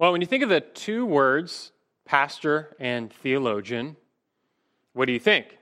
Well, 0.00 0.12
when 0.12 0.22
you 0.22 0.26
think 0.26 0.42
of 0.42 0.48
the 0.48 0.62
two 0.62 1.04
words, 1.04 1.72
pastor 2.06 2.74
and 2.80 3.12
theologian, 3.12 3.96
what 4.94 5.04
do 5.04 5.12
you 5.12 5.18
think? 5.18 5.58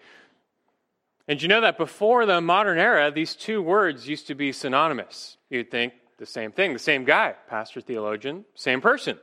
And 1.26 1.42
you 1.42 1.48
know 1.48 1.60
that 1.60 1.76
before 1.76 2.24
the 2.24 2.40
modern 2.40 2.78
era, 2.78 3.10
these 3.10 3.34
two 3.34 3.60
words 3.60 4.06
used 4.06 4.28
to 4.28 4.36
be 4.36 4.52
synonymous. 4.52 5.38
You'd 5.50 5.72
think 5.72 5.92
the 6.18 6.24
same 6.24 6.52
thing, 6.52 6.72
the 6.72 6.78
same 6.78 7.04
guy, 7.04 7.34
pastor, 7.48 7.80
theologian, 7.80 8.44
same 8.54 8.80
person. 8.80 9.18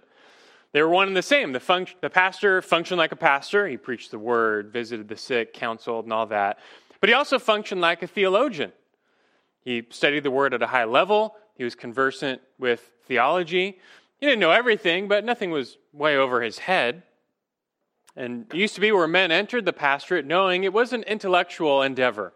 They 0.73 0.81
were 0.81 0.89
one 0.89 1.07
and 1.07 1.16
the 1.16 1.21
same. 1.21 1.54
The, 1.54 1.59
func- 1.59 1.95
the 2.02 2.09
pastor 2.09 2.61
functioned 2.61 2.97
like 2.97 3.13
a 3.13 3.16
pastor. 3.16 3.70
He 3.70 3.77
preached 3.77 4.11
the 4.11 4.20
word, 4.20 4.73
visited 4.73 5.07
the 5.07 5.16
sick, 5.16 5.54
counseled, 5.54 6.04
and 6.04 6.11
all 6.11 6.25
that. 6.25 6.59
But 7.00 7.07
he 7.07 7.13
also 7.13 7.39
functioned 7.39 7.79
like 7.79 8.04
a 8.04 8.07
theologian. 8.07 8.73
He 9.61 9.84
studied 9.91 10.23
the 10.23 10.32
word 10.32 10.54
at 10.54 10.61
a 10.61 10.68
high 10.68 10.84
level. 10.84 11.38
He 11.55 11.63
was 11.63 11.73
conversant 11.73 12.41
with 12.59 12.91
theology. 13.07 13.79
He 14.20 14.25
didn't 14.25 14.39
know 14.39 14.52
everything, 14.52 15.07
but 15.07 15.25
nothing 15.25 15.52
was 15.52 15.77
way 15.91 16.17
over 16.17 16.41
his 16.41 16.59
head. 16.59 17.03
And 18.16 18.45
it 18.53 18.58
used 18.58 18.76
to 18.76 18.81
be 18.81 18.91
where 18.91 19.08
men 19.08 19.31
entered 19.31 19.66
the 19.66 19.73
pastorate 19.73 20.26
knowing 20.26 20.63
it 20.63 20.72
was 20.72 20.94
an 20.94 21.03
intellectual 21.03 21.81
endeavor. 21.81 22.34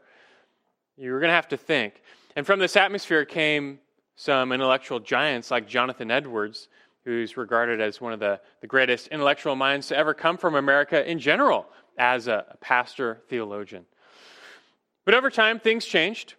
You 0.98 1.14
were 1.14 1.20
going 1.20 1.30
to 1.30 1.36
have 1.36 1.48
to 1.50 1.58
think. 1.58 2.02
And 2.36 2.46
from 2.46 2.60
this 2.60 2.76
atmosphere 2.76 3.24
came 3.24 3.80
some 4.16 4.52
intellectual 4.52 5.00
giants 5.00 5.50
like 5.50 5.68
Jonathan 5.68 6.12
Edwards, 6.12 6.68
who's 7.06 7.38
regarded 7.38 7.80
as 7.80 8.02
one 8.02 8.12
of 8.12 8.20
the, 8.20 8.42
the 8.60 8.68
greatest 8.68 9.08
intellectual 9.08 9.56
minds 9.56 9.88
to 9.88 9.98
ever 9.98 10.14
come 10.14 10.38
from 10.38 10.56
America 10.56 11.10
in 11.10 11.20
general 11.20 11.66
as 11.98 12.28
a, 12.28 12.46
a 12.52 12.58
pastor 12.58 13.22
theologian. 13.30 13.86
But 15.06 15.14
over 15.14 15.30
time, 15.30 15.60
things 15.60 15.86
changed. 15.86 16.36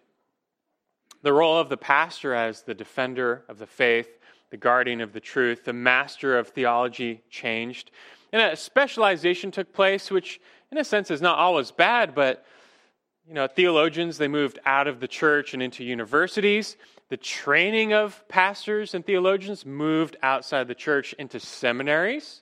The 1.23 1.33
role 1.33 1.57
of 1.57 1.69
the 1.69 1.77
pastor 1.77 2.35
as 2.35 2.61
the 2.61 2.73
defender 2.75 3.43
of 3.49 3.57
the 3.57 3.67
faith, 3.67 4.17
the 4.51 4.57
guardian 4.57 5.01
of 5.01 5.13
the 5.13 5.19
truth, 5.19 5.65
the 5.65 5.73
master 5.73 6.37
of 6.37 6.49
theology 6.49 7.23
changed. 7.29 7.89
And 8.31 8.41
a 8.41 8.55
specialization 8.55 9.49
took 9.49 9.73
place, 9.73 10.11
which 10.11 10.39
in 10.71 10.77
a 10.77 10.83
sense 10.83 11.09
is 11.09 11.21
not 11.21 11.39
always 11.39 11.71
bad, 11.71 12.13
but 12.13 12.45
you 13.27 13.33
know, 13.33 13.47
theologians, 13.47 14.17
they 14.17 14.27
moved 14.27 14.59
out 14.65 14.87
of 14.87 14.99
the 14.99 15.07
church 15.07 15.53
and 15.53 15.63
into 15.63 15.83
universities. 15.83 16.75
The 17.09 17.17
training 17.17 17.93
of 17.93 18.27
pastors 18.27 18.93
and 18.93 19.05
theologians 19.05 19.65
moved 19.65 20.17
outside 20.21 20.67
the 20.67 20.75
church 20.75 21.13
into 21.13 21.39
seminaries. 21.39 22.41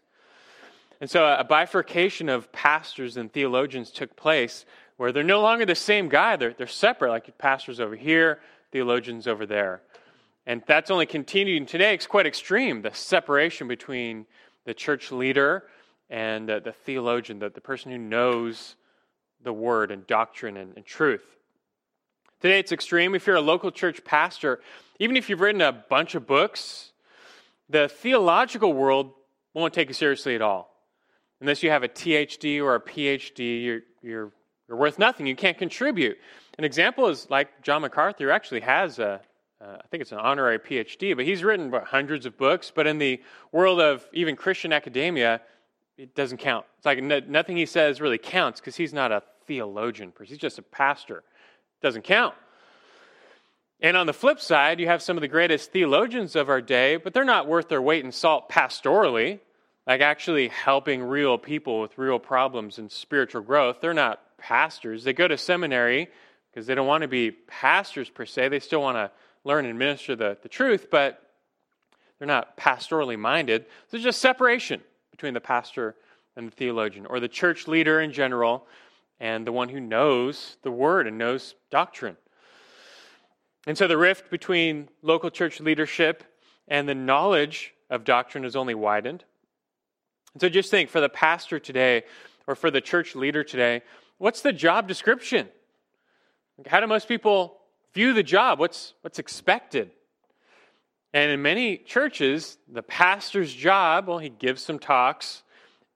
And 1.02 1.10
so 1.10 1.26
a 1.26 1.44
bifurcation 1.44 2.28
of 2.28 2.52
pastors 2.52 3.18
and 3.18 3.32
theologians 3.32 3.92
took 3.92 4.16
place 4.16 4.66
where 4.98 5.12
they're 5.12 5.24
no 5.24 5.42
longer 5.42 5.66
the 5.66 5.76
same 5.76 6.10
guy. 6.10 6.36
They're, 6.36 6.54
they're 6.54 6.68
separate, 6.68 7.10
like 7.10 7.38
pastors 7.38 7.80
over 7.80 7.96
here, 7.96 8.40
theologians 8.72 9.28
over 9.28 9.46
there. 9.46 9.82
And 10.46 10.64
that's 10.68 10.90
only 10.90 11.06
continuing 11.06 11.66
today. 11.66 11.94
It's 11.94 12.08
quite 12.08 12.26
extreme, 12.26 12.82
the 12.82 12.94
separation 12.94 13.68
between 13.68 14.26
the 14.66 14.74
church 14.74 15.12
leader 15.12 15.64
and 16.10 16.50
uh, 16.50 16.60
the 16.60 16.72
theologian, 16.72 17.40
the, 17.40 17.50
the 17.50 17.62
person 17.62 17.92
who 17.92 17.98
knows 17.98 18.76
the 19.44 19.54
word 19.54 19.92
and 19.92 20.06
doctrine 20.08 20.58
and, 20.58 20.76
and 20.76 20.86
truth. 20.86 21.24
Today 22.42 22.60
it's 22.60 22.72
extreme. 22.72 23.16
If 23.16 23.28
you're 23.28 23.36
a 23.36 23.42
local 23.42 23.72
church 23.72 24.04
pastor, 24.04 24.60
even 25.00 25.18
if 25.18 25.30
you've 25.30 25.42
written 25.42 25.62
a 25.62 25.72
bunch 25.72 26.16
of 26.16 26.26
books, 26.26 26.92
the 27.70 27.88
theological 27.88 28.74
world 28.74 29.12
won't 29.54 29.74
take 29.74 29.90
you 29.90 29.94
seriously 29.94 30.36
at 30.36 30.42
all. 30.42 30.74
Unless 31.42 31.64
you 31.64 31.70
have 31.70 31.84
a 31.84 31.88
THD 31.88 32.62
or 32.62 32.76
a 32.76 32.82
PhD, 32.82 33.64
you're, 33.64 33.82
you're, 34.02 34.32
you're 34.68 34.78
worth 34.78 35.00
nothing. 35.00 35.26
You 35.28 35.36
can't 35.36 35.58
contribute. 35.58 36.18
An 36.58 36.64
example 36.66 37.08
is 37.08 37.30
like 37.30 37.62
John 37.62 37.82
MacArthur, 37.82 38.32
actually 38.32 38.62
has 38.62 39.00
a, 39.00 39.22
uh, 39.62 39.78
I 39.84 39.88
think 39.88 40.02
it's 40.02 40.12
an 40.12 40.20
honorary 40.20 40.58
PhD, 40.58 41.16
but 41.16 41.26
he's 41.26 41.44
written 41.44 41.72
hundreds 41.86 42.26
of 42.26 42.38
books. 42.38 42.72
But 42.74 42.88
in 42.88 42.98
the 42.98 43.22
world 43.52 43.82
of 43.82 44.08
even 44.14 44.36
Christian 44.36 44.72
academia, 44.72 45.42
it 45.98 46.16
doesn't 46.16 46.38
count. 46.38 46.66
It's 46.78 46.86
like 46.86 47.04
no, 47.04 47.20
nothing 47.28 47.58
he 47.58 47.66
says 47.66 48.00
really 48.00 48.18
counts 48.18 48.62
because 48.62 48.78
he's 48.78 48.94
not 48.94 49.12
a 49.12 49.22
theologian. 49.48 50.14
He's 50.24 50.38
just 50.38 50.60
a 50.60 50.62
pastor. 50.62 51.18
It 51.18 51.82
doesn't 51.82 52.04
count. 52.04 52.36
And 53.82 53.96
on 53.96 54.08
the 54.08 54.14
flip 54.14 54.40
side, 54.40 54.80
you 54.80 54.88
have 54.88 55.02
some 55.02 55.18
of 55.18 55.22
the 55.22 55.28
greatest 55.28 55.72
theologians 55.72 56.36
of 56.36 56.50
our 56.50 56.62
day, 56.62 56.98
but 56.98 57.14
they're 57.14 57.24
not 57.24 57.48
worth 57.48 57.70
their 57.70 57.82
weight 57.82 58.04
in 58.04 58.12
salt 58.12 58.50
pastorally, 58.50 59.40
like 59.88 60.02
actually 60.02 60.50
helping 60.50 61.02
real 61.02 61.38
people 61.38 61.82
with 61.82 61.98
real 61.98 62.20
problems 62.20 62.78
and 62.78 62.92
spiritual 62.92 63.42
growth. 63.42 63.78
They're 63.82 63.94
not 63.94 64.22
pastors. 64.38 65.04
They 65.04 65.14
go 65.14 65.28
to 65.28 65.38
seminary 65.38 66.10
because 66.52 66.68
they 66.68 66.76
don't 66.76 66.88
want 66.88 67.04
to 67.04 67.08
be 67.08 67.32
pastors 67.32 68.10
per 68.10 68.26
se. 68.26 68.50
They 68.50 68.60
still 68.60 68.82
want 68.82 68.98
to 68.98 69.12
learn 69.50 69.66
and 69.66 69.80
minister 69.80 70.16
the, 70.16 70.38
the 70.44 70.48
truth, 70.48 70.92
but 70.92 71.24
they're 72.18 72.28
not 72.28 72.56
pastorally 72.56 73.18
minded. 73.18 73.66
There's 73.90 74.04
just 74.04 74.22
separation 74.22 74.80
between 75.10 75.34
the 75.34 75.42
pastor 75.42 75.96
and 76.36 76.52
the 76.52 76.56
theologian, 76.56 77.08
or 77.08 77.20
the 77.20 77.28
church 77.28 77.68
leader 77.68 78.00
in 78.00 78.14
general, 78.14 78.68
and 79.20 79.48
the 79.48 79.52
one 79.52 79.68
who 79.68 79.80
knows 79.80 80.58
the 80.62 80.70
word 80.70 81.08
and 81.08 81.18
knows 81.18 81.56
doctrine. 81.72 82.16
And 83.66 83.76
so 83.76 83.88
the 83.88 83.98
rift 83.98 84.30
between 84.30 84.88
local 85.02 85.32
church 85.32 85.60
leadership 85.60 86.24
and 86.68 86.88
the 86.88 86.94
knowledge 86.94 87.74
of 87.90 88.04
doctrine 88.04 88.46
is 88.46 88.56
only 88.56 88.76
widened. 88.76 89.24
And 90.34 90.42
so 90.42 90.48
just 90.48 90.70
think 90.70 90.92
for 90.92 91.02
the 91.02 91.10
pastor 91.10 91.60
today, 91.60 92.04
or 92.46 92.54
for 92.54 92.70
the 92.70 92.82
church 92.82 93.16
leader 93.16 93.44
today, 93.44 93.82
what's 94.20 94.42
the 94.42 94.54
job 94.54 94.88
description? 94.88 95.50
How 96.68 96.80
do 96.80 96.86
most 96.88 97.08
people 97.08 97.59
view 97.94 98.14
the 98.14 98.24
job? 98.24 98.60
What's, 98.60 98.94
what's 99.02 99.20
expected? 99.20 99.92
And 101.14 101.32
in 101.32 101.42
many 101.42 101.78
churches, 101.78 102.58
the 102.72 102.84
pastor's 102.84 103.54
job, 103.54 104.08
well, 104.08 104.20
he 104.20 104.30
gives 104.30 104.62
some 104.62 104.80
talks, 104.80 105.44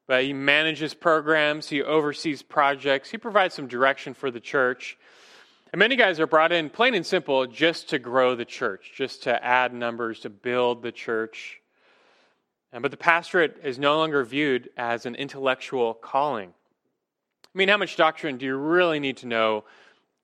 but 0.07 0.23
he 0.23 0.33
manages 0.33 0.93
programs, 0.93 1.69
he 1.69 1.81
oversees 1.83 2.41
projects, 2.41 3.09
he 3.09 3.17
provides 3.17 3.53
some 3.53 3.67
direction 3.67 4.13
for 4.13 4.31
the 4.31 4.39
church. 4.39 4.97
And 5.71 5.79
many 5.79 5.95
guys 5.95 6.19
are 6.19 6.27
brought 6.27 6.51
in, 6.51 6.69
plain 6.69 6.93
and 6.93 7.05
simple, 7.05 7.47
just 7.47 7.89
to 7.89 7.99
grow 7.99 8.35
the 8.35 8.45
church, 8.45 8.91
just 8.95 9.23
to 9.23 9.43
add 9.43 9.73
numbers, 9.73 10.19
to 10.21 10.29
build 10.29 10.83
the 10.83 10.91
church. 10.91 11.59
But 12.71 12.89
the 12.89 12.97
pastorate 12.97 13.59
is 13.63 13.77
no 13.77 13.97
longer 13.97 14.23
viewed 14.23 14.69
as 14.77 15.05
an 15.05 15.13
intellectual 15.13 15.93
calling. 15.93 16.49
I 16.49 17.57
mean, 17.57 17.69
how 17.69 17.77
much 17.77 17.95
doctrine 17.97 18.37
do 18.37 18.47
you 18.47 18.55
really 18.55 18.99
need 18.99 19.17
to 19.17 19.27
know 19.27 19.63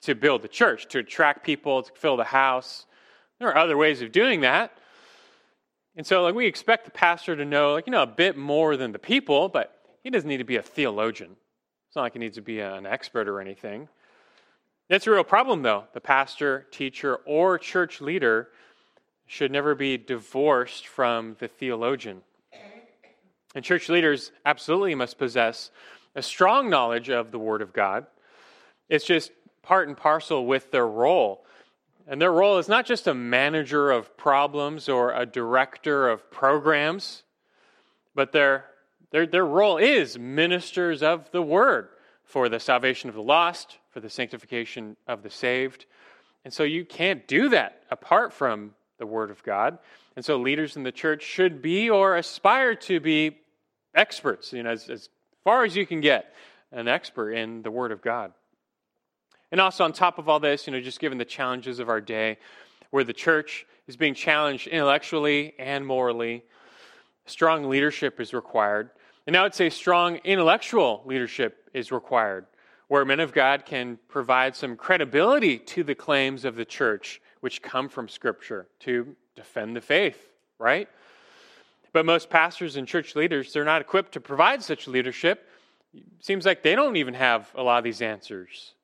to 0.02 0.14
build 0.14 0.42
the 0.42 0.48
church, 0.48 0.88
to 0.88 0.98
attract 0.98 1.44
people, 1.44 1.82
to 1.82 1.92
fill 1.94 2.16
the 2.16 2.24
house? 2.24 2.86
There 3.38 3.48
are 3.48 3.56
other 3.56 3.76
ways 3.76 4.02
of 4.02 4.12
doing 4.12 4.42
that. 4.42 4.72
And 5.96 6.06
so 6.06 6.22
like 6.22 6.34
we 6.34 6.46
expect 6.46 6.84
the 6.84 6.90
pastor 6.90 7.36
to 7.36 7.44
know 7.44 7.74
like 7.74 7.86
you 7.86 7.90
know 7.90 8.02
a 8.02 8.06
bit 8.06 8.36
more 8.36 8.76
than 8.76 8.92
the 8.92 8.98
people, 8.98 9.48
but 9.48 9.76
he 10.02 10.10
doesn't 10.10 10.28
need 10.28 10.38
to 10.38 10.44
be 10.44 10.56
a 10.56 10.62
theologian. 10.62 11.36
It's 11.88 11.96
not 11.96 12.02
like 12.02 12.12
he 12.12 12.18
needs 12.18 12.36
to 12.36 12.42
be 12.42 12.60
an 12.60 12.86
expert 12.86 13.28
or 13.28 13.40
anything. 13.40 13.88
That's 14.88 15.06
a 15.06 15.10
real 15.10 15.24
problem 15.24 15.62
though. 15.62 15.84
The 15.92 16.00
pastor, 16.00 16.66
teacher, 16.70 17.16
or 17.26 17.58
church 17.58 18.00
leader 18.00 18.48
should 19.26 19.52
never 19.52 19.74
be 19.74 19.96
divorced 19.96 20.86
from 20.86 21.36
the 21.38 21.48
theologian. 21.48 22.22
And 23.54 23.64
church 23.64 23.88
leaders 23.88 24.32
absolutely 24.46 24.94
must 24.94 25.18
possess 25.18 25.70
a 26.14 26.22
strong 26.22 26.70
knowledge 26.70 27.10
of 27.10 27.30
the 27.30 27.38
Word 27.38 27.62
of 27.62 27.72
God. 27.72 28.06
It's 28.88 29.04
just 29.04 29.30
part 29.70 29.86
and 29.86 29.96
parcel 29.96 30.46
with 30.46 30.72
their 30.72 30.88
role. 30.88 31.44
And 32.08 32.20
their 32.20 32.32
role 32.32 32.58
is 32.58 32.68
not 32.68 32.86
just 32.86 33.06
a 33.06 33.14
manager 33.14 33.92
of 33.92 34.16
problems 34.16 34.88
or 34.88 35.12
a 35.12 35.24
director 35.24 36.08
of 36.08 36.28
programs, 36.28 37.22
but 38.12 38.32
their, 38.32 38.64
their, 39.12 39.28
their 39.28 39.46
role 39.46 39.76
is 39.76 40.18
ministers 40.18 41.04
of 41.04 41.30
the 41.30 41.40
word 41.40 41.86
for 42.24 42.48
the 42.48 42.58
salvation 42.58 43.08
of 43.08 43.14
the 43.14 43.22
lost, 43.22 43.78
for 43.90 44.00
the 44.00 44.10
sanctification 44.10 44.96
of 45.06 45.22
the 45.22 45.30
saved. 45.30 45.86
And 46.44 46.52
so 46.52 46.64
you 46.64 46.84
can't 46.84 47.28
do 47.28 47.50
that 47.50 47.84
apart 47.92 48.32
from 48.32 48.74
the 48.98 49.06
word 49.06 49.30
of 49.30 49.40
God. 49.44 49.78
And 50.16 50.24
so 50.24 50.36
leaders 50.36 50.74
in 50.74 50.82
the 50.82 50.90
church 50.90 51.22
should 51.22 51.62
be 51.62 51.88
or 51.88 52.16
aspire 52.16 52.74
to 52.74 52.98
be 52.98 53.38
experts, 53.94 54.52
you 54.52 54.64
know, 54.64 54.70
as, 54.70 54.90
as 54.90 55.10
far 55.44 55.64
as 55.64 55.76
you 55.76 55.86
can 55.86 56.00
get, 56.00 56.34
an 56.72 56.88
expert 56.88 57.34
in 57.34 57.62
the 57.62 57.70
word 57.70 57.92
of 57.92 58.02
God. 58.02 58.32
And 59.52 59.60
also, 59.60 59.84
on 59.84 59.92
top 59.92 60.18
of 60.18 60.28
all 60.28 60.40
this, 60.40 60.66
you 60.66 60.72
know, 60.72 60.80
just 60.80 61.00
given 61.00 61.18
the 61.18 61.24
challenges 61.24 61.78
of 61.78 61.88
our 61.88 62.00
day, 62.00 62.38
where 62.90 63.04
the 63.04 63.12
church 63.12 63.66
is 63.86 63.96
being 63.96 64.14
challenged 64.14 64.68
intellectually 64.68 65.54
and 65.58 65.84
morally, 65.86 66.44
strong 67.26 67.68
leadership 67.68 68.20
is 68.20 68.32
required. 68.32 68.90
And 69.26 69.36
I 69.36 69.42
would 69.42 69.54
say 69.54 69.70
strong 69.70 70.16
intellectual 70.24 71.02
leadership 71.04 71.68
is 71.74 71.92
required, 71.92 72.46
where 72.88 73.04
men 73.04 73.20
of 73.20 73.32
God 73.32 73.64
can 73.64 73.98
provide 74.08 74.54
some 74.54 74.76
credibility 74.76 75.58
to 75.58 75.82
the 75.82 75.94
claims 75.94 76.44
of 76.44 76.56
the 76.56 76.64
church, 76.64 77.20
which 77.40 77.62
come 77.62 77.88
from 77.88 78.08
Scripture, 78.08 78.68
to 78.80 79.14
defend 79.36 79.76
the 79.76 79.80
faith, 79.80 80.32
right? 80.58 80.88
But 81.92 82.06
most 82.06 82.30
pastors 82.30 82.76
and 82.76 82.86
church 82.86 83.16
leaders, 83.16 83.52
they're 83.52 83.64
not 83.64 83.80
equipped 83.80 84.12
to 84.12 84.20
provide 84.20 84.62
such 84.62 84.86
leadership. 84.86 85.48
It 85.92 86.04
seems 86.20 86.46
like 86.46 86.62
they 86.62 86.76
don't 86.76 86.96
even 86.96 87.14
have 87.14 87.50
a 87.56 87.62
lot 87.62 87.78
of 87.78 87.84
these 87.84 88.00
answers. 88.00 88.74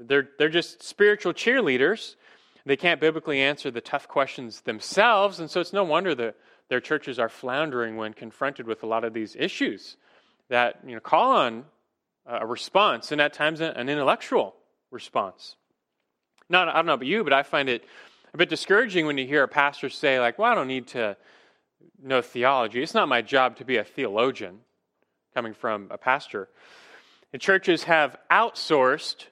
They're, 0.00 0.28
they're 0.38 0.48
just 0.48 0.82
spiritual 0.82 1.34
cheerleaders, 1.34 2.14
They 2.64 2.76
can't 2.76 3.00
biblically 3.00 3.40
answer 3.40 3.70
the 3.70 3.80
tough 3.80 4.08
questions 4.08 4.62
themselves, 4.62 5.40
and 5.40 5.50
so 5.50 5.60
it's 5.60 5.72
no 5.72 5.84
wonder 5.84 6.14
that 6.14 6.36
their 6.68 6.80
churches 6.80 7.18
are 7.18 7.28
floundering 7.28 7.96
when 7.96 8.12
confronted 8.12 8.66
with 8.66 8.82
a 8.82 8.86
lot 8.86 9.04
of 9.04 9.12
these 9.12 9.34
issues 9.36 9.96
that 10.48 10.80
you 10.86 10.94
know, 10.94 11.00
call 11.00 11.32
on 11.32 11.64
a 12.26 12.46
response, 12.46 13.12
and 13.12 13.20
at 13.20 13.32
times 13.32 13.60
an 13.60 13.88
intellectual 13.88 14.54
response. 14.90 15.56
Not, 16.48 16.68
I 16.68 16.74
don't 16.74 16.86
know 16.86 16.94
about 16.94 17.06
you, 17.06 17.24
but 17.24 17.32
I 17.32 17.42
find 17.42 17.68
it 17.68 17.84
a 18.34 18.36
bit 18.36 18.48
discouraging 18.48 19.06
when 19.06 19.18
you 19.18 19.26
hear 19.26 19.42
a 19.42 19.48
pastor 19.48 19.88
say, 19.88 20.20
like, 20.20 20.38
well, 20.38 20.52
I 20.52 20.54
don't 20.54 20.68
need 20.68 20.88
to 20.88 21.16
know 22.02 22.20
theology. 22.22 22.82
It's 22.82 22.94
not 22.94 23.08
my 23.08 23.22
job 23.22 23.56
to 23.56 23.64
be 23.64 23.76
a 23.78 23.84
theologian, 23.84 24.60
coming 25.34 25.54
from 25.54 25.88
a 25.90 25.98
pastor. 25.98 26.48
And 27.32 27.40
churches 27.40 27.84
have 27.84 28.16
outsourced 28.30 29.26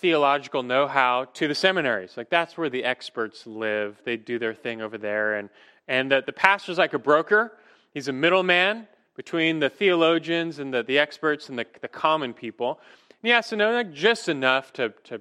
theological 0.00 0.62
know 0.62 0.86
how 0.86 1.26
to 1.34 1.46
the 1.46 1.54
seminaries. 1.54 2.16
Like, 2.16 2.30
that's 2.30 2.56
where 2.56 2.70
the 2.70 2.84
experts 2.84 3.46
live. 3.46 4.00
They 4.04 4.16
do 4.16 4.38
their 4.38 4.54
thing 4.54 4.80
over 4.80 4.98
there. 4.98 5.36
And, 5.36 5.50
and 5.86 6.10
the, 6.10 6.22
the 6.24 6.32
pastor's 6.32 6.78
like 6.78 6.94
a 6.94 6.98
broker, 6.98 7.52
he's 7.92 8.08
a 8.08 8.12
middleman 8.12 8.88
between 9.16 9.58
the 9.58 9.68
theologians 9.68 10.58
and 10.58 10.72
the, 10.72 10.82
the 10.82 10.98
experts 10.98 11.48
and 11.48 11.58
the, 11.58 11.66
the 11.82 11.88
common 11.88 12.32
people. 12.32 12.80
And 13.10 13.28
he 13.28 13.30
has 13.30 13.48
to 13.48 13.56
know 13.56 13.72
like, 13.72 13.92
just 13.92 14.28
enough 14.28 14.72
to, 14.74 14.94
to 15.04 15.20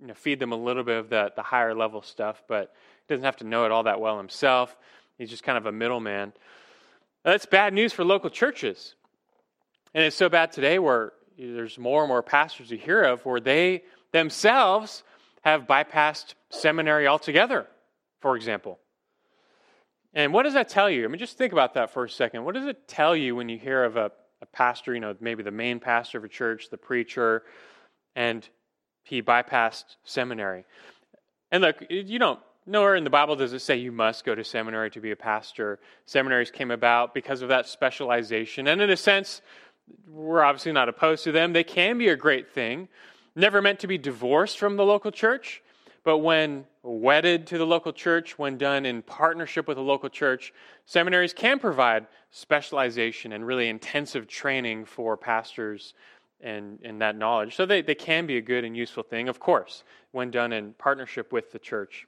you 0.00 0.06
know, 0.06 0.14
feed 0.14 0.40
them 0.40 0.52
a 0.52 0.56
little 0.56 0.84
bit 0.84 0.96
of 0.96 1.10
the, 1.10 1.32
the 1.36 1.42
higher 1.42 1.74
level 1.74 2.00
stuff, 2.00 2.42
but 2.48 2.74
he 3.06 3.14
doesn't 3.14 3.24
have 3.24 3.36
to 3.36 3.44
know 3.44 3.66
it 3.66 3.72
all 3.72 3.82
that 3.82 4.00
well 4.00 4.16
himself. 4.16 4.76
He's 5.18 5.30
just 5.30 5.42
kind 5.42 5.58
of 5.58 5.66
a 5.66 5.72
middleman. 5.72 6.32
That's 7.22 7.46
bad 7.46 7.74
news 7.74 7.92
for 7.92 8.04
local 8.04 8.30
churches. 8.30 8.94
And 9.92 10.02
it's 10.04 10.16
so 10.16 10.28
bad 10.28 10.52
today 10.52 10.78
where 10.78 11.12
there's 11.38 11.78
more 11.78 12.02
and 12.02 12.08
more 12.08 12.22
pastors 12.22 12.70
you 12.70 12.78
hear 12.78 13.02
of 13.02 13.24
where 13.24 13.40
they 13.40 13.82
themselves 14.14 15.02
have 15.42 15.66
bypassed 15.66 16.34
seminary 16.48 17.08
altogether, 17.08 17.66
for 18.20 18.36
example. 18.36 18.78
And 20.14 20.32
what 20.32 20.44
does 20.44 20.54
that 20.54 20.68
tell 20.68 20.88
you? 20.88 21.04
I 21.04 21.08
mean, 21.08 21.18
just 21.18 21.36
think 21.36 21.52
about 21.52 21.74
that 21.74 21.92
for 21.92 22.04
a 22.04 22.08
second. 22.08 22.44
What 22.44 22.54
does 22.54 22.66
it 22.66 22.86
tell 22.86 23.16
you 23.16 23.34
when 23.34 23.48
you 23.48 23.58
hear 23.58 23.82
of 23.82 23.96
a, 23.96 24.12
a 24.40 24.46
pastor, 24.46 24.94
you 24.94 25.00
know, 25.00 25.16
maybe 25.20 25.42
the 25.42 25.50
main 25.50 25.80
pastor 25.80 26.18
of 26.18 26.24
a 26.24 26.28
church, 26.28 26.70
the 26.70 26.78
preacher, 26.78 27.42
and 28.14 28.48
he 29.02 29.20
bypassed 29.20 29.96
seminary? 30.04 30.64
And 31.50 31.62
look, 31.62 31.82
you 31.90 32.20
don't 32.20 32.38
Nowhere 32.66 32.94
in 32.94 33.04
the 33.04 33.10
Bible 33.10 33.36
does 33.36 33.52
it 33.52 33.58
say 33.58 33.76
you 33.76 33.92
must 33.92 34.24
go 34.24 34.34
to 34.34 34.42
seminary 34.42 34.90
to 34.92 35.00
be 35.00 35.10
a 35.10 35.16
pastor. 35.16 35.80
Seminaries 36.06 36.50
came 36.50 36.70
about 36.70 37.12
because 37.12 37.42
of 37.42 37.50
that 37.50 37.68
specialization. 37.68 38.68
And 38.68 38.80
in 38.80 38.88
a 38.88 38.96
sense, 38.96 39.42
we're 40.08 40.42
obviously 40.42 40.72
not 40.72 40.88
opposed 40.88 41.24
to 41.24 41.32
them. 41.32 41.52
They 41.52 41.62
can 41.62 41.98
be 41.98 42.08
a 42.08 42.16
great 42.16 42.54
thing. 42.54 42.88
Never 43.36 43.60
meant 43.60 43.80
to 43.80 43.86
be 43.86 43.98
divorced 43.98 44.58
from 44.58 44.76
the 44.76 44.84
local 44.84 45.10
church, 45.10 45.62
but 46.04 46.18
when 46.18 46.66
wedded 46.82 47.46
to 47.48 47.58
the 47.58 47.66
local 47.66 47.92
church, 47.92 48.38
when 48.38 48.58
done 48.58 48.86
in 48.86 49.02
partnership 49.02 49.66
with 49.66 49.78
a 49.78 49.82
local 49.82 50.08
church, 50.08 50.52
seminaries 50.84 51.32
can 51.32 51.58
provide 51.58 52.06
specialization 52.30 53.32
and 53.32 53.46
really 53.46 53.68
intensive 53.68 54.28
training 54.28 54.84
for 54.84 55.16
pastors 55.16 55.94
and, 56.40 56.78
and 56.84 57.00
that 57.00 57.16
knowledge. 57.16 57.56
So 57.56 57.66
they, 57.66 57.82
they 57.82 57.94
can 57.94 58.26
be 58.26 58.36
a 58.36 58.42
good 58.42 58.64
and 58.64 58.76
useful 58.76 59.02
thing, 59.02 59.28
of 59.28 59.40
course, 59.40 59.82
when 60.12 60.30
done 60.30 60.52
in 60.52 60.74
partnership 60.74 61.32
with 61.32 61.50
the 61.52 61.58
church. 61.58 62.06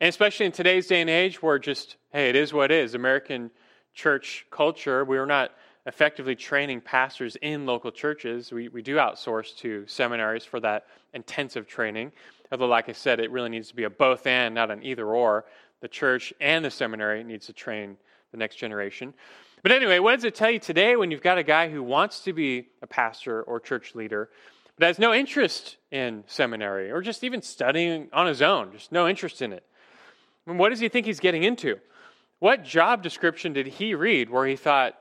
And 0.00 0.08
especially 0.08 0.46
in 0.46 0.52
today's 0.52 0.86
day 0.86 1.00
and 1.00 1.10
age, 1.10 1.42
where 1.42 1.58
just, 1.58 1.96
hey, 2.12 2.30
it 2.30 2.36
is 2.36 2.54
what 2.54 2.70
it 2.70 2.84
is. 2.84 2.94
American 2.94 3.50
church 3.92 4.46
culture, 4.50 5.04
we 5.04 5.18
are 5.18 5.26
not 5.26 5.50
effectively 5.86 6.34
training 6.34 6.80
pastors 6.80 7.36
in 7.42 7.66
local 7.66 7.90
churches. 7.90 8.52
We, 8.52 8.68
we 8.68 8.82
do 8.82 8.96
outsource 8.96 9.56
to 9.58 9.86
seminaries 9.86 10.44
for 10.44 10.60
that 10.60 10.86
intensive 11.14 11.66
training. 11.66 12.12
Although, 12.52 12.66
like 12.66 12.88
I 12.88 12.92
said, 12.92 13.20
it 13.20 13.30
really 13.30 13.48
needs 13.48 13.68
to 13.68 13.76
be 13.76 13.84
a 13.84 13.90
both 13.90 14.26
and, 14.26 14.54
not 14.54 14.70
an 14.70 14.82
either 14.82 15.06
or. 15.06 15.46
The 15.80 15.88
church 15.88 16.34
and 16.40 16.64
the 16.64 16.70
seminary 16.70 17.24
needs 17.24 17.46
to 17.46 17.52
train 17.52 17.96
the 18.32 18.36
next 18.36 18.56
generation. 18.56 19.14
But 19.62 19.72
anyway, 19.72 19.98
what 19.98 20.16
does 20.16 20.24
it 20.24 20.34
tell 20.34 20.50
you 20.50 20.58
today 20.58 20.96
when 20.96 21.10
you've 21.10 21.22
got 21.22 21.38
a 21.38 21.42
guy 21.42 21.70
who 21.70 21.82
wants 21.82 22.20
to 22.20 22.32
be 22.32 22.68
a 22.82 22.86
pastor 22.86 23.42
or 23.42 23.60
church 23.60 23.94
leader, 23.94 24.30
but 24.78 24.86
has 24.86 24.98
no 24.98 25.12
interest 25.12 25.76
in 25.90 26.24
seminary 26.26 26.90
or 26.90 27.02
just 27.02 27.24
even 27.24 27.42
studying 27.42 28.08
on 28.12 28.26
his 28.26 28.42
own, 28.42 28.72
just 28.72 28.92
no 28.92 29.08
interest 29.08 29.42
in 29.42 29.52
it? 29.52 29.64
And 30.46 30.58
what 30.58 30.70
does 30.70 30.80
he 30.80 30.88
think 30.88 31.06
he's 31.06 31.20
getting 31.20 31.44
into? 31.44 31.78
What 32.38 32.64
job 32.64 33.02
description 33.02 33.52
did 33.52 33.66
he 33.66 33.94
read 33.94 34.30
where 34.30 34.46
he 34.46 34.56
thought 34.56 34.98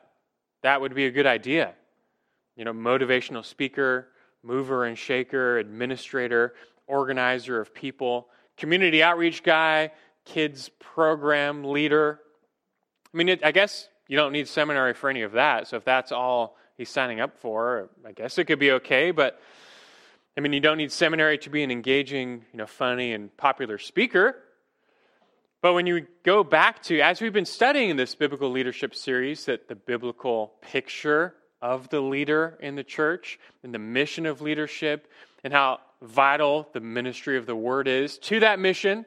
that 0.63 0.81
would 0.81 0.93
be 0.93 1.05
a 1.05 1.11
good 1.11 1.25
idea? 1.25 1.73
You 2.55 2.65
know, 2.65 2.73
motivational 2.73 3.45
speaker, 3.45 4.09
mover 4.43 4.85
and 4.85 4.97
shaker, 4.97 5.57
administrator, 5.59 6.53
organizer 6.87 7.59
of 7.59 7.73
people, 7.73 8.27
community 8.57 9.01
outreach 9.01 9.43
guy, 9.43 9.91
kids 10.25 10.69
program 10.79 11.63
leader. 11.63 12.19
I 13.13 13.17
mean, 13.17 13.29
it, 13.29 13.43
I 13.43 13.51
guess 13.51 13.89
you 14.07 14.17
don't 14.17 14.33
need 14.33 14.47
seminary 14.47 14.93
for 14.93 15.09
any 15.09 15.21
of 15.21 15.33
that. 15.33 15.67
So 15.67 15.77
if 15.77 15.85
that's 15.85 16.11
all 16.11 16.57
he's 16.77 16.89
signing 16.89 17.19
up 17.19 17.37
for, 17.39 17.89
I 18.05 18.11
guess 18.11 18.37
it 18.37 18.45
could 18.45 18.59
be 18.59 18.71
okay. 18.71 19.11
But 19.11 19.39
I 20.37 20.41
mean, 20.41 20.53
you 20.53 20.59
don't 20.59 20.77
need 20.77 20.91
seminary 20.91 21.37
to 21.39 21.49
be 21.49 21.63
an 21.63 21.71
engaging, 21.71 22.45
you 22.51 22.57
know, 22.57 22.65
funny 22.65 23.13
and 23.13 23.35
popular 23.37 23.77
speaker. 23.77 24.37
But 25.61 25.73
when 25.73 25.85
you 25.85 26.07
go 26.23 26.43
back 26.43 26.81
to, 26.83 27.01
as 27.01 27.21
we've 27.21 27.33
been 27.33 27.45
studying 27.45 27.89
in 27.89 27.97
this 27.97 28.15
biblical 28.15 28.49
leadership 28.49 28.95
series, 28.95 29.45
that 29.45 29.67
the 29.67 29.75
biblical 29.75 30.53
picture 30.61 31.35
of 31.61 31.89
the 31.89 31.99
leader 31.99 32.57
in 32.61 32.75
the 32.75 32.83
church 32.83 33.39
and 33.63 33.73
the 33.73 33.79
mission 33.79 34.25
of 34.25 34.41
leadership 34.41 35.11
and 35.43 35.51
how 35.51 35.79
vital 36.01 36.69
the 36.71 36.79
ministry 36.79 37.37
of 37.37 37.45
the 37.45 37.55
word 37.55 37.87
is 37.89 38.17
to 38.19 38.39
that 38.39 38.59
mission 38.59 39.05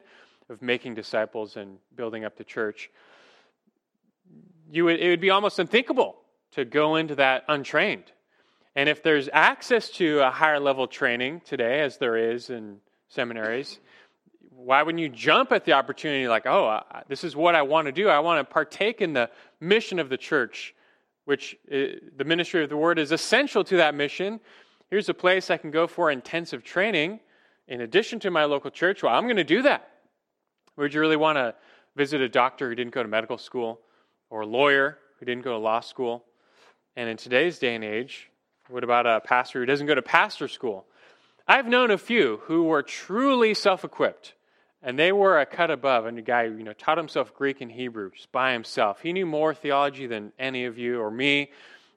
of 0.49 0.61
making 0.61 0.93
disciples 0.93 1.57
and 1.57 1.77
building 1.95 2.23
up 2.23 2.37
the 2.37 2.43
church, 2.43 2.91
you 4.71 4.85
would, 4.85 4.99
it 4.99 5.09
would 5.09 5.21
be 5.21 5.31
almost 5.31 5.57
unthinkable 5.57 6.17
to 6.51 6.65
go 6.65 6.97
into 6.97 7.15
that 7.15 7.43
untrained. 7.47 8.11
And 8.75 8.89
if 8.89 9.01
there's 9.01 9.27
access 9.33 9.89
to 9.91 10.19
a 10.19 10.29
higher 10.29 10.59
level 10.59 10.87
training 10.87 11.41
today, 11.45 11.81
as 11.81 11.97
there 11.97 12.17
is 12.17 12.51
in 12.51 12.77
seminaries, 13.07 13.79
why 14.63 14.81
wouldn't 14.81 15.01
you 15.01 15.09
jump 15.09 15.51
at 15.51 15.65
the 15.65 15.73
opportunity 15.73 16.27
like, 16.27 16.45
oh, 16.45 16.67
uh, 16.67 17.01
this 17.07 17.23
is 17.23 17.35
what 17.35 17.55
I 17.55 17.63
want 17.63 17.87
to 17.87 17.91
do? 17.91 18.07
I 18.07 18.19
want 18.19 18.47
to 18.47 18.53
partake 18.53 19.01
in 19.01 19.13
the 19.13 19.29
mission 19.59 19.99
of 19.99 20.09
the 20.09 20.17
church, 20.17 20.73
which 21.25 21.57
uh, 21.71 21.99
the 22.15 22.23
ministry 22.25 22.63
of 22.63 22.69
the 22.69 22.77
word 22.77 22.97
is 22.97 23.11
essential 23.11 23.63
to 23.65 23.77
that 23.77 23.93
mission. 23.93 24.39
Here's 24.89 25.09
a 25.09 25.13
place 25.13 25.51
I 25.51 25.57
can 25.57 25.71
go 25.71 25.85
for 25.85 26.11
intensive 26.11 26.63
training 26.63 27.19
in 27.67 27.81
addition 27.81 28.19
to 28.21 28.31
my 28.31 28.45
local 28.45 28.71
church. 28.71 29.03
Well, 29.03 29.13
I'm 29.13 29.25
going 29.25 29.35
to 29.35 29.43
do 29.43 29.63
that. 29.63 29.89
Would 30.77 30.93
you 30.93 31.01
really 31.01 31.17
want 31.17 31.37
to 31.37 31.55
visit 31.95 32.21
a 32.21 32.29
doctor 32.29 32.69
who 32.69 32.75
didn't 32.75 32.93
go 32.93 33.03
to 33.03 33.09
medical 33.09 33.37
school 33.37 33.81
or 34.29 34.41
a 34.41 34.47
lawyer 34.47 34.97
who 35.19 35.25
didn't 35.25 35.43
go 35.43 35.51
to 35.51 35.57
law 35.57 35.81
school? 35.81 36.23
And 36.95 37.09
in 37.09 37.17
today's 37.17 37.59
day 37.59 37.75
and 37.75 37.83
age, 37.83 38.29
what 38.69 38.83
about 38.83 39.05
a 39.05 39.19
pastor 39.19 39.59
who 39.59 39.65
doesn't 39.65 39.87
go 39.87 39.95
to 39.95 40.01
pastor 40.01 40.47
school? 40.47 40.85
I've 41.47 41.67
known 41.67 41.91
a 41.91 41.97
few 41.97 42.39
who 42.43 42.63
were 42.63 42.81
truly 42.81 43.53
self 43.53 43.83
equipped 43.83 44.33
and 44.83 44.99
they 44.99 45.11
were 45.11 45.39
a 45.39 45.45
cut 45.45 45.71
above. 45.71 46.05
And 46.05 46.19
a 46.19 46.21
guy, 46.21 46.43
you 46.43 46.63
know, 46.63 46.73
taught 46.73 46.97
himself 46.97 47.33
Greek 47.33 47.61
and 47.61 47.71
Hebrew 47.71 48.11
just 48.11 48.31
by 48.31 48.53
himself. 48.53 49.01
He 49.01 49.13
knew 49.13 49.25
more 49.25 49.53
theology 49.53 50.05
than 50.05 50.31
any 50.37 50.65
of 50.65 50.77
you 50.77 50.99
or 50.99 51.09
me. 51.09 51.49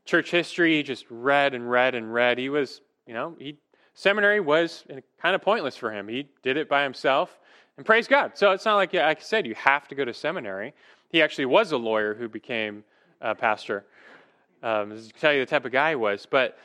Church 0.04 0.30
history, 0.30 0.76
he 0.76 0.82
just 0.84 1.04
read 1.10 1.52
and 1.52 1.68
read 1.68 1.94
and 1.94 2.14
read. 2.14 2.38
He 2.38 2.48
was, 2.48 2.80
you 3.06 3.12
know, 3.12 3.34
he 3.38 3.56
seminary 3.94 4.38
was 4.38 4.84
kind 5.20 5.34
of 5.34 5.42
pointless 5.42 5.76
for 5.76 5.92
him. 5.92 6.06
He 6.06 6.28
did 6.42 6.56
it 6.56 6.68
by 6.68 6.84
himself, 6.84 7.38
and 7.76 7.84
praise 7.84 8.06
God. 8.06 8.32
So 8.34 8.52
it's 8.52 8.64
not 8.64 8.76
like, 8.76 8.94
like 8.94 9.18
I 9.18 9.22
said, 9.22 9.46
you 9.46 9.54
have 9.56 9.88
to 9.88 9.96
go 9.96 10.04
to 10.04 10.14
seminary. 10.14 10.74
He 11.10 11.22
actually 11.22 11.46
was 11.46 11.72
a 11.72 11.76
lawyer 11.76 12.14
who 12.14 12.28
became 12.28 12.84
a 13.20 13.34
pastor. 13.34 13.84
Um, 14.62 14.96
tell 15.20 15.32
you 15.32 15.40
the 15.40 15.46
type 15.46 15.64
of 15.64 15.72
guy 15.72 15.90
he 15.90 15.96
was. 15.96 16.26
But 16.26 16.58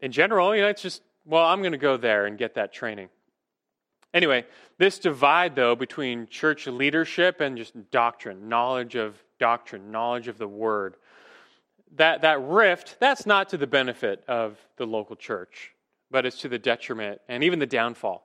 in 0.00 0.12
general, 0.12 0.54
you 0.54 0.62
know, 0.62 0.68
it's 0.68 0.82
just, 0.82 1.02
well, 1.26 1.44
I'm 1.44 1.60
going 1.60 1.72
to 1.72 1.78
go 1.78 1.96
there 1.96 2.26
and 2.26 2.38
get 2.38 2.54
that 2.54 2.72
training. 2.72 3.08
Anyway, 4.14 4.44
this 4.78 4.98
divide, 4.98 5.54
though, 5.54 5.76
between 5.76 6.26
church 6.28 6.66
leadership 6.66 7.40
and 7.40 7.56
just 7.56 7.74
doctrine, 7.90 8.48
knowledge 8.48 8.94
of 8.94 9.22
doctrine, 9.38 9.90
knowledge 9.90 10.28
of 10.28 10.38
the 10.38 10.48
word, 10.48 10.96
that, 11.96 12.22
that 12.22 12.40
rift, 12.42 12.96
that's 13.00 13.26
not 13.26 13.48
to 13.50 13.56
the 13.56 13.66
benefit 13.66 14.24
of 14.28 14.58
the 14.76 14.86
local 14.86 15.16
church, 15.16 15.72
but 16.10 16.24
it's 16.24 16.40
to 16.40 16.48
the 16.48 16.58
detriment 16.58 17.20
and 17.28 17.44
even 17.44 17.58
the 17.58 17.66
downfall. 17.66 18.24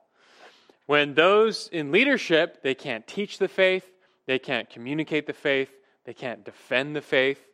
When 0.86 1.14
those 1.14 1.68
in 1.68 1.92
leadership, 1.92 2.62
they 2.62 2.74
can't 2.74 3.06
teach 3.06 3.38
the 3.38 3.48
faith, 3.48 3.90
they 4.26 4.38
can't 4.38 4.68
communicate 4.68 5.26
the 5.26 5.32
faith, 5.32 5.70
they 6.04 6.14
can't 6.14 6.44
defend 6.44 6.94
the 6.94 7.00
faith, 7.00 7.46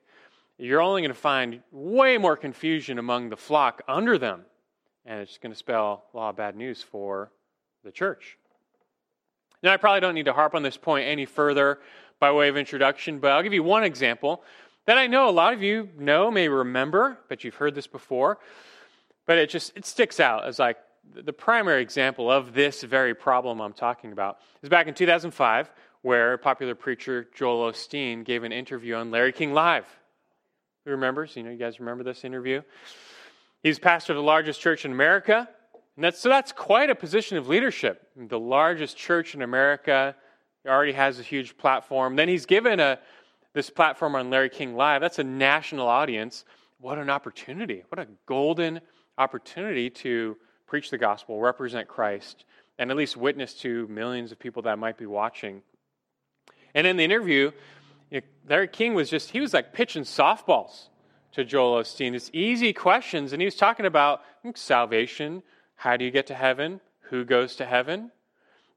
you're 0.59 0.83
only 0.83 1.01
going 1.01 1.11
to 1.11 1.19
find 1.19 1.63
way 1.73 2.19
more 2.19 2.37
confusion 2.37 2.99
among 2.99 3.31
the 3.31 3.37
flock 3.37 3.83
under 3.89 4.19
them. 4.19 4.45
And 5.07 5.21
it's 5.21 5.39
going 5.39 5.53
to 5.53 5.59
spell 5.59 6.05
a 6.13 6.17
lot 6.17 6.31
of 6.31 6.37
bad 6.37 6.55
news 6.55 6.83
for 6.83 7.31
the 7.85 7.93
church. 7.93 8.37
Now, 9.63 9.73
I 9.73 9.77
probably 9.77 10.01
don't 10.01 10.15
need 10.15 10.25
to 10.25 10.33
harp 10.33 10.55
on 10.55 10.63
this 10.63 10.77
point 10.77 11.07
any 11.07 11.27
further 11.27 11.81
by 12.19 12.33
way 12.33 12.49
of 12.49 12.57
introduction, 12.57 13.19
but 13.19 13.33
I'll 13.33 13.43
give 13.43 13.53
you 13.53 13.63
one 13.63 13.85
example 13.85 14.43
that 14.87 14.99
I 14.99 15.07
know 15.07 15.29
a 15.29 15.31
lot 15.31 15.53
of 15.53 15.63
you 15.63 15.89
know, 15.99 16.31
may 16.31 16.49
remember, 16.49 17.19
but 17.29 17.45
you've 17.45 17.55
heard 17.55 17.75
this 17.75 17.87
before. 17.87 18.39
But 19.27 19.39
it 19.39 19.51
just 19.51 19.77
it 19.77 19.85
sticks 19.85 20.19
out 20.19 20.45
as 20.45 20.59
like 20.59 20.79
the 21.15 21.33
primary 21.33 21.83
example 21.83 22.31
of 22.31 22.55
this 22.55 22.83
very 22.83 23.15
problem 23.15 23.61
I'm 23.61 23.73
talking 23.73 24.13
about 24.13 24.39
is 24.63 24.69
back 24.69 24.87
in 24.87 24.95
2005, 24.95 25.71
where 26.03 26.39
popular 26.39 26.75
preacher 26.75 27.29
Joel 27.35 27.71
Osteen 27.71 28.25
gave 28.25 28.45
an 28.45 28.53
interview 28.53 28.95
on 28.95 29.11
Larry 29.11 29.33
King 29.33 29.53
Live. 29.53 29.85
Who 30.85 30.93
remembers? 30.93 31.37
You 31.37 31.43
know, 31.43 31.51
you 31.51 31.59
guys 31.59 31.79
remember 31.79 32.03
this 32.03 32.25
interview? 32.25 32.63
He's 33.63 33.79
pastor 33.79 34.15
of 34.15 34.17
the 34.17 34.23
largest 34.23 34.61
church 34.61 34.85
in 34.85 34.93
America. 34.93 35.49
And 36.01 36.05
that's, 36.07 36.19
so 36.19 36.31
that's 36.31 36.51
quite 36.51 36.89
a 36.89 36.95
position 36.95 37.37
of 37.37 37.47
leadership. 37.47 38.09
The 38.17 38.39
largest 38.39 38.97
church 38.97 39.35
in 39.35 39.43
America 39.43 40.17
already 40.67 40.93
has 40.93 41.21
a 41.21 41.23
huge 41.23 41.59
platform. 41.59 42.17
Then 42.17 42.27
he's 42.27 42.47
given 42.47 42.81
a, 42.81 42.99
this 43.53 43.69
platform 43.69 44.15
on 44.15 44.31
Larry 44.31 44.49
King 44.49 44.77
Live. 44.77 45.03
That's 45.03 45.19
a 45.19 45.25
national 45.25 45.87
audience. 45.87 46.47
What 46.79 46.97
an 46.97 47.11
opportunity. 47.11 47.85
What 47.91 47.99
a 47.99 48.07
golden 48.25 48.81
opportunity 49.19 49.91
to 49.91 50.39
preach 50.67 50.89
the 50.89 50.97
gospel, 50.97 51.39
represent 51.39 51.87
Christ, 51.87 52.47
and 52.79 52.91
at 52.91 52.97
least 52.97 53.19
witness 53.19 53.53
to 53.57 53.87
millions 53.89 54.33
of 54.33 54.39
people 54.39 54.63
that 54.63 54.79
might 54.79 54.97
be 54.97 55.05
watching. 55.05 55.61
And 56.75 56.87
in 56.87 56.97
the 56.97 57.05
interview, 57.05 57.53
you 58.11 58.23
know, 58.23 58.27
Larry 58.49 58.69
King 58.69 58.95
was 58.95 59.11
just, 59.11 59.33
he 59.33 59.41
was 59.41 59.53
like 59.53 59.75
pitching 59.75 60.05
softballs 60.05 60.89
to 61.33 61.45
Joel 61.45 61.83
Osteen. 61.83 62.15
It's 62.15 62.31
easy 62.33 62.73
questions, 62.73 63.35
and 63.35 63.43
he 63.43 63.45
was 63.45 63.57
talking 63.57 63.85
about 63.85 64.23
salvation. 64.55 65.43
How 65.81 65.97
do 65.97 66.05
you 66.05 66.11
get 66.11 66.27
to 66.27 66.35
heaven? 66.35 66.79
Who 67.09 67.25
goes 67.25 67.57
to 67.57 67.65
heaven? 67.65 68.11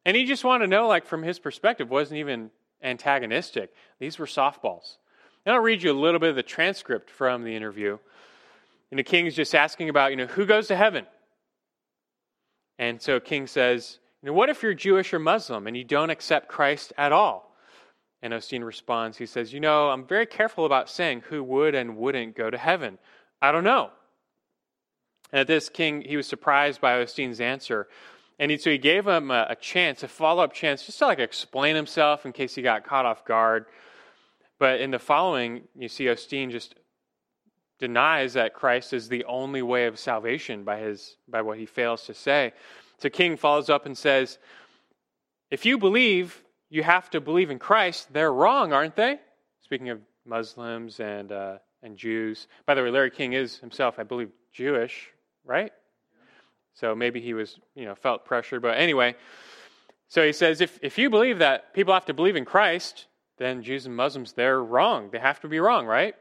And 0.05 0.15
he 0.15 0.23
just 0.23 0.45
wanted 0.45 0.67
to 0.67 0.69
know, 0.69 0.87
like, 0.87 1.05
from 1.05 1.21
his 1.21 1.37
perspective, 1.37 1.89
wasn't 1.89 2.19
even 2.19 2.49
antagonistic. 2.81 3.73
These 3.99 4.17
were 4.17 4.25
softballs. 4.25 4.95
And 5.45 5.53
I'll 5.53 5.61
read 5.61 5.83
you 5.83 5.91
a 5.91 5.99
little 5.99 6.21
bit 6.21 6.29
of 6.29 6.37
the 6.37 6.43
transcript 6.43 7.09
from 7.09 7.43
the 7.43 7.53
interview. 7.53 7.97
And 8.89 8.97
the 8.97 9.03
king 9.03 9.25
is 9.25 9.35
just 9.35 9.53
asking 9.53 9.89
about, 9.89 10.11
you 10.11 10.15
know, 10.15 10.27
who 10.27 10.45
goes 10.45 10.69
to 10.69 10.77
heaven? 10.77 11.05
And 12.79 13.01
so 13.01 13.19
King 13.19 13.47
says, 13.47 13.99
you 14.21 14.27
know, 14.27 14.33
what 14.33 14.49
if 14.49 14.63
you're 14.63 14.73
Jewish 14.73 15.13
or 15.13 15.19
Muslim 15.19 15.67
and 15.67 15.75
you 15.75 15.83
don't 15.83 16.09
accept 16.09 16.47
Christ 16.47 16.93
at 16.97 17.11
all? 17.11 17.53
And 18.21 18.31
Osteen 18.31 18.63
responds, 18.63 19.17
he 19.17 19.25
says, 19.25 19.51
You 19.51 19.59
know, 19.59 19.89
I'm 19.89 20.07
very 20.07 20.25
careful 20.25 20.65
about 20.65 20.89
saying 20.89 21.23
who 21.27 21.43
would 21.43 21.75
and 21.75 21.97
wouldn't 21.97 22.37
go 22.37 22.49
to 22.49 22.57
heaven. 22.57 22.97
I 23.41 23.51
don't 23.51 23.65
know. 23.65 23.89
And 25.33 25.39
at 25.39 25.47
this, 25.47 25.67
King, 25.67 26.01
he 26.01 26.15
was 26.15 26.27
surprised 26.27 26.79
by 26.79 27.03
Osteen's 27.03 27.41
answer. 27.41 27.87
And 28.37 28.51
he, 28.51 28.57
so 28.59 28.69
he 28.69 28.77
gave 28.77 29.07
him 29.07 29.31
a, 29.31 29.47
a 29.49 29.55
chance, 29.55 30.03
a 30.03 30.07
follow 30.07 30.43
up 30.43 30.53
chance, 30.53 30.85
just 30.85 30.99
to 30.99 31.07
like 31.07 31.17
explain 31.17 31.75
himself 31.75 32.27
in 32.27 32.33
case 32.33 32.53
he 32.53 32.61
got 32.61 32.85
caught 32.85 33.05
off 33.05 33.25
guard. 33.25 33.65
But 34.59 34.79
in 34.79 34.91
the 34.91 34.99
following, 34.99 35.63
you 35.75 35.89
see 35.89 36.05
Osteen 36.05 36.51
just 36.51 36.75
denies 37.79 38.33
that 38.33 38.53
Christ 38.53 38.93
is 38.93 39.09
the 39.09 39.25
only 39.25 39.63
way 39.63 39.87
of 39.87 39.97
salvation 39.97 40.63
by, 40.63 40.77
his, 40.77 41.17
by 41.27 41.41
what 41.41 41.57
he 41.57 41.65
fails 41.65 42.05
to 42.05 42.13
say. 42.13 42.53
So 42.99 43.09
King 43.09 43.35
follows 43.35 43.71
up 43.71 43.87
and 43.87 43.97
says, 43.97 44.37
If 45.49 45.65
you 45.65 45.79
believe 45.79 46.43
you 46.69 46.83
have 46.83 47.09
to 47.09 47.19
believe 47.19 47.49
in 47.49 47.57
Christ, 47.57 48.13
they're 48.13 48.31
wrong, 48.31 48.71
aren't 48.71 48.95
they? 48.95 49.19
Speaking 49.63 49.89
of 49.89 49.99
Muslims 50.25 50.99
and, 50.99 51.31
uh, 51.31 51.57
and 51.81 51.97
Jews. 51.97 52.47
By 52.67 52.75
the 52.75 52.83
way, 52.83 52.91
Larry 52.91 53.11
King 53.11 53.33
is 53.33 53.57
himself, 53.57 53.97
I 53.97 54.03
believe, 54.03 54.29
Jewish, 54.53 55.09
right? 55.45 55.71
So 56.75 56.95
maybe 56.95 57.21
he 57.21 57.33
was, 57.33 57.59
you 57.75 57.85
know, 57.85 57.95
felt 57.95 58.25
pressure. 58.25 58.59
But 58.59 58.77
anyway, 58.77 59.15
so 60.07 60.25
he 60.25 60.33
says 60.33 60.61
if, 60.61 60.79
if 60.81 60.97
you 60.97 61.09
believe 61.09 61.39
that 61.39 61.73
people 61.73 61.93
have 61.93 62.05
to 62.05 62.13
believe 62.13 62.35
in 62.35 62.45
Christ, 62.45 63.07
then 63.37 63.63
Jews 63.63 63.85
and 63.85 63.95
Muslims, 63.95 64.33
they're 64.33 64.61
wrong. 64.61 65.09
They 65.11 65.19
have 65.19 65.39
to 65.41 65.47
be 65.47 65.59
wrong, 65.59 65.85
right? 65.85 66.15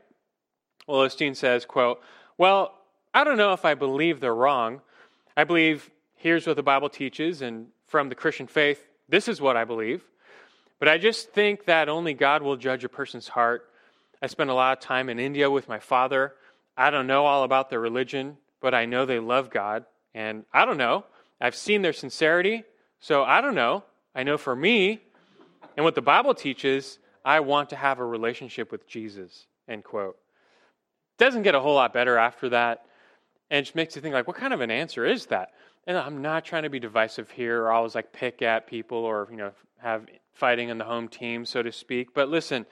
Well, 0.86 1.00
Osteen 1.00 1.36
says, 1.36 1.64
quote, 1.64 2.00
Well, 2.38 2.74
I 3.14 3.24
don't 3.24 3.36
know 3.36 3.52
if 3.52 3.64
I 3.64 3.74
believe 3.74 4.20
they're 4.20 4.34
wrong. 4.34 4.80
I 5.36 5.44
believe 5.44 5.90
here's 6.16 6.46
what 6.46 6.56
the 6.56 6.62
Bible 6.62 6.88
teaches, 6.88 7.42
and 7.42 7.68
from 7.86 8.08
the 8.08 8.14
Christian 8.14 8.46
faith, 8.46 8.86
this 9.08 9.28
is 9.28 9.40
what 9.40 9.56
I 9.56 9.64
believe. 9.64 10.02
But 10.78 10.88
I 10.88 10.98
just 10.98 11.30
think 11.30 11.66
that 11.66 11.88
only 11.88 12.14
God 12.14 12.42
will 12.42 12.56
judge 12.56 12.84
a 12.84 12.88
person's 12.88 13.28
heart. 13.28 13.68
I 14.20 14.26
spent 14.26 14.50
a 14.50 14.54
lot 14.54 14.76
of 14.76 14.82
time 14.82 15.08
in 15.08 15.18
India 15.18 15.50
with 15.50 15.68
my 15.68 15.78
father. 15.78 16.34
I 16.76 16.90
don't 16.90 17.06
know 17.06 17.26
all 17.26 17.44
about 17.44 17.70
their 17.70 17.80
religion, 17.80 18.38
but 18.62 18.74
I 18.74 18.86
know 18.86 19.04
they 19.04 19.18
love 19.18 19.50
God. 19.50 19.84
And 20.14 20.44
I 20.52 20.64
don't 20.64 20.78
know. 20.78 21.04
I've 21.40 21.56
seen 21.56 21.82
their 21.82 21.92
sincerity, 21.92 22.64
so 23.00 23.24
I 23.24 23.40
don't 23.40 23.54
know. 23.54 23.84
I 24.14 24.22
know 24.22 24.38
for 24.38 24.54
me, 24.54 25.00
and 25.76 25.84
what 25.84 25.94
the 25.94 26.02
Bible 26.02 26.34
teaches, 26.34 26.98
I 27.24 27.40
want 27.40 27.70
to 27.70 27.76
have 27.76 27.98
a 27.98 28.04
relationship 28.04 28.70
with 28.70 28.86
Jesus. 28.86 29.46
End 29.68 29.84
quote. 29.84 30.16
Doesn't 31.18 31.42
get 31.42 31.54
a 31.54 31.60
whole 31.60 31.74
lot 31.74 31.92
better 31.92 32.16
after 32.16 32.48
that. 32.50 32.84
And 33.50 33.66
just 33.66 33.74
makes 33.74 33.96
you 33.96 34.02
think, 34.02 34.14
like, 34.14 34.26
what 34.26 34.36
kind 34.36 34.54
of 34.54 34.62
an 34.62 34.70
answer 34.70 35.04
is 35.04 35.26
that? 35.26 35.50
And 35.86 35.98
I'm 35.98 36.22
not 36.22 36.44
trying 36.44 36.62
to 36.62 36.70
be 36.70 36.78
divisive 36.80 37.30
here 37.30 37.62
or 37.62 37.72
always 37.72 37.94
like 37.94 38.12
pick 38.12 38.40
at 38.40 38.66
people 38.66 38.98
or, 38.98 39.28
you 39.30 39.36
know, 39.36 39.52
have 39.78 40.06
fighting 40.32 40.68
in 40.68 40.78
the 40.78 40.84
home 40.84 41.08
team, 41.08 41.44
so 41.44 41.62
to 41.62 41.72
speak. 41.72 42.14
But 42.14 42.28
listen, 42.28 42.64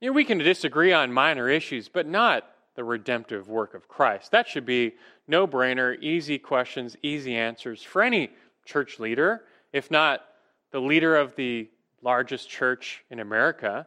you 0.00 0.08
know, 0.08 0.12
we 0.12 0.24
can 0.24 0.38
disagree 0.38 0.92
on 0.92 1.12
minor 1.12 1.48
issues, 1.48 1.88
but 1.88 2.06
not 2.06 2.44
the 2.76 2.84
redemptive 2.84 3.48
work 3.48 3.74
of 3.74 3.88
Christ. 3.88 4.30
That 4.30 4.48
should 4.48 4.64
be 4.64 4.94
no 5.26 5.46
brainer, 5.46 6.00
easy 6.00 6.38
questions, 6.38 6.96
easy 7.02 7.34
answers 7.34 7.82
for 7.82 8.02
any 8.02 8.30
church 8.64 8.98
leader, 8.98 9.42
if 9.72 9.90
not 9.90 10.24
the 10.70 10.80
leader 10.80 11.16
of 11.16 11.34
the 11.36 11.68
largest 12.02 12.48
church 12.48 13.04
in 13.10 13.20
America. 13.20 13.86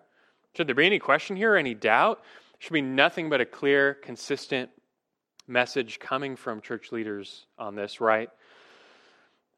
Should 0.56 0.68
there 0.68 0.76
be 0.76 0.86
any 0.86 1.00
question 1.00 1.36
here, 1.36 1.56
any 1.56 1.74
doubt? 1.74 2.22
Should 2.60 2.74
be 2.74 2.82
nothing 2.82 3.30
but 3.30 3.42
a 3.42 3.46
clear, 3.46 3.96
consistent 3.96 4.70
message 5.48 6.00
coming 6.00 6.36
from 6.36 6.62
church 6.62 6.92
leaders 6.92 7.48
on 7.58 7.76
this, 7.76 8.00
right? 8.00 8.30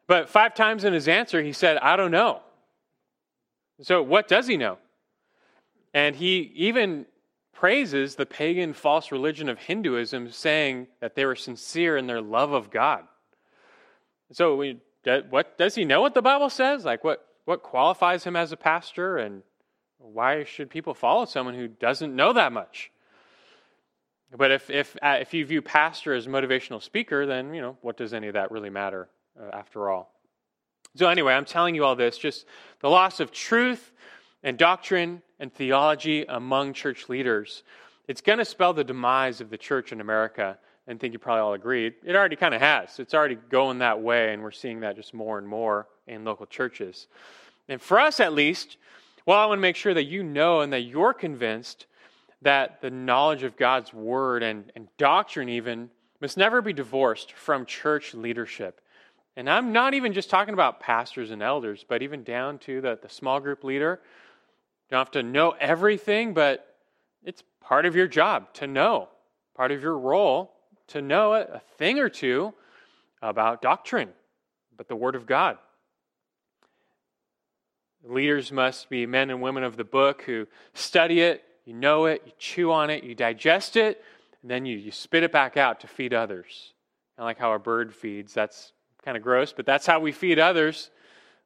But 0.07 0.29
five 0.29 0.53
times 0.53 0.83
in 0.83 0.93
his 0.93 1.07
answer, 1.07 1.41
he 1.41 1.51
said, 1.53 1.77
I 1.77 1.95
don't 1.95 2.11
know. 2.11 2.41
So, 3.81 4.01
what 4.01 4.27
does 4.27 4.47
he 4.47 4.55
know? 4.55 4.77
And 5.93 6.15
he 6.15 6.51
even 6.55 7.05
praises 7.55 8.15
the 8.15 8.25
pagan 8.25 8.73
false 8.73 9.11
religion 9.11 9.49
of 9.49 9.57
Hinduism, 9.57 10.29
saying 10.29 10.87
that 10.99 11.15
they 11.15 11.25
were 11.25 11.35
sincere 11.35 11.97
in 11.97 12.05
their 12.05 12.21
love 12.21 12.51
of 12.51 12.69
God. 12.69 13.05
So, 14.31 14.55
we, 14.55 14.79
what 15.29 15.57
does 15.57 15.73
he 15.73 15.85
know 15.85 16.01
what 16.01 16.13
the 16.13 16.21
Bible 16.21 16.49
says? 16.49 16.83
Like, 16.83 17.03
what, 17.03 17.25
what 17.45 17.63
qualifies 17.63 18.23
him 18.23 18.35
as 18.35 18.51
a 18.51 18.57
pastor? 18.57 19.17
And 19.17 19.41
why 19.97 20.43
should 20.43 20.69
people 20.69 20.93
follow 20.93 21.25
someone 21.25 21.55
who 21.55 21.67
doesn't 21.67 22.15
know 22.15 22.33
that 22.33 22.51
much? 22.51 22.91
But 24.35 24.51
if, 24.51 24.69
if, 24.69 24.97
uh, 25.01 25.17
if 25.21 25.33
you 25.33 25.45
view 25.45 25.61
pastor 25.61 26.13
as 26.13 26.27
motivational 26.27 26.81
speaker, 26.81 27.25
then, 27.25 27.53
you 27.53 27.61
know, 27.61 27.77
what 27.81 27.95
does 27.95 28.13
any 28.13 28.27
of 28.27 28.33
that 28.33 28.51
really 28.51 28.69
matter 28.69 29.07
uh, 29.39 29.55
after 29.55 29.89
all? 29.89 30.11
So, 30.95 31.07
anyway, 31.07 31.33
I'm 31.33 31.45
telling 31.45 31.75
you 31.75 31.85
all 31.85 31.95
this 31.95 32.17
just 32.17 32.45
the 32.81 32.89
loss 32.89 33.19
of 33.19 33.31
truth 33.31 33.91
and 34.43 34.57
doctrine 34.57 35.21
and 35.39 35.53
theology 35.53 36.25
among 36.27 36.73
church 36.73 37.09
leaders. 37.09 37.63
It's 38.07 38.21
going 38.21 38.39
to 38.39 38.45
spell 38.45 38.73
the 38.73 38.83
demise 38.83 39.41
of 39.41 39.49
the 39.49 39.57
church 39.57 39.91
in 39.91 40.01
America. 40.01 40.57
And 40.87 40.97
I 40.97 40.99
think 40.99 41.13
you 41.13 41.19
probably 41.19 41.41
all 41.41 41.53
agreed. 41.53 41.95
It 42.05 42.15
already 42.15 42.35
kind 42.35 42.53
of 42.53 42.61
has. 42.61 42.99
It's 42.99 43.13
already 43.13 43.35
going 43.35 43.79
that 43.79 44.01
way, 44.01 44.33
and 44.33 44.43
we're 44.43 44.51
seeing 44.51 44.81
that 44.81 44.95
just 44.95 45.13
more 45.13 45.37
and 45.37 45.47
more 45.47 45.87
in 46.07 46.23
local 46.23 46.45
churches. 46.45 47.07
And 47.67 47.81
for 47.81 47.99
us, 47.99 48.19
at 48.19 48.33
least, 48.33 48.77
well, 49.25 49.39
I 49.39 49.45
want 49.47 49.57
to 49.57 49.61
make 49.61 49.75
sure 49.75 49.93
that 49.93 50.03
you 50.03 50.23
know 50.23 50.61
and 50.61 50.71
that 50.71 50.81
you're 50.81 51.13
convinced 51.13 51.87
that 52.43 52.81
the 52.81 52.91
knowledge 52.91 53.41
of 53.41 53.57
God's 53.57 53.91
word 53.91 54.43
and, 54.43 54.71
and 54.75 54.87
doctrine, 54.97 55.49
even, 55.49 55.89
must 56.21 56.37
never 56.37 56.61
be 56.61 56.73
divorced 56.73 57.33
from 57.33 57.65
church 57.65 58.13
leadership. 58.13 58.81
And 59.35 59.49
I'm 59.49 59.73
not 59.73 59.93
even 59.95 60.13
just 60.13 60.29
talking 60.29 60.53
about 60.53 60.79
pastors 60.79 61.31
and 61.31 61.41
elders, 61.41 61.83
but 61.87 62.03
even 62.03 62.23
down 62.23 62.59
to 62.59 62.81
the, 62.81 62.99
the 63.01 63.09
small 63.09 63.39
group 63.39 63.63
leader. 63.63 63.99
Don't 64.89 64.99
have 64.99 65.11
to 65.11 65.23
know 65.23 65.51
everything, 65.59 66.33
but 66.33 66.75
it's 67.23 67.43
part 67.61 67.85
of 67.85 67.95
your 67.95 68.07
job 68.07 68.53
to 68.55 68.67
know, 68.67 69.09
part 69.55 69.71
of 69.71 69.81
your 69.81 69.97
role 69.97 70.51
to 70.87 71.01
know 71.01 71.33
a, 71.33 71.61
thing 71.77 71.99
or 71.99 72.09
two 72.09 72.53
about 73.21 73.61
doctrine, 73.61 74.09
but 74.77 74.87
the 74.87 74.95
Word 74.95 75.15
of 75.15 75.25
God. 75.25 75.57
Leaders 78.03 78.51
must 78.51 78.89
be 78.89 79.07
men 79.07 79.31
and 79.31 79.41
women 79.41 79.63
of 79.63 79.77
the 79.77 79.83
book 79.83 80.21
who 80.23 80.47
study 80.75 81.21
it, 81.21 81.43
you 81.65 81.73
know 81.73 82.05
it, 82.05 82.21
you 82.25 82.31
chew 82.37 82.71
on 82.71 82.91
it, 82.91 83.03
you 83.03 83.15
digest 83.15 83.75
it, 83.75 84.03
and 84.43 84.51
then 84.51 84.65
you, 84.65 84.77
you 84.77 84.91
spit 84.91 85.23
it 85.23 85.31
back 85.31 85.57
out 85.57 85.79
to 85.79 85.87
feed 85.87 86.13
others. 86.13 86.73
Of 87.17 87.23
like 87.23 87.39
how 87.39 87.53
a 87.53 87.59
bird 87.59 87.95
feeds. 87.95 88.33
That's 88.33 88.73
kind 89.03 89.17
of 89.17 89.23
gross, 89.23 89.53
but 89.53 89.65
that's 89.65 89.87
how 89.87 89.99
we 89.99 90.11
feed 90.11 90.37
others 90.37 90.91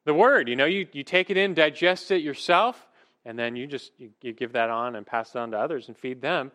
the 0.04 0.14
word. 0.14 0.48
You 0.48 0.56
know, 0.56 0.66
you, 0.66 0.86
you 0.92 1.02
take 1.02 1.30
it 1.30 1.36
in, 1.36 1.54
digest 1.54 2.10
it 2.10 2.22
yourself, 2.22 2.88
and 3.24 3.38
then 3.38 3.56
you 3.56 3.66
just 3.66 3.92
you, 3.98 4.10
you 4.22 4.32
give 4.32 4.52
that 4.52 4.70
on 4.70 4.96
and 4.96 5.06
pass 5.06 5.34
it 5.34 5.38
on 5.38 5.50
to 5.52 5.58
others 5.58 5.88
and 5.88 5.96
feed 5.96 6.20
them. 6.20 6.52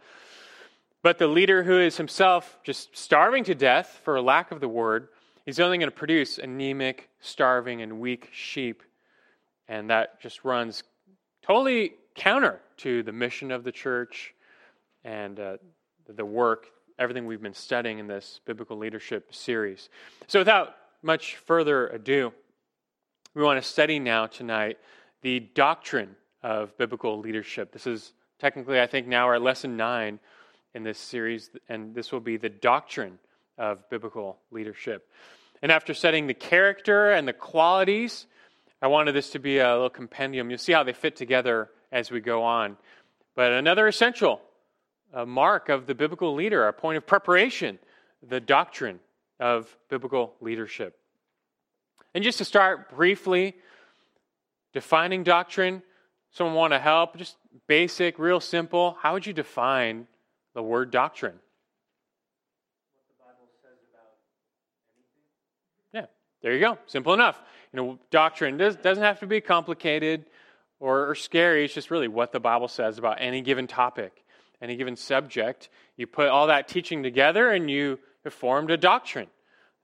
But 1.03 1.19
the 1.19 1.27
leader 1.27 1.63
who 1.63 1.79
is 1.79 1.97
himself 1.97 2.57
just 2.63 2.97
starving 2.97 3.43
to 3.43 3.55
death 3.55 4.01
for 4.03 4.15
a 4.15 4.21
lack 4.21 4.51
of 4.51 4.59
the 4.59 4.67
word, 4.67 5.09
he's 5.45 5.59
only 5.59 5.77
going 5.77 5.89
to 5.89 5.95
produce 5.95 6.39
anemic, 6.39 7.09
starving, 7.19 7.83
and 7.83 7.99
weak 7.99 8.29
sheep. 8.31 8.81
And 9.67 9.89
that 9.91 10.19
just 10.19 10.43
runs 10.43 10.83
totally 11.43 11.93
counter 12.15 12.59
to 12.77 13.03
the 13.03 13.11
mission 13.11 13.51
of 13.51 13.63
the 13.63 13.71
church 13.71 14.33
and 15.03 15.39
uh, 15.39 15.57
the 16.07 16.25
work, 16.25 16.67
everything 16.97 17.27
we've 17.27 17.41
been 17.41 17.53
studying 17.53 17.99
in 17.99 18.07
this 18.07 18.39
biblical 18.45 18.77
leadership 18.77 19.35
series. 19.35 19.89
So, 20.25 20.39
without 20.39 20.75
much 21.03 21.35
further 21.35 21.87
ado, 21.89 22.33
we 23.35 23.43
want 23.43 23.61
to 23.61 23.69
study 23.69 23.99
now 23.99 24.25
tonight 24.25 24.79
the 25.21 25.39
doctrine 25.39 26.15
of 26.45 26.77
biblical 26.77 27.19
leadership. 27.19 27.71
This 27.71 27.87
is 27.87 28.13
technically, 28.37 28.79
I 28.79 28.85
think, 28.85 29.07
now 29.07 29.25
our 29.25 29.39
lesson 29.39 29.75
nine 29.75 30.19
in 30.75 30.83
this 30.83 30.99
series, 30.99 31.49
and 31.69 31.95
this 31.95 32.11
will 32.11 32.19
be 32.19 32.37
the 32.37 32.49
doctrine 32.49 33.17
of 33.57 33.89
biblical 33.89 34.37
leadership. 34.51 35.09
And 35.63 35.71
after 35.71 35.95
setting 35.95 36.27
the 36.27 36.35
character 36.35 37.09
and 37.09 37.27
the 37.27 37.33
qualities, 37.33 38.27
I 38.79 38.87
wanted 38.87 39.13
this 39.13 39.31
to 39.31 39.39
be 39.39 39.57
a 39.57 39.73
little 39.73 39.89
compendium. 39.89 40.51
You'll 40.51 40.59
see 40.59 40.73
how 40.73 40.83
they 40.83 40.93
fit 40.93 41.15
together 41.15 41.71
as 41.91 42.11
we 42.11 42.21
go 42.21 42.43
on. 42.43 42.77
But 43.35 43.51
another 43.51 43.87
essential 43.87 44.39
uh, 45.15 45.25
mark 45.25 45.69
of 45.69 45.87
the 45.87 45.95
biblical 45.95 46.35
leader, 46.35 46.67
a 46.67 46.73
point 46.73 46.97
of 46.97 47.07
preparation, 47.07 47.79
the 48.21 48.39
doctrine 48.39 48.99
of 49.39 49.75
biblical 49.89 50.35
leadership. 50.41 50.95
And 52.13 52.23
just 52.23 52.37
to 52.37 52.45
start 52.45 52.95
briefly, 52.95 53.55
defining 54.73 55.23
doctrine, 55.23 55.81
someone 56.35 56.55
want 56.55 56.73
to 56.73 56.79
help? 56.79 57.17
Just 57.17 57.37
basic, 57.67 58.19
real 58.19 58.39
simple. 58.39 58.97
How 59.01 59.13
would 59.13 59.25
you 59.25 59.33
define 59.33 60.07
the 60.53 60.61
word 60.61 60.91
doctrine? 60.91 61.39
Yeah, 65.93 66.05
there 66.41 66.53
you 66.53 66.59
go. 66.59 66.77
Simple 66.87 67.13
enough. 67.13 67.41
You 67.73 67.81
know, 67.81 67.99
doctrine 68.11 68.57
does, 68.57 68.75
doesn't 68.75 69.03
have 69.03 69.21
to 69.21 69.27
be 69.27 69.41
complicated 69.41 70.25
or, 70.79 71.09
or 71.09 71.15
scary. 71.15 71.65
It's 71.65 71.73
just 71.73 71.89
really 71.89 72.09
what 72.09 72.31
the 72.31 72.39
Bible 72.39 72.67
says 72.67 72.97
about 72.97 73.17
any 73.19 73.41
given 73.41 73.65
topic, 73.65 74.23
any 74.61 74.75
given 74.75 74.95
subject. 74.95 75.69
You 75.95 76.05
put 76.05 76.27
all 76.27 76.47
that 76.47 76.67
teaching 76.67 77.01
together 77.01 77.49
and 77.49 77.71
you 77.71 77.97
have 78.25 78.33
formed 78.33 78.71
a 78.71 78.77
doctrine. 78.77 79.27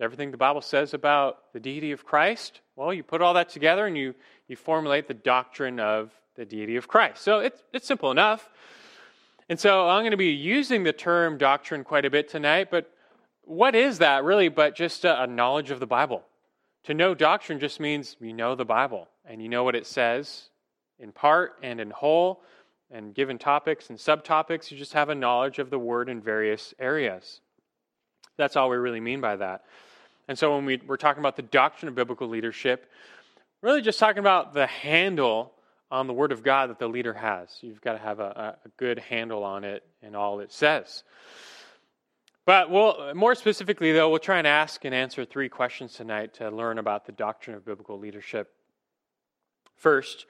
Everything 0.02 0.32
the 0.32 0.38
Bible 0.38 0.62
says 0.62 0.94
about 0.94 1.54
the 1.54 1.60
deity 1.60 1.92
of 1.92 2.04
Christ, 2.04 2.60
well, 2.76 2.92
you 2.92 3.04
put 3.04 3.22
all 3.22 3.36
that 3.36 3.50
together 3.50 3.86
and 3.86 3.96
you, 3.96 4.16
you 4.48 4.56
formulate 4.56 5.08
the 5.08 5.14
doctrine 5.14 5.80
of 5.80 6.12
the 6.36 6.46
deity 6.46 6.76
of 6.76 6.88
Christ. 6.88 7.22
So 7.22 7.40
it's, 7.40 7.62
it's 7.74 7.88
simple 7.88 8.12
enough. 8.12 8.50
And 9.50 9.60
so 9.60 9.90
I'm 9.90 10.02
going 10.02 10.12
to 10.12 10.18
be 10.18 10.32
using 10.32 10.84
the 10.84 10.94
term 10.94 11.38
doctrine 11.38 11.84
quite 11.84 12.06
a 12.06 12.10
bit 12.10 12.30
tonight, 12.30 12.70
but 12.72 12.92
what 13.44 13.76
is 13.76 14.00
that 14.00 14.24
really 14.24 14.48
but 14.48 14.76
just 14.76 15.04
a, 15.04 15.24
a 15.24 15.28
knowledge 15.28 15.72
of 15.72 15.80
the 15.80 15.88
Bible? 15.88 16.24
To 16.86 16.94
know 16.94 17.14
doctrine 17.14 17.60
just 17.60 17.80
means 17.80 18.16
you 18.20 18.34
know 18.34 18.56
the 18.56 18.66
Bible 18.66 19.08
and 19.26 19.42
you 19.42 19.50
know 19.50 19.64
what 19.64 19.76
it 19.76 19.86
says 19.86 20.50
in 21.00 21.12
part 21.12 21.58
and 21.64 21.82
in 21.82 21.90
whole, 21.90 22.42
and 22.92 23.14
given 23.14 23.38
topics 23.38 23.90
and 23.90 23.98
subtopics, 23.98 24.72
you 24.72 24.78
just 24.78 24.94
have 24.94 25.10
a 25.10 25.16
knowledge 25.16 25.60
of 25.60 25.70
the 25.70 25.80
word 25.80 26.10
in 26.10 26.22
various 26.22 26.74
areas. 26.80 27.42
That's 28.38 28.56
all 28.56 28.70
we 28.70 28.78
really 28.78 29.00
mean 29.00 29.22
by 29.22 29.36
that. 29.38 29.64
And 30.28 30.38
so 30.38 30.56
when 30.56 30.66
we, 30.66 30.80
we're 30.86 30.98
talking 30.98 31.20
about 31.20 31.36
the 31.36 31.42
doctrine 31.42 31.90
of 31.90 31.96
biblical 31.96 32.28
leadership, 32.28 32.90
really 33.62 33.82
just 33.82 34.00
talking 34.00 34.20
about 34.20 34.54
the 34.54 34.68
handle 34.68 35.54
on 35.92 36.08
the 36.08 36.14
word 36.14 36.32
of 36.32 36.42
God 36.42 36.70
that 36.70 36.80
the 36.80 36.88
leader 36.88 37.14
has. 37.14 37.50
You've 37.62 37.82
got 37.82 37.94
to 37.94 38.00
have 38.00 38.20
a, 38.20 38.58
a 38.66 38.70
good 38.78 38.98
handle 38.98 39.44
on 39.44 39.64
it 39.64 39.84
and 40.02 40.16
all 40.16 40.40
it 40.40 40.52
says. 40.52 41.04
But 42.46 42.72
we'll, 42.72 43.14
more 43.14 43.36
specifically, 43.36 43.92
though, 43.92 44.10
we'll 44.10 44.20
try 44.20 44.38
and 44.38 44.48
ask 44.48 44.84
and 44.86 44.96
answer 44.96 45.26
three 45.26 45.50
questions 45.50 45.94
tonight 45.94 46.34
to 46.36 46.50
learn 46.50 46.80
about 46.80 47.06
the 47.06 47.12
doctrine 47.12 47.56
of 47.56 47.66
biblical 47.66 48.00
leadership. 48.00 48.50
First, 49.76 50.26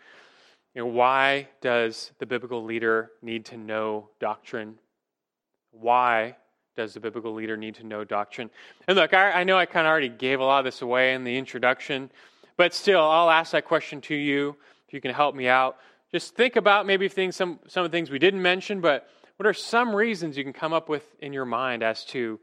you 0.74 0.82
know, 0.82 0.88
why 0.88 1.48
does 1.62 2.12
the 2.20 2.26
biblical 2.26 2.64
leader 2.64 3.12
need 3.22 3.46
to 3.46 3.58
know 3.58 4.10
doctrine? 4.20 4.76
Why 5.72 6.36
does 6.76 6.94
the 6.94 7.00
biblical 7.00 7.34
leader 7.34 7.56
need 7.56 7.76
to 7.76 7.86
know 7.86 8.04
doctrine? 8.04 8.50
And 8.88 8.98
look, 8.98 9.14
I, 9.14 9.32
I 9.32 9.44
know 9.44 9.58
I 9.58 9.66
kind 9.66 9.86
of 9.86 9.92
already 9.92 10.10
gave 10.10 10.40
a 10.40 10.44
lot 10.44 10.60
of 10.60 10.66
this 10.66 10.82
away 10.82 11.14
in 11.14 11.24
the 11.24 11.38
introduction, 11.38 12.10
but 12.58 12.74
still, 12.74 13.02
I'll 13.02 13.30
ask 13.30 13.52
that 13.52 13.66
question 13.66 14.02
to 14.02 14.16
you 14.16 14.58
if 14.92 14.94
you 14.94 15.00
can 15.00 15.14
help 15.14 15.36
me 15.36 15.48
out. 15.48 15.78
Just 16.12 16.36
think 16.36 16.58
about 16.58 16.86
maybe 16.86 17.08
things, 17.08 17.38
some, 17.38 17.60
some 17.66 17.86
of 17.86 17.92
the 17.92 17.98
things 17.98 18.12
we 18.12 18.20
didn't 18.20 18.42
mention, 18.42 18.82
but 18.82 19.08
what 19.38 19.48
are 19.48 19.54
some 19.54 19.96
reasons 19.96 20.38
you 20.38 20.44
can 20.44 20.52
come 20.52 20.74
up 20.74 20.90
with 20.90 21.06
in 21.22 21.32
your 21.32 21.46
mind 21.46 21.82
as 21.82 22.04
to 22.08 22.42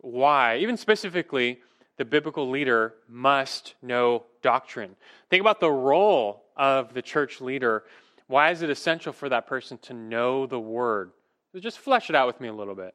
why, 0.00 0.56
even 0.56 0.78
specifically, 0.78 1.60
the 1.98 2.06
biblical 2.06 2.48
leader 2.48 2.94
must 3.06 3.74
know 3.82 4.24
doctrine? 4.40 4.96
Think 5.28 5.42
about 5.42 5.60
the 5.60 5.70
role 5.70 6.44
of 6.56 6.94
the 6.94 7.02
church 7.02 7.42
leader. 7.42 7.84
Why 8.28 8.50
is 8.50 8.62
it 8.62 8.70
essential 8.70 9.12
for 9.12 9.28
that 9.28 9.46
person 9.46 9.76
to 9.82 9.92
know 9.92 10.46
the 10.46 10.58
word? 10.58 11.10
Just 11.54 11.80
flesh 11.80 12.08
it 12.08 12.16
out 12.16 12.26
with 12.28 12.40
me 12.40 12.48
a 12.48 12.54
little 12.54 12.74
bit. 12.74 12.94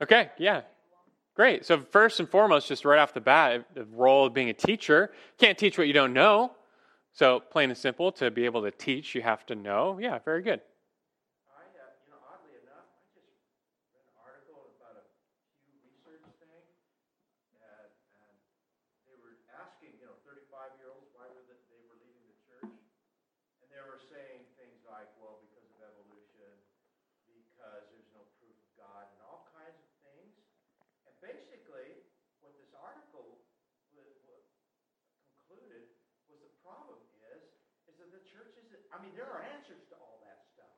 Okay, 0.00 0.30
yeah. 0.38 0.60
Great. 1.34 1.66
So, 1.66 1.80
first 1.80 2.20
and 2.20 2.28
foremost, 2.28 2.68
just 2.68 2.84
right 2.84 2.98
off 2.98 3.12
the 3.12 3.20
bat, 3.20 3.66
the 3.74 3.84
role 3.86 4.26
of 4.26 4.34
being 4.34 4.50
a 4.50 4.54
teacher 4.54 5.12
can't 5.36 5.58
teach 5.58 5.76
what 5.76 5.88
you 5.88 5.92
don't 5.92 6.12
know. 6.12 6.52
So, 7.12 7.40
plain 7.40 7.70
and 7.70 7.78
simple, 7.78 8.12
to 8.12 8.30
be 8.30 8.44
able 8.44 8.62
to 8.62 8.70
teach, 8.70 9.14
you 9.14 9.22
have 9.22 9.44
to 9.46 9.54
know. 9.54 9.98
Yeah, 10.00 10.18
very 10.24 10.42
good. 10.42 10.60
I 38.94 39.02
mean, 39.02 39.10
there 39.18 39.26
are 39.26 39.42
answers 39.42 39.82
to 39.90 39.98
all 39.98 40.22
that 40.22 40.46
stuff. 40.54 40.70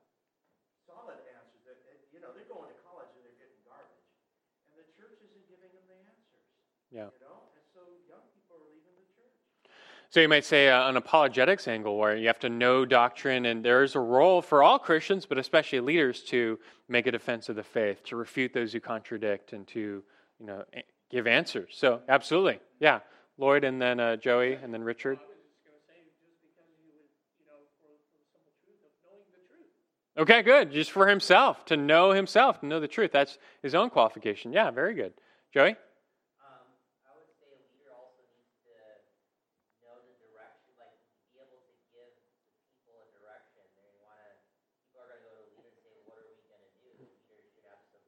Solid 0.89 1.21
answers. 1.37 1.61
That, 1.69 1.77
you 2.09 2.17
know, 2.17 2.33
they're 2.33 2.49
going 2.49 2.65
to 2.65 2.77
college 2.81 3.13
and 3.13 3.21
they're 3.21 3.37
getting 3.37 3.61
garbage. 3.61 4.09
And 4.65 4.73
the 4.73 4.89
church 4.97 5.21
isn't 5.21 5.45
giving 5.45 5.69
them 5.69 5.85
the 5.85 6.01
answers. 6.01 6.49
Yeah. 6.91 6.99
You 6.99 7.03
know? 7.03 7.43
And 7.55 7.65
so 7.73 7.79
young 8.07 8.21
people 8.33 8.57
are 8.57 8.65
leaving 8.69 8.95
the 8.95 9.07
church. 9.13 9.71
So 10.09 10.19
you 10.21 10.29
might 10.29 10.45
say 10.45 10.69
uh, 10.69 10.89
an 10.89 10.97
apologetics 10.97 11.67
angle 11.67 11.97
where 11.97 12.15
you 12.15 12.27
have 12.27 12.39
to 12.39 12.49
know 12.49 12.85
doctrine, 12.85 13.45
and 13.45 13.63
there 13.63 13.83
is 13.83 13.95
a 13.95 13.99
role 13.99 14.41
for 14.41 14.63
all 14.63 14.79
Christians, 14.79 15.25
but 15.25 15.37
especially 15.37 15.79
leaders, 15.79 16.23
to 16.23 16.59
make 16.87 17.07
a 17.07 17.11
defense 17.11 17.49
of 17.49 17.55
the 17.55 17.63
faith, 17.63 18.03
to 18.05 18.15
refute 18.15 18.53
those 18.53 18.73
who 18.73 18.79
contradict, 18.79 19.53
and 19.53 19.67
to 19.67 20.03
you 20.39 20.45
know 20.45 20.63
give 21.11 21.27
answers. 21.27 21.75
So 21.77 22.01
absolutely, 22.07 22.59
yeah. 22.79 22.99
Lloyd, 23.37 23.63
and 23.63 23.79
then 23.81 23.99
uh, 23.99 24.15
Joey, 24.15 24.53
and 24.53 24.73
then 24.73 24.83
Richard. 24.83 25.19
Okay, 30.17 30.41
good. 30.41 30.71
Just 30.71 30.89
for 30.89 31.05
himself, 31.05 31.63
to 31.65 31.77
know 31.77 32.09
himself, 32.09 32.61
to 32.61 32.65
know 32.65 32.79
the 32.79 32.87
truth. 32.89 33.11
That's 33.13 33.37
his 33.61 33.75
own 33.75 33.91
qualification. 33.91 34.51
Yeah, 34.51 34.71
very 34.71 34.95
good. 34.97 35.13
Joey? 35.53 35.77
Um, 36.41 36.65
I 37.05 37.13
would 37.21 37.29
say 37.37 37.45
a 37.53 37.61
leader 37.69 37.93
also 37.93 38.25
needs 38.25 38.49
to 38.65 38.73
know 39.85 39.93
the 40.01 40.17
direction, 40.17 40.73
like 40.81 40.97
be 41.29 41.37
able 41.37 41.61
to 41.61 41.77
give 41.93 42.09
people 42.73 42.97
a 42.97 43.05
direction. 43.13 43.61
They 43.77 43.93
want 44.01 44.17
to, 44.17 44.41
people 44.89 45.05
are 45.05 45.21
going 45.21 45.21
to 45.21 45.29
go 45.29 45.37
to 45.37 45.45
a 45.45 45.53
leader 45.53 45.69
and 45.69 45.77
say, 45.85 45.93
what 46.09 46.17
are 46.17 46.25
we 46.33 46.41
going 46.49 46.65
to 46.65 46.73
do? 46.81 46.97
The 46.97 47.05
leader 47.29 47.53
should 47.53 47.69
have 47.69 47.85
some 47.93 48.01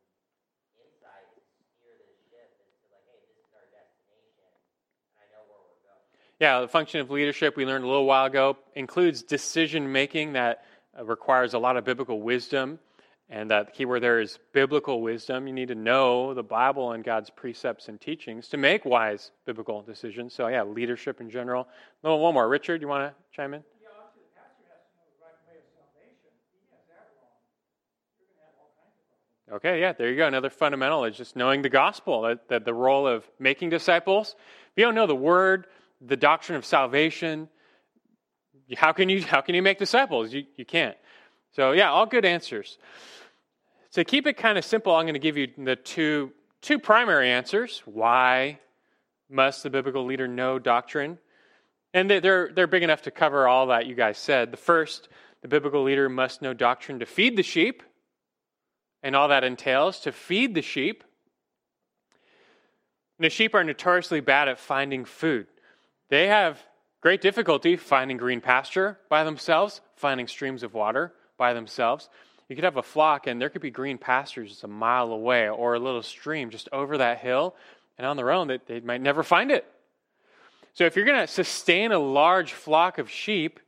insight 0.82 1.30
to 1.30 1.62
steer 1.78 1.94
the 1.94 2.10
ship 2.26 2.58
as 2.58 2.74
to 2.74 2.86
like, 2.90 3.06
hey, 3.06 3.22
this 3.22 3.38
is 3.38 3.54
our 3.54 3.70
destination, 3.70 4.50
and 4.50 5.14
I 5.22 5.30
know 5.30 5.46
where 5.46 5.62
we're 5.62 5.86
going. 5.86 6.02
Yeah, 6.40 6.62
the 6.62 6.70
function 6.70 7.02
of 7.02 7.10
leadership 7.10 7.58
we 7.58 7.66
learned 7.66 7.84
a 7.84 7.88
little 7.88 8.06
while 8.06 8.26
ago 8.26 8.58
includes 8.74 9.24
decision 9.24 9.92
making 9.92 10.34
that 10.34 10.64
uh, 10.98 11.04
requires 11.04 11.54
a 11.54 11.60
lot 11.60 11.76
of 11.76 11.84
biblical 11.84 12.22
wisdom. 12.22 12.80
And 13.32 13.52
that 13.52 13.68
the 13.68 13.72
key 13.74 13.86
word 13.86 14.02
there 14.02 14.22
is 14.22 14.40
biblical 14.54 15.02
wisdom. 15.02 15.48
You 15.48 15.54
need 15.54 15.68
to 15.68 15.76
know 15.76 16.34
the 16.34 16.42
Bible 16.42 16.94
and 16.94 17.04
God's 17.04 17.30
precepts 17.30 17.90
and 17.90 18.00
teachings 18.00 18.48
to 18.48 18.58
make 18.58 18.86
wise 18.86 19.32
biblical 19.46 19.82
decisions. 19.84 20.34
So, 20.34 20.48
yeah, 20.48 20.64
leadership 20.64 21.22
in 21.22 21.30
general. 21.30 21.68
No, 22.04 22.16
one 22.16 22.34
more. 22.34 22.48
Richard, 22.48 22.82
you 22.82 22.88
want 22.88 23.12
to 23.12 23.16
chime 23.36 23.54
in? 23.54 23.64
Okay, 29.52 29.82
yeah, 29.82 29.94
there 29.94 30.10
you 30.10 30.16
go. 30.16 30.28
Another 30.28 30.50
fundamental 30.50 31.06
is 31.06 31.18
just 31.18 31.36
knowing 31.36 31.64
the 31.64 31.70
gospel, 31.70 32.22
that, 32.22 32.48
that 32.50 32.66
the 32.66 32.74
role 32.74 33.08
of 33.08 33.28
making 33.40 33.70
disciples. 33.70 34.36
If 34.72 34.78
you 34.78 34.86
don't 34.86 34.96
know 34.96 35.08
the 35.08 35.16
word, 35.16 35.66
the 36.02 36.18
doctrine 36.18 36.58
of 36.58 36.66
salvation, 36.66 37.50
how 38.76 38.92
can 38.94 39.10
you, 39.10 39.24
how 39.24 39.42
can 39.42 39.56
you 39.56 39.62
make 39.62 39.78
disciples? 39.78 40.34
You, 40.34 40.46
you 40.56 40.66
can't. 40.66 40.98
So, 41.52 41.72
yeah, 41.72 41.90
all 41.90 42.06
good 42.06 42.26
answers. 42.26 42.78
To 43.94 44.04
keep 44.04 44.28
it 44.28 44.34
kind 44.34 44.58
of 44.58 44.64
simple, 44.64 44.96
I'm 44.96 45.06
going 45.06 45.14
to 45.16 45.20
give 45.20 45.36
you 45.36 45.48
the 45.58 45.76
two, 45.76 46.32
two 46.62 46.78
primary 46.78 47.32
answers. 47.32 47.82
Why 47.86 48.60
must 49.30 49.64
the 49.64 49.70
biblical 49.70 50.06
leader 50.06 50.28
know 50.28 50.60
doctrine? 50.60 51.18
And 51.94 52.10
they're, 52.10 52.52
they're 52.54 52.68
big 52.68 52.84
enough 52.84 53.02
to 53.04 53.12
cover 53.12 53.48
all 53.48 53.68
that 53.68 53.88
you 53.88 53.96
guys 53.96 54.20
said. 54.20 54.52
The 54.52 54.58
first, 54.58 55.10
the 55.42 55.48
biblical 55.48 55.84
leader 55.84 56.08
must 56.08 56.44
know 56.44 56.54
doctrine 56.54 57.00
to 57.00 57.08
feed 57.08 57.36
the 57.36 57.44
sheep. 57.44 57.82
and 59.02 59.16
all 59.16 59.30
that 59.30 59.44
entails 59.44 60.00
to 60.02 60.12
feed 60.12 60.56
the 60.56 60.62
sheep. 60.62 61.04
And 63.18 63.26
the 63.26 63.30
sheep 63.30 63.54
are 63.54 63.64
notoriously 63.64 64.20
bad 64.20 64.48
at 64.48 64.60
finding 64.60 65.06
food. 65.06 65.48
They 66.10 66.28
have 66.28 66.60
great 67.02 67.22
difficulty 67.22 67.76
finding 67.78 68.18
green 68.18 68.42
pasture 68.42 68.98
by 69.10 69.24
themselves, 69.24 69.82
finding 69.96 70.28
streams 70.28 70.64
of 70.64 70.74
water 70.74 71.14
by 71.38 71.54
themselves. 71.54 72.10
You 72.50 72.56
could 72.56 72.66
have 72.66 72.78
a 72.78 72.84
flock, 72.84 73.28
and 73.28 73.40
there 73.40 73.50
could 73.50 73.62
be 73.62 73.70
green 73.70 74.00
pastures 74.00 74.50
just 74.50 74.64
a 74.64 74.68
mile 74.68 75.12
away, 75.12 75.48
or 75.50 75.76
a 75.76 75.80
little 75.80 76.02
stream 76.02 76.50
just 76.50 76.68
over 76.72 76.98
that 76.98 77.20
hill, 77.20 77.56
and 77.98 78.08
on 78.08 78.18
their 78.18 78.32
own, 78.32 78.48
they, 78.48 78.60
they 78.66 78.80
might 78.80 79.02
never 79.02 79.22
find 79.22 79.52
it. 79.52 79.66
So, 80.74 80.86
if 80.86 80.96
you're 80.96 81.06
going 81.06 81.20
to 81.20 81.28
sustain 81.28 81.92
a 81.92 82.00
large 82.00 82.54
flock 82.54 82.98
of 82.98 83.10
sheep, 83.10 83.60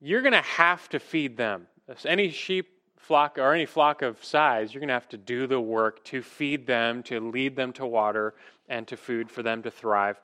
you're 0.00 0.22
going 0.22 0.32
to 0.32 0.40
have 0.40 0.88
to 0.90 0.98
feed 0.98 1.36
them. 1.36 1.66
Any 2.04 2.30
sheep 2.30 2.68
flock 2.96 3.38
or 3.38 3.52
any 3.52 3.66
flock 3.66 4.02
of 4.02 4.24
size, 4.24 4.72
you're 4.72 4.80
going 4.80 4.88
to 4.88 4.94
have 4.94 5.08
to 5.10 5.18
do 5.18 5.46
the 5.46 5.60
work 5.60 6.04
to 6.06 6.22
feed 6.22 6.66
them, 6.66 7.02
to 7.04 7.20
lead 7.20 7.54
them 7.54 7.72
to 7.74 7.86
water 7.86 8.34
and 8.68 8.86
to 8.88 8.96
food 8.96 9.30
for 9.30 9.42
them 9.42 9.62
to 9.62 9.70
thrive. 9.70 10.20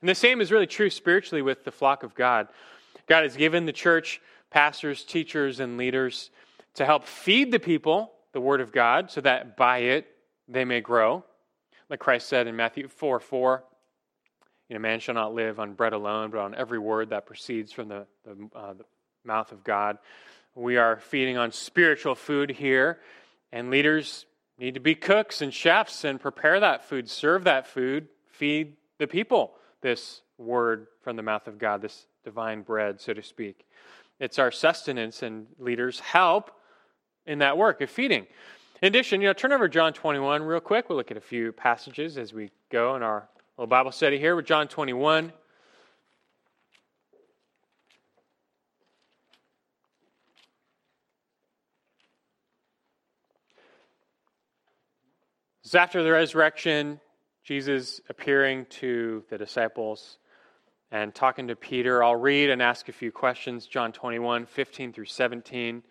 And 0.00 0.08
the 0.08 0.14
same 0.14 0.40
is 0.40 0.52
really 0.52 0.66
true 0.66 0.90
spiritually 0.90 1.42
with 1.42 1.64
the 1.64 1.72
flock 1.72 2.02
of 2.02 2.14
God. 2.14 2.48
God 3.06 3.24
has 3.24 3.36
given 3.36 3.66
the 3.66 3.72
church 3.72 4.20
pastors, 4.50 5.04
teachers, 5.04 5.60
and 5.60 5.76
leaders 5.76 6.30
to 6.74 6.84
help 6.84 7.04
feed 7.04 7.50
the 7.50 7.58
people 7.58 8.12
the 8.32 8.40
word 8.40 8.60
of 8.60 8.72
God 8.72 9.10
so 9.10 9.20
that 9.22 9.56
by 9.56 9.78
it 9.78 10.06
they 10.46 10.64
may 10.64 10.80
grow. 10.80 11.24
Like 11.90 12.00
Christ 12.00 12.28
said 12.28 12.46
in 12.46 12.54
Matthew 12.54 12.86
4 12.88 13.18
4, 13.18 13.64
you 14.68 14.74
know, 14.74 14.80
man 14.80 15.00
shall 15.00 15.14
not 15.14 15.34
live 15.34 15.58
on 15.58 15.72
bread 15.72 15.94
alone, 15.94 16.30
but 16.30 16.40
on 16.40 16.54
every 16.54 16.78
word 16.78 17.10
that 17.10 17.26
proceeds 17.26 17.72
from 17.72 17.88
the, 17.88 18.06
the, 18.24 18.48
uh, 18.54 18.74
the 18.74 18.84
mouth 19.24 19.50
of 19.50 19.64
God. 19.64 19.98
We 20.54 20.76
are 20.76 20.98
feeding 20.98 21.38
on 21.38 21.52
spiritual 21.52 22.14
food 22.14 22.50
here, 22.50 23.00
and 23.50 23.70
leaders 23.70 24.26
need 24.58 24.74
to 24.74 24.80
be 24.80 24.94
cooks 24.94 25.40
and 25.40 25.54
chefs 25.54 26.04
and 26.04 26.20
prepare 26.20 26.60
that 26.60 26.84
food, 26.84 27.08
serve 27.08 27.44
that 27.44 27.66
food, 27.66 28.08
feed 28.26 28.76
the 28.98 29.06
people 29.06 29.54
this 29.80 30.22
word 30.38 30.86
from 31.02 31.16
the 31.16 31.22
mouth 31.22 31.46
of 31.46 31.58
God, 31.58 31.82
this 31.82 32.06
divine 32.24 32.62
bread, 32.62 33.00
so 33.00 33.12
to 33.12 33.22
speak. 33.22 33.66
It's 34.20 34.38
our 34.38 34.50
sustenance, 34.50 35.22
and 35.22 35.46
leaders 35.58 36.00
help 36.00 36.50
in 37.26 37.38
that 37.38 37.56
work 37.56 37.80
of 37.80 37.90
feeding. 37.90 38.26
In 38.82 38.88
addition, 38.88 39.20
you 39.20 39.28
know, 39.28 39.32
turn 39.32 39.52
over 39.52 39.68
John 39.68 39.92
21 39.92 40.42
real 40.42 40.60
quick. 40.60 40.88
We'll 40.88 40.98
look 40.98 41.10
at 41.10 41.16
a 41.16 41.20
few 41.20 41.52
passages 41.52 42.16
as 42.16 42.32
we 42.32 42.50
go 42.70 42.96
in 42.96 43.02
our 43.02 43.28
little 43.56 43.68
Bible 43.68 43.92
study 43.92 44.18
here 44.18 44.36
with 44.36 44.46
John 44.46 44.68
21. 44.68 45.32
This 55.62 55.72
is 55.72 55.74
after 55.74 56.02
the 56.02 56.12
resurrection, 56.12 57.00
Jesus 57.48 58.02
appearing 58.10 58.66
to 58.68 59.24
the 59.30 59.38
disciples 59.38 60.18
and 60.90 61.14
talking 61.14 61.48
to 61.48 61.56
Peter. 61.56 62.04
I'll 62.04 62.14
read 62.14 62.50
and 62.50 62.60
ask 62.60 62.90
a 62.90 62.92
few 62.92 63.10
questions. 63.10 63.66
John 63.66 63.90
21, 63.90 64.44
15 64.44 64.92
through 64.92 65.06
17. 65.06 65.82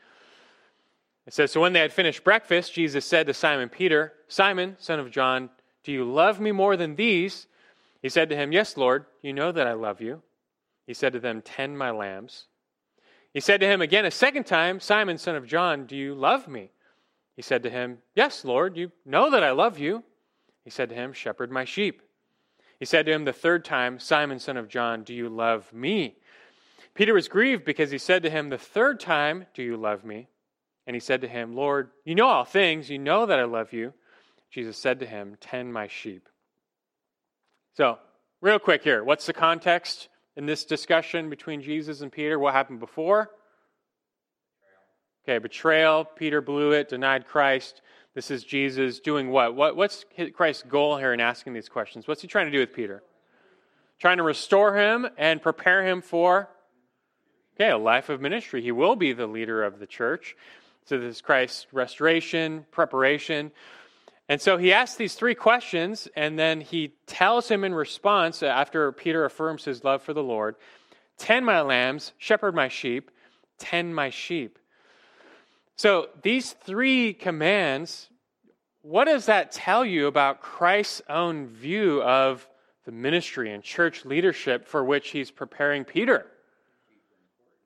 It 1.26 1.34
says, 1.34 1.52
So 1.52 1.60
when 1.60 1.74
they 1.74 1.80
had 1.80 1.91
finished 1.91 2.24
breakfast, 2.24 2.76
Jesus 2.76 3.06
said 3.06 3.26
to 3.26 3.34
Simon 3.34 3.70
Peter, 3.70 4.13
Simon, 4.28 4.76
son 4.78 5.00
of 5.00 5.10
John, 5.10 5.50
do 5.84 5.91
you 5.91 6.04
love 6.04 6.39
me 6.39 6.52
more 6.52 6.78
than 6.78 6.96
these? 6.96 7.48
He 8.04 8.10
said 8.10 8.30
to 8.30 8.36
him, 8.36 8.52
Yes, 8.52 8.78
Lord, 8.78 9.08
you 9.24 9.34
know 9.34 9.52
that 9.52 9.65
I 9.65 9.74
love 9.74 10.00
you. 10.00 10.22
He 10.86 10.93
said 10.93 11.13
to 11.13 11.20
them, 11.20 11.41
Tend 11.41 11.76
my 11.76 11.89
lambs. 11.89 12.46
He 13.34 13.39
said 13.39 13.62
to 13.62 13.67
him 13.67 13.82
again 13.82 14.06
a 14.06 14.12
second 14.12 14.43
time, 14.43 14.80
Simon, 14.80 15.17
son 15.17 15.36
of 15.36 15.48
John, 15.48 15.88
do 15.88 15.96
you 15.96 16.13
love 16.13 16.48
me? 16.48 16.70
He 17.36 17.41
said 17.41 17.63
to 17.63 17.72
him, 17.72 17.98
Yes, 18.13 18.46
Lord, 18.46 18.78
you 18.78 18.91
know 19.08 19.32
that 19.32 19.43
I 19.43 19.50
love 19.50 19.80
you. 19.80 20.04
He 20.67 20.71
said 20.71 20.89
to 20.89 20.95
him, 20.95 21.13
Shepherd 21.13 21.49
my 21.49 21.63
sheep. 21.63 22.01
He 22.77 22.84
said 22.84 23.06
to 23.06 23.13
him 23.13 23.23
the 23.23 23.32
third 23.32 23.63
time, 23.63 23.99
Simon, 23.99 24.38
son 24.38 24.58
of 24.58 24.67
John, 24.67 25.03
do 25.03 25.13
you 25.13 25.30
love 25.30 25.71
me? 25.71 26.17
Peter 26.93 27.13
was 27.13 27.30
grieved 27.30 27.63
because 27.63 27.89
he 27.89 27.97
said 27.97 28.21
to 28.23 28.30
him 28.30 28.49
the 28.49 28.58
third 28.58 28.99
time, 28.99 29.45
Do 29.53 29.63
you 29.63 29.77
love 29.77 30.03
me? 30.03 30.27
And 30.86 30.93
he 30.93 30.99
said 30.99 31.21
to 31.21 31.27
him, 31.30 31.56
Lord, 31.56 31.91
you 32.03 32.15
know 32.15 32.27
all 32.27 32.43
things. 32.43 32.89
You 32.89 32.99
know 32.99 33.25
that 33.27 33.39
I 33.39 33.45
love 33.45 33.71
you. 33.71 33.93
Jesus 34.51 34.75
said 34.75 34.99
to 34.99 35.06
him, 35.06 35.38
Tend 35.39 35.71
my 35.71 35.88
sheep. 35.88 36.27
So, 37.75 37.97
real 38.41 38.60
quick 38.60 38.84
here, 38.84 39.06
what's 39.06 39.25
the 39.25 39.32
context 39.32 40.10
in 40.36 40.47
this 40.47 40.65
discussion 40.65 41.30
between 41.30 41.62
Jesus 41.62 42.01
and 42.01 42.12
Peter? 42.12 42.38
What 42.38 42.53
happened 42.53 42.82
before? 42.82 43.32
Okay, 45.23 45.38
betrayal. 45.38 46.03
Peter 46.03 46.41
blew 46.41 46.73
it, 46.73 46.89
denied 46.89 47.25
Christ. 47.25 47.82
This 48.17 48.32
is 48.32 48.43
Jesus 48.43 48.99
doing 48.99 49.30
what? 49.30 49.53
what? 49.53 49.75
What's 49.75 50.03
Christ's 50.34 50.63
goal 50.63 50.97
here 50.97 51.13
in 51.13 51.19
asking 51.19 51.53
these 51.53 51.69
questions? 51.69 52.08
What's 52.08 52.23
he 52.23 52.27
trying 52.27 52.47
to 52.47 52.51
do 52.51 52.58
with 52.58 52.73
Peter? 52.73 53.03
Trying 53.99 54.17
to 54.17 54.23
restore 54.23 54.75
him 54.75 55.08
and 55.19 55.39
prepare 55.39 55.86
him 55.86 56.01
for 56.01 56.49
okay, 57.53 57.69
a 57.69 57.77
life 57.77 58.10
of 58.10 58.19
ministry. 58.19 58.63
He 58.63 58.71
will 58.71 58.95
be 58.95 59.13
the 59.13 59.27
leader 59.27 59.63
of 59.63 59.77
the 59.77 59.86
church. 59.86 60.36
So 60.86 60.97
this 60.97 61.17
is 61.17 61.21
Christ's 61.21 61.67
restoration, 61.71 62.65
preparation. 62.71 63.51
And 64.27 64.41
so 64.41 64.58
he 64.58 64.73
asks 64.73 64.97
these 64.97 65.13
three 65.13 65.36
questions, 65.36 66.08
and 66.15 66.39
then 66.39 66.62
he 66.62 66.93
tells 67.06 67.47
him 67.47 67.63
in 67.63 67.75
response, 67.75 68.41
after 68.41 68.91
Peter 68.93 69.25
affirms 69.25 69.63
his 69.63 69.84
love 69.84 70.01
for 70.01 70.15
the 70.15 70.23
Lord, 70.23 70.56
Tend 71.19 71.45
my 71.45 71.62
lambs, 71.62 72.13
shepherd 72.17 72.56
my 72.56 72.67
sheep, 72.67 73.12
tend 73.60 73.95
my 73.95 74.10
sheep. 74.10 74.58
So, 75.77 76.09
these 76.23 76.53
three 76.53 77.13
commands, 77.13 78.09
what 78.81 79.05
does 79.05 79.27
that 79.27 79.51
tell 79.51 79.85
you 79.85 80.07
about 80.07 80.41
Christ's 80.41 81.03
own 81.07 81.45
view 81.45 82.01
of 82.01 82.47
the 82.85 82.91
ministry 82.91 83.53
and 83.53 83.63
church 83.63 84.03
leadership 84.03 84.67
for 84.67 84.83
which 84.83 85.09
he's 85.09 85.29
preparing 85.29 85.83
Peter? 85.85 86.25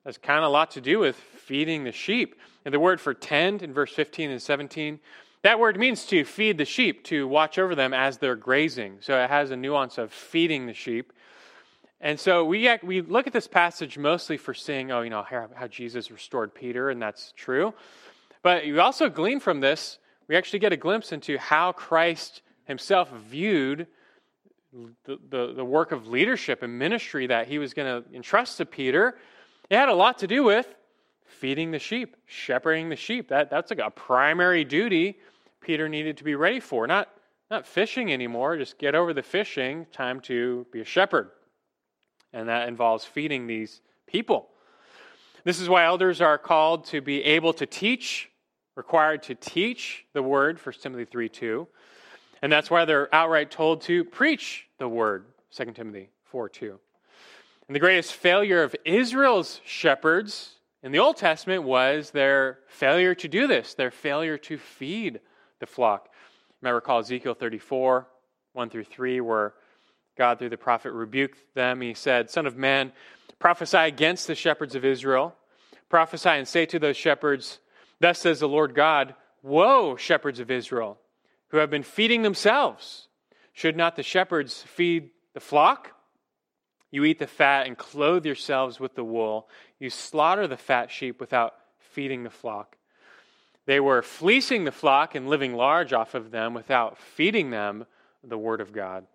That's 0.04 0.18
kind 0.18 0.40
of 0.40 0.44
a 0.44 0.48
lot 0.48 0.72
to 0.72 0.82
do 0.82 0.98
with 0.98 1.16
feeding 1.16 1.84
the 1.84 1.92
sheep. 1.92 2.38
And 2.66 2.74
the 2.74 2.80
word 2.80 3.00
for 3.00 3.14
tend 3.14 3.62
in 3.62 3.72
verse 3.72 3.92
15 3.92 4.30
and 4.30 4.42
17, 4.42 5.00
that 5.40 5.58
word 5.58 5.78
means 5.78 6.04
to 6.06 6.22
feed 6.24 6.58
the 6.58 6.66
sheep, 6.66 7.04
to 7.04 7.26
watch 7.26 7.58
over 7.58 7.74
them 7.74 7.94
as 7.94 8.18
they're 8.18 8.36
grazing. 8.36 8.98
So 9.00 9.18
it 9.18 9.30
has 9.30 9.50
a 9.50 9.56
nuance 9.56 9.96
of 9.96 10.12
feeding 10.12 10.66
the 10.66 10.74
sheep. 10.74 11.14
And 12.02 12.18
so 12.18 12.44
we, 12.44 12.68
we 12.82 13.00
look 13.00 13.28
at 13.28 13.32
this 13.32 13.46
passage 13.46 13.96
mostly 13.96 14.36
for 14.36 14.52
seeing, 14.52 14.90
oh, 14.90 15.02
you 15.02 15.10
know, 15.10 15.22
how, 15.22 15.48
how 15.54 15.68
Jesus 15.68 16.10
restored 16.10 16.52
Peter, 16.52 16.90
and 16.90 17.00
that's 17.00 17.32
true. 17.36 17.72
But 18.42 18.66
you 18.66 18.80
also 18.80 19.08
glean 19.08 19.38
from 19.38 19.60
this, 19.60 19.98
we 20.26 20.34
actually 20.36 20.58
get 20.58 20.72
a 20.72 20.76
glimpse 20.76 21.12
into 21.12 21.38
how 21.38 21.70
Christ 21.70 22.42
himself 22.64 23.08
viewed 23.30 23.86
the, 25.04 25.18
the, 25.30 25.52
the 25.54 25.64
work 25.64 25.92
of 25.92 26.08
leadership 26.08 26.64
and 26.64 26.76
ministry 26.76 27.28
that 27.28 27.46
he 27.46 27.58
was 27.58 27.72
going 27.72 28.02
to 28.02 28.14
entrust 28.14 28.56
to 28.58 28.66
Peter. 28.66 29.16
It 29.70 29.76
had 29.76 29.88
a 29.88 29.94
lot 29.94 30.18
to 30.18 30.26
do 30.26 30.42
with 30.42 30.66
feeding 31.24 31.70
the 31.70 31.78
sheep, 31.78 32.16
shepherding 32.26 32.88
the 32.88 32.96
sheep. 32.96 33.28
That, 33.28 33.48
that's 33.48 33.70
like 33.70 33.78
a 33.78 33.90
primary 33.90 34.64
duty 34.64 35.18
Peter 35.60 35.88
needed 35.88 36.16
to 36.16 36.24
be 36.24 36.34
ready 36.34 36.58
for. 36.58 36.88
Not, 36.88 37.08
not 37.48 37.64
fishing 37.64 38.12
anymore, 38.12 38.56
just 38.56 38.76
get 38.76 38.96
over 38.96 39.14
the 39.14 39.22
fishing, 39.22 39.86
time 39.92 40.18
to 40.22 40.66
be 40.72 40.80
a 40.80 40.84
shepherd. 40.84 41.30
And 42.32 42.48
that 42.48 42.68
involves 42.68 43.04
feeding 43.04 43.46
these 43.46 43.80
people. 44.06 44.48
This 45.44 45.60
is 45.60 45.68
why 45.68 45.84
elders 45.84 46.20
are 46.20 46.38
called 46.38 46.84
to 46.86 47.00
be 47.00 47.22
able 47.24 47.52
to 47.54 47.66
teach 47.66 48.30
required 48.74 49.22
to 49.24 49.34
teach 49.34 50.04
the 50.12 50.22
word, 50.22 50.58
1 50.64 50.74
Timothy 50.80 51.04
3 51.04 51.28
2. 51.28 51.68
And 52.42 52.50
that's 52.50 52.70
why 52.70 52.84
they're 52.84 53.14
outright 53.14 53.50
told 53.50 53.82
to 53.82 54.04
preach 54.04 54.66
the 54.78 54.88
word, 54.88 55.26
2 55.54 55.66
Timothy 55.72 56.10
4 56.24 56.48
2. 56.48 56.78
And 57.68 57.76
the 57.76 57.80
greatest 57.80 58.14
failure 58.14 58.62
of 58.62 58.74
Israel's 58.84 59.60
shepherds 59.64 60.56
in 60.82 60.90
the 60.90 60.98
Old 60.98 61.16
Testament 61.16 61.62
was 61.62 62.10
their 62.10 62.58
failure 62.66 63.14
to 63.14 63.28
do 63.28 63.46
this, 63.46 63.74
their 63.74 63.90
failure 63.90 64.36
to 64.38 64.58
feed 64.58 65.20
the 65.60 65.66
flock. 65.66 66.08
You 66.50 66.66
might 66.66 66.70
recall 66.70 66.98
Ezekiel 66.98 67.34
34, 67.34 68.06
1 68.52 68.70
through 68.70 68.84
3, 68.84 69.20
where 69.20 69.54
God, 70.16 70.38
through 70.38 70.50
the 70.50 70.56
prophet, 70.56 70.92
rebuked 70.92 71.54
them. 71.54 71.80
He 71.80 71.94
said, 71.94 72.30
Son 72.30 72.46
of 72.46 72.56
man, 72.56 72.92
prophesy 73.38 73.78
against 73.78 74.26
the 74.26 74.34
shepherds 74.34 74.74
of 74.74 74.84
Israel. 74.84 75.34
Prophesy 75.88 76.30
and 76.30 76.48
say 76.48 76.66
to 76.66 76.78
those 76.78 76.96
shepherds, 76.96 77.58
Thus 78.00 78.18
says 78.18 78.40
the 78.40 78.48
Lord 78.48 78.74
God 78.74 79.14
Woe, 79.42 79.96
shepherds 79.96 80.38
of 80.38 80.50
Israel, 80.50 80.98
who 81.48 81.56
have 81.58 81.70
been 81.70 81.82
feeding 81.82 82.22
themselves. 82.22 83.08
Should 83.52 83.76
not 83.76 83.96
the 83.96 84.02
shepherds 84.02 84.62
feed 84.62 85.10
the 85.34 85.40
flock? 85.40 85.92
You 86.90 87.04
eat 87.04 87.18
the 87.18 87.26
fat 87.26 87.66
and 87.66 87.76
clothe 87.76 88.24
yourselves 88.24 88.78
with 88.78 88.94
the 88.94 89.04
wool. 89.04 89.48
You 89.80 89.90
slaughter 89.90 90.46
the 90.46 90.56
fat 90.56 90.90
sheep 90.90 91.20
without 91.20 91.54
feeding 91.78 92.22
the 92.22 92.30
flock. 92.30 92.76
They 93.66 93.80
were 93.80 94.02
fleecing 94.02 94.64
the 94.64 94.72
flock 94.72 95.14
and 95.14 95.28
living 95.28 95.54
large 95.54 95.92
off 95.92 96.14
of 96.14 96.30
them 96.30 96.54
without 96.54 96.98
feeding 96.98 97.50
them 97.50 97.86
the 98.22 98.38
word 98.38 98.60
of 98.60 98.72
God. 98.72 99.06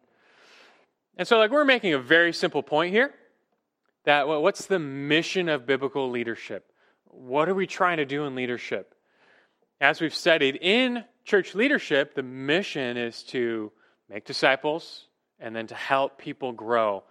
And 1.18 1.28
so, 1.28 1.38
like, 1.38 1.52
we're 1.52 1.66
making 1.66 1.94
a 1.94 2.00
very 2.00 2.32
simple 2.32 2.64
point 2.64 2.94
here 2.94 3.14
that 4.06 4.28
what's 4.28 4.68
the 4.68 4.80
mission 4.80 5.50
of 5.50 5.66
biblical 5.66 6.10
leadership? 6.10 6.72
What 7.06 7.50
are 7.50 7.56
we 7.56 7.68
trying 7.68 7.98
to 7.98 8.06
do 8.06 8.24
in 8.24 8.36
leadership? 8.36 8.94
as 9.80 10.02
we've 10.02 10.16
studied 10.16 10.58
in 10.62 11.04
church 11.24 11.54
leadership, 11.54 12.16
the 12.16 12.24
mission 12.24 12.98
is 12.98 13.24
to 13.24 13.72
make 14.10 14.26
disciples 14.26 15.06
and 15.40 15.56
then 15.56 15.68
to 15.68 15.76
help 15.76 16.18
people 16.18 16.52
grow, 16.52 17.04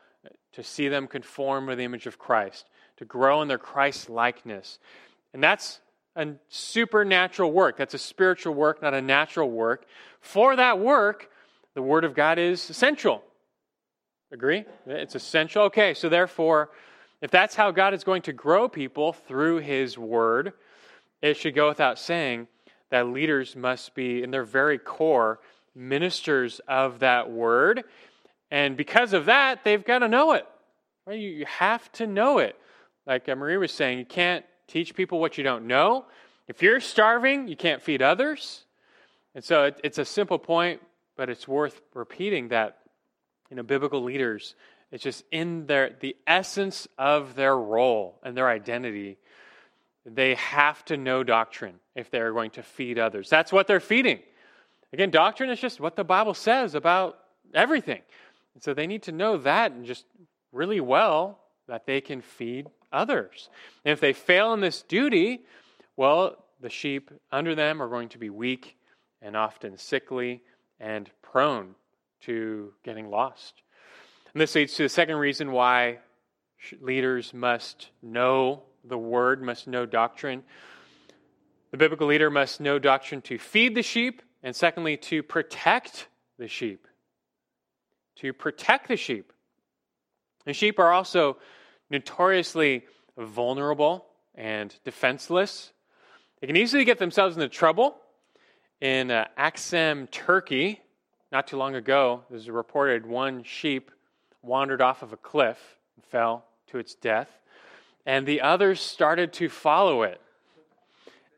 to 0.52 0.62
see 0.62 0.88
them 0.88 1.06
conform 1.06 1.68
to 1.68 1.76
the 1.76 1.84
image 1.84 2.06
of 2.06 2.18
Christ, 2.18 2.66
to 2.96 3.04
grow 3.04 3.42
in 3.42 3.48
their 3.48 3.58
Christ 3.58 4.10
likeness. 4.10 4.78
And 5.32 5.42
that's 5.42 5.80
a 6.16 6.32
supernatural 6.48 7.52
work. 7.52 7.76
That's 7.76 7.94
a 7.94 7.98
spiritual 7.98 8.54
work, 8.54 8.82
not 8.82 8.94
a 8.94 9.02
natural 9.02 9.50
work. 9.50 9.84
For 10.20 10.56
that 10.56 10.80
work, 10.80 11.30
the 11.74 11.82
Word 11.82 12.04
of 12.04 12.14
God 12.14 12.38
is 12.38 12.68
essential. 12.68 13.22
Agree? 14.32 14.64
It's 14.86 15.14
essential. 15.14 15.64
Okay, 15.64 15.94
so 15.94 16.08
therefore, 16.08 16.70
if 17.22 17.30
that's 17.30 17.54
how 17.54 17.70
God 17.70 17.94
is 17.94 18.04
going 18.04 18.22
to 18.22 18.32
grow 18.32 18.68
people 18.68 19.12
through 19.12 19.58
His 19.58 19.96
Word, 19.96 20.52
it 21.22 21.36
should 21.36 21.54
go 21.54 21.68
without 21.68 21.98
saying 21.98 22.48
that 22.90 23.06
leaders 23.06 23.56
must 23.56 23.94
be, 23.94 24.22
in 24.22 24.30
their 24.30 24.44
very 24.44 24.78
core, 24.78 25.40
ministers 25.74 26.60
of 26.66 27.00
that 27.00 27.30
Word. 27.30 27.84
And 28.50 28.76
because 28.76 29.12
of 29.12 29.26
that, 29.26 29.64
they've 29.64 29.84
got 29.84 30.00
to 30.00 30.08
know 30.08 30.32
it. 30.32 30.46
Right? 31.06 31.18
You 31.18 31.46
have 31.46 31.90
to 31.92 32.06
know 32.06 32.38
it. 32.38 32.56
Like 33.06 33.28
Marie 33.28 33.56
was 33.56 33.72
saying, 33.72 33.98
you 33.98 34.04
can't 34.04 34.44
teach 34.66 34.94
people 34.94 35.20
what 35.20 35.38
you 35.38 35.44
don't 35.44 35.66
know. 35.66 36.06
If 36.48 36.62
you're 36.62 36.80
starving, 36.80 37.48
you 37.48 37.56
can't 37.56 37.82
feed 37.82 38.02
others. 38.02 38.64
And 39.34 39.44
so 39.44 39.64
it, 39.64 39.80
it's 39.84 39.98
a 39.98 40.04
simple 40.04 40.38
point, 40.38 40.80
but 41.16 41.28
it's 41.28 41.46
worth 41.46 41.80
repeating 41.94 42.48
that 42.48 42.78
you 43.50 43.56
know 43.56 43.62
biblical 43.62 44.02
leaders 44.02 44.54
it's 44.92 45.02
just 45.02 45.24
in 45.30 45.66
their 45.66 45.96
the 46.00 46.16
essence 46.26 46.86
of 46.98 47.34
their 47.34 47.56
role 47.56 48.18
and 48.22 48.36
their 48.36 48.48
identity 48.48 49.18
they 50.04 50.34
have 50.36 50.84
to 50.84 50.96
know 50.96 51.24
doctrine 51.24 51.74
if 51.96 52.10
they're 52.10 52.32
going 52.32 52.52
to 52.52 52.62
feed 52.62 52.96
others. 52.96 53.28
That's 53.28 53.52
what 53.52 53.66
they're 53.66 53.80
feeding. 53.80 54.20
Again 54.92 55.10
doctrine 55.10 55.50
is 55.50 55.60
just 55.60 55.80
what 55.80 55.96
the 55.96 56.04
bible 56.04 56.34
says 56.34 56.74
about 56.74 57.18
everything. 57.54 58.02
And 58.54 58.62
so 58.62 58.72
they 58.72 58.86
need 58.86 59.02
to 59.04 59.12
know 59.12 59.36
that 59.38 59.72
and 59.72 59.84
just 59.84 60.06
really 60.52 60.80
well 60.80 61.40
that 61.66 61.86
they 61.86 62.00
can 62.00 62.22
feed 62.22 62.68
others. 62.92 63.50
And 63.84 63.92
if 63.92 64.00
they 64.00 64.12
fail 64.12 64.52
in 64.52 64.60
this 64.60 64.82
duty 64.82 65.40
well 65.96 66.44
the 66.60 66.70
sheep 66.70 67.10
under 67.32 67.54
them 67.54 67.82
are 67.82 67.88
going 67.88 68.08
to 68.10 68.18
be 68.18 68.30
weak 68.30 68.76
and 69.20 69.36
often 69.36 69.76
sickly 69.76 70.42
and 70.78 71.10
prone 71.22 71.74
to 72.26 72.72
getting 72.84 73.10
lost. 73.10 73.62
And 74.32 74.40
this 74.40 74.54
leads 74.54 74.74
to 74.74 74.82
the 74.82 74.88
second 74.88 75.16
reason 75.16 75.50
why 75.50 75.98
leaders 76.80 77.32
must 77.32 77.88
know 78.02 78.62
the 78.84 78.98
word, 78.98 79.42
must 79.42 79.66
know 79.66 79.86
doctrine. 79.86 80.42
The 81.70 81.76
biblical 81.76 82.06
leader 82.06 82.30
must 82.30 82.60
know 82.60 82.78
doctrine 82.78 83.22
to 83.22 83.38
feed 83.38 83.74
the 83.74 83.82
sheep, 83.82 84.22
and 84.42 84.54
secondly, 84.54 84.96
to 84.98 85.22
protect 85.22 86.08
the 86.38 86.48
sheep. 86.48 86.86
To 88.16 88.32
protect 88.32 88.88
the 88.88 88.96
sheep. 88.96 89.32
The 90.44 90.52
sheep 90.52 90.78
are 90.78 90.92
also 90.92 91.38
notoriously 91.90 92.84
vulnerable 93.16 94.06
and 94.34 94.74
defenseless. 94.84 95.72
They 96.40 96.46
can 96.46 96.56
easily 96.56 96.84
get 96.84 96.98
themselves 96.98 97.36
into 97.36 97.48
trouble. 97.48 97.96
In 98.80 99.10
uh, 99.10 99.26
Turkey, 100.10 100.82
not 101.32 101.46
too 101.46 101.56
long 101.56 101.74
ago, 101.74 102.22
there's 102.30 102.48
a 102.48 102.52
reported 102.52 103.06
one 103.06 103.42
sheep 103.42 103.90
wandered 104.42 104.80
off 104.80 105.02
of 105.02 105.12
a 105.12 105.16
cliff 105.16 105.58
and 105.96 106.04
fell 106.04 106.44
to 106.68 106.78
its 106.78 106.94
death, 106.94 107.28
and 108.04 108.26
the 108.26 108.40
others 108.40 108.80
started 108.80 109.32
to 109.34 109.48
follow 109.48 110.02
it. 110.02 110.20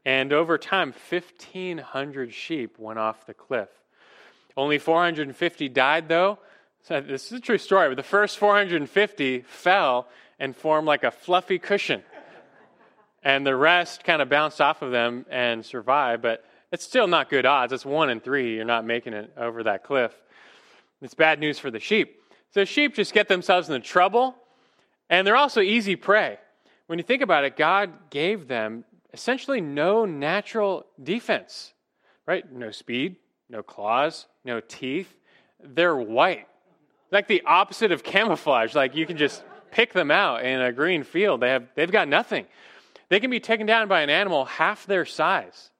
And 0.05 0.33
over 0.33 0.59
time, 0.59 0.94
1,500 1.11 2.33
sheep 2.33 2.79
went 2.79 2.98
off 2.98 3.27
the 3.27 3.35
cliff. 3.35 3.68
Only 4.57 4.79
450 4.79 5.68
died, 5.68 6.09
though. 6.09 6.38
So 6.83 7.01
this 7.01 7.27
is 7.27 7.33
a 7.33 7.40
true 7.40 7.59
story, 7.59 7.88
but 7.88 7.96
the 7.96 8.03
first 8.03 8.38
450 8.38 9.42
fell 9.42 10.09
and 10.38 10.57
formed 10.57 10.87
like 10.87 11.05
a 11.05 11.11
fluffy 11.11 11.59
cushion. 11.59 12.03
And 13.22 13.46
the 13.46 13.57
rest 13.57 14.05
kind 14.05 14.22
of 14.22 14.29
bounced 14.29 14.61
off 14.61 14.81
of 14.81 14.90
them 14.90 15.27
and 15.29 15.64
survived. 15.64 16.22
But 16.22 16.44
it's 16.70 16.85
still 16.85 17.07
not 17.07 17.31
good 17.31 17.46
odds. 17.46 17.72
It's 17.72 17.85
one 17.85 18.11
in 18.11 18.20
three. 18.20 18.57
You're 18.57 18.64
not 18.64 18.85
making 18.85 19.14
it 19.14 19.33
over 19.37 19.62
that 19.64 19.85
cliff. 19.85 20.12
It's 21.00 21.14
bad 21.14 21.38
news 21.38 21.59
for 21.59 21.70
the 21.70 21.81
sheep. 21.81 22.20
So 22.50 22.64
sheep 22.64 22.94
just 22.94 23.12
get 23.12 23.28
themselves 23.28 23.68
into 23.68 23.87
trouble, 23.87 24.35
and 25.11 25.26
they're 25.26 25.37
also 25.37 25.61
easy 25.61 25.96
prey. 25.96 26.38
When 26.87 26.98
you 26.98 27.02
think 27.02 27.22
about 27.22 27.44
it, 27.44 27.57
God 27.57 28.11
gave 28.11 28.48
them 28.48 28.85
essentially 29.12 29.61
no 29.61 30.04
natural 30.04 30.87
defense, 31.02 31.74
right? 32.26 32.50
No 32.50 32.70
speed, 32.70 33.16
no 33.48 33.62
claws, 33.62 34.26
no 34.44 34.61
teeth. 34.61 35.14
They're 35.62 35.96
white. 35.96 36.46
Like 37.11 37.28
the 37.28 37.42
opposite 37.46 37.92
of 37.92 38.02
camouflage. 38.02 38.74
Like 38.74 38.94
you 38.94 39.07
can 39.07 39.16
just 39.16 39.44
pick 39.70 39.92
them 39.92 40.11
out 40.11 40.44
in 40.44 40.61
a 40.61 40.72
green 40.72 41.04
field. 41.04 41.40
They 41.40 41.50
have 41.50 41.68
they've 41.74 41.90
got 41.90 42.09
nothing. 42.09 42.46
They 43.09 43.20
can 43.20 43.31
be 43.31 43.40
taken 43.40 43.66
down 43.66 43.88
by 43.88 44.02
an 44.02 44.11
animal 44.11 44.44
half 44.44 44.87
their 44.87 45.04
size. 45.04 45.70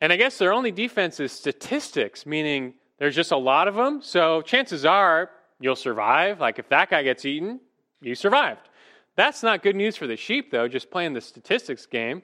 And 0.00 0.12
I 0.12 0.16
guess 0.16 0.38
their 0.38 0.52
only 0.52 0.70
defense 0.70 1.20
is 1.20 1.32
statistics, 1.32 2.24
meaning 2.24 2.74
there's 2.98 3.16
just 3.16 3.32
a 3.32 3.36
lot 3.36 3.68
of 3.68 3.74
them. 3.74 4.00
So 4.02 4.42
chances 4.42 4.84
are 4.84 5.30
you'll 5.60 5.76
survive. 5.76 6.40
Like 6.40 6.58
if 6.58 6.68
that 6.68 6.90
guy 6.90 7.02
gets 7.02 7.24
eaten, 7.24 7.60
you 8.00 8.14
survived. 8.14 8.68
That's 9.16 9.42
not 9.42 9.64
good 9.64 9.74
news 9.74 9.96
for 9.96 10.06
the 10.06 10.16
sheep, 10.16 10.52
though, 10.52 10.68
just 10.68 10.92
playing 10.92 11.12
the 11.12 11.20
statistics 11.20 11.86
game. 11.86 12.22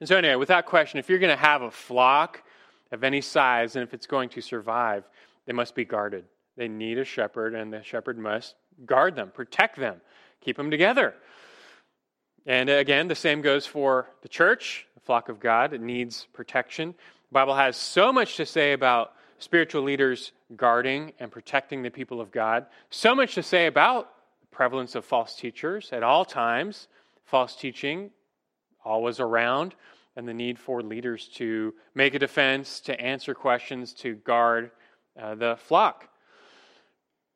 And 0.00 0.08
so, 0.08 0.16
anyway, 0.16 0.34
without 0.34 0.66
question, 0.66 0.98
if 0.98 1.08
you're 1.08 1.18
going 1.18 1.34
to 1.34 1.42
have 1.42 1.62
a 1.62 1.70
flock 1.70 2.42
of 2.92 3.02
any 3.04 3.22
size 3.22 3.74
and 3.74 3.82
if 3.82 3.94
it's 3.94 4.06
going 4.06 4.28
to 4.30 4.42
survive, 4.42 5.04
they 5.46 5.54
must 5.54 5.74
be 5.74 5.86
guarded. 5.86 6.24
They 6.58 6.68
need 6.68 6.98
a 6.98 7.04
shepherd, 7.04 7.54
and 7.54 7.72
the 7.72 7.82
shepherd 7.82 8.18
must 8.18 8.54
guard 8.84 9.16
them, 9.16 9.30
protect 9.30 9.78
them, 9.78 10.00
keep 10.42 10.58
them 10.58 10.70
together. 10.70 11.14
And 12.48 12.70
again, 12.70 13.08
the 13.08 13.14
same 13.14 13.42
goes 13.42 13.66
for 13.66 14.08
the 14.22 14.28
church 14.28 14.86
the 14.94 15.00
flock 15.00 15.28
of 15.28 15.38
God. 15.38 15.74
It 15.74 15.82
needs 15.82 16.26
protection. 16.32 16.94
The 17.28 17.34
Bible 17.34 17.54
has 17.54 17.76
so 17.76 18.10
much 18.10 18.36
to 18.36 18.46
say 18.46 18.72
about 18.72 19.12
spiritual 19.38 19.82
leaders 19.82 20.32
guarding 20.56 21.12
and 21.20 21.30
protecting 21.30 21.82
the 21.82 21.90
people 21.90 22.22
of 22.22 22.32
God, 22.32 22.64
so 22.88 23.14
much 23.14 23.34
to 23.34 23.42
say 23.42 23.66
about 23.66 24.08
the 24.40 24.46
prevalence 24.46 24.94
of 24.94 25.04
false 25.04 25.36
teachers 25.36 25.90
at 25.92 26.02
all 26.02 26.24
times, 26.24 26.88
false 27.26 27.54
teaching 27.54 28.10
always 28.82 29.20
around, 29.20 29.74
and 30.16 30.26
the 30.26 30.32
need 30.32 30.58
for 30.58 30.82
leaders 30.82 31.28
to 31.34 31.74
make 31.94 32.14
a 32.14 32.18
defense, 32.18 32.80
to 32.80 32.98
answer 32.98 33.34
questions, 33.34 33.92
to 33.92 34.14
guard 34.14 34.70
uh, 35.20 35.34
the 35.34 35.56
flock. 35.58 36.08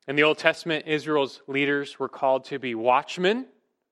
In 0.09 0.17
the 0.17 0.23
Old 0.23 0.39
Testament, 0.39 0.87
Israel's 0.87 1.43
leaders 1.47 1.99
were 1.99 2.09
called 2.09 2.47
to 2.47 2.59
be 2.59 2.75
watchmen, 2.75 3.47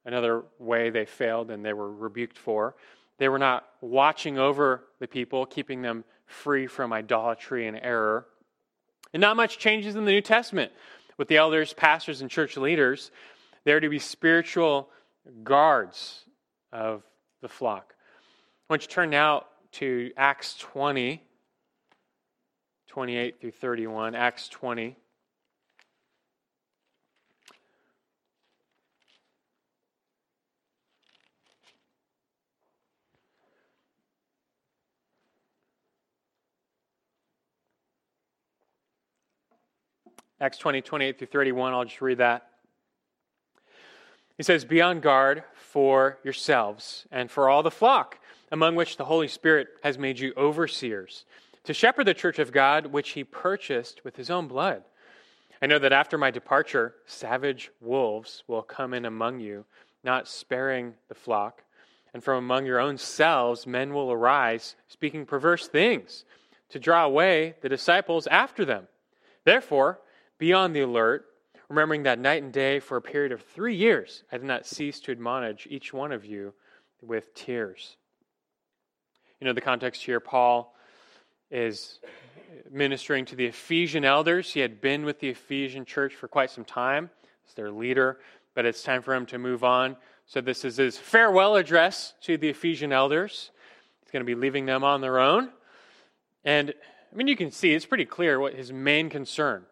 another 0.04 0.44
way 0.58 0.90
they 0.90 1.04
failed 1.04 1.50
and 1.50 1.64
they 1.64 1.72
were 1.72 1.90
rebuked 1.92 2.38
for. 2.38 2.74
They 3.18 3.28
were 3.28 3.38
not 3.38 3.66
watching 3.80 4.38
over 4.38 4.84
the 4.98 5.06
people, 5.06 5.44
keeping 5.46 5.82
them 5.82 6.04
free 6.26 6.66
from 6.66 6.92
idolatry 6.92 7.66
and 7.66 7.78
error. 7.82 8.26
And 9.12 9.20
not 9.20 9.36
much 9.36 9.58
changes 9.58 9.96
in 9.96 10.04
the 10.04 10.12
New 10.12 10.20
Testament 10.20 10.72
with 11.18 11.28
the 11.28 11.36
elders, 11.36 11.72
pastors, 11.74 12.22
and 12.22 12.30
church 12.30 12.56
leaders. 12.56 13.10
They're 13.64 13.80
to 13.80 13.88
be 13.88 13.98
spiritual 13.98 14.88
guards 15.42 16.24
of 16.72 17.02
the 17.42 17.48
flock. 17.48 17.94
I 18.68 18.72
want 18.72 18.82
you 18.82 18.88
to 18.88 18.94
turn 18.94 19.10
now 19.10 19.44
to 19.72 20.12
Acts 20.16 20.56
20, 20.58 21.22
28 22.86 23.40
through 23.40 23.50
31. 23.50 24.14
Acts 24.14 24.48
20. 24.48 24.96
Acts 40.42 40.57
20, 40.57 40.81
28 40.81 41.18
through 41.18 41.26
31. 41.26 41.74
I'll 41.74 41.85
just 41.85 42.00
read 42.00 42.18
that. 42.18 42.46
He 44.38 44.42
says, 44.42 44.64
Be 44.64 44.81
on 44.81 45.00
guard 45.00 45.44
for 45.55 46.18
yourselves 46.24 47.07
and 47.11 47.31
for 47.31 47.50
all 47.50 47.62
the 47.62 47.70
flock, 47.70 48.18
among 48.50 48.74
which 48.74 48.96
the 48.96 49.05
Holy 49.05 49.29
Spirit 49.29 49.68
has 49.83 49.98
made 49.98 50.18
you 50.18 50.33
overseers, 50.38 51.26
to 51.64 51.74
shepherd 51.74 52.07
the 52.07 52.14
church 52.14 52.38
of 52.38 52.53
God, 52.53 52.87
which 52.87 53.11
he 53.11 53.22
purchased 53.22 54.03
with 54.03 54.16
his 54.16 54.31
own 54.31 54.48
blood. 54.48 54.83
I 55.61 55.66
know 55.66 55.79
that 55.79 55.92
after 55.92 56.16
my 56.16 56.31
departure, 56.31 56.94
savage 57.05 57.70
wolves 57.83 58.42
will 58.46 58.62
come 58.62 58.94
in 58.94 59.05
among 59.05 59.40
you, 59.40 59.66
not 60.03 60.26
sparing 60.26 60.94
the 61.09 61.14
flock. 61.14 61.62
And 62.14 62.24
from 62.24 62.38
among 62.38 62.64
your 62.64 62.81
own 62.81 62.96
selves, 62.96 63.66
men 63.66 63.92
will 63.92 64.11
arise, 64.11 64.74
speaking 64.88 65.26
perverse 65.26 65.68
things, 65.68 66.24
to 66.70 66.79
draw 66.79 67.05
away 67.05 67.57
the 67.61 67.68
disciples 67.68 68.26
after 68.29 68.64
them. 68.64 68.88
Therefore, 69.44 70.00
be 70.40 70.55
on 70.55 70.72
the 70.72 70.81
alert, 70.81 71.26
remembering 71.68 72.03
that 72.05 72.18
night 72.18 72.42
and 72.42 72.50
day 72.50 72.81
for 72.81 72.96
a 72.96 73.03
period 73.03 73.31
of 73.31 73.42
three 73.42 73.76
years 73.76 74.24
I 74.33 74.38
did 74.38 74.46
not 74.46 74.66
cease 74.66 74.98
to 75.00 75.12
admonish 75.12 75.68
each 75.70 75.92
one 75.92 76.11
of 76.11 76.24
you 76.24 76.55
with 77.03 77.33
tears. 77.35 77.96
You 79.38 79.46
know, 79.46 79.53
the 79.53 79.61
context 79.61 80.03
here, 80.03 80.18
Paul 80.18 80.74
is 81.50 82.00
ministering 82.70 83.26
to 83.26 83.37
the 83.37 83.46
Ephesian 83.46 84.05
elders. 84.05 84.53
He 84.53 84.61
had 84.61 84.81
been 84.81 85.05
with 85.05 85.20
the 85.20 85.29
Ephesian 85.29 85.85
church 85.85 86.14
for 86.14 86.26
quite 86.26 86.50
some 86.50 86.64
time 86.64 87.11
as 87.46 87.55
their 87.55 87.70
leader, 87.70 88.18
but 88.55 88.64
it's 88.64 88.83
time 88.83 89.03
for 89.03 89.14
him 89.14 89.26
to 89.26 89.38
move 89.38 89.62
on. 89.62 89.94
So, 90.24 90.40
this 90.40 90.64
is 90.64 90.79
his 90.79 90.96
farewell 90.96 91.57
address 91.57 92.14
to 92.22 92.38
the 92.38 92.48
Ephesian 92.48 92.92
elders. 92.92 93.50
He's 94.03 94.11
going 94.11 94.24
to 94.24 94.26
be 94.26 94.35
leaving 94.35 94.64
them 94.64 94.85
on 94.85 95.03
their 95.03 95.18
own. 95.18 95.50
And 96.44 96.72
I 97.12 97.16
mean, 97.16 97.29
you 97.29 97.37
can 97.37 97.50
see 97.50 97.74
it's 97.74 97.87
pretty 97.87 98.07
clear 98.07 98.40
what 98.40 98.55
his 98.55 98.72
main 98.72 99.11
concern 99.11 99.66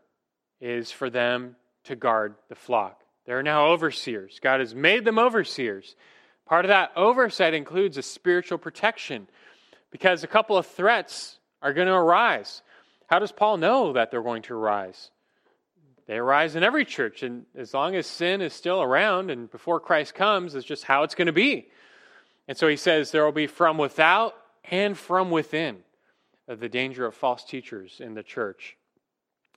is 0.60 0.90
for 0.90 1.10
them 1.10 1.56
to 1.84 1.96
guard 1.96 2.34
the 2.48 2.54
flock. 2.54 3.00
They're 3.26 3.42
now 3.42 3.68
overseers. 3.68 4.40
God 4.42 4.60
has 4.60 4.74
made 4.74 5.04
them 5.04 5.18
overseers. 5.18 5.96
Part 6.46 6.64
of 6.64 6.70
that 6.70 6.92
oversight 6.96 7.54
includes 7.54 7.98
a 7.98 8.02
spiritual 8.02 8.58
protection 8.58 9.28
because 9.90 10.24
a 10.24 10.28
couple 10.28 10.56
of 10.56 10.66
threats 10.66 11.38
are 11.60 11.74
going 11.74 11.88
to 11.88 11.94
arise. 11.94 12.62
How 13.06 13.18
does 13.18 13.32
Paul 13.32 13.58
know 13.58 13.92
that 13.92 14.10
they're 14.10 14.22
going 14.22 14.42
to 14.42 14.54
arise? 14.54 15.10
They 16.06 16.16
arise 16.16 16.56
in 16.56 16.62
every 16.62 16.86
church, 16.86 17.22
and 17.22 17.44
as 17.54 17.74
long 17.74 17.94
as 17.94 18.06
sin 18.06 18.40
is 18.40 18.54
still 18.54 18.80
around 18.80 19.30
and 19.30 19.50
before 19.50 19.78
Christ 19.78 20.14
comes, 20.14 20.54
it's 20.54 20.66
just 20.66 20.84
how 20.84 21.02
it's 21.02 21.14
going 21.14 21.26
to 21.26 21.32
be. 21.32 21.68
And 22.48 22.56
so 22.56 22.66
he 22.66 22.76
says 22.76 23.10
there 23.10 23.26
will 23.26 23.32
be 23.32 23.46
from 23.46 23.76
without 23.76 24.34
and 24.70 24.96
from 24.96 25.30
within 25.30 25.76
the 26.46 26.68
danger 26.70 27.04
of 27.04 27.14
false 27.14 27.44
teachers 27.44 28.00
in 28.00 28.14
the 28.14 28.22
church, 28.22 28.77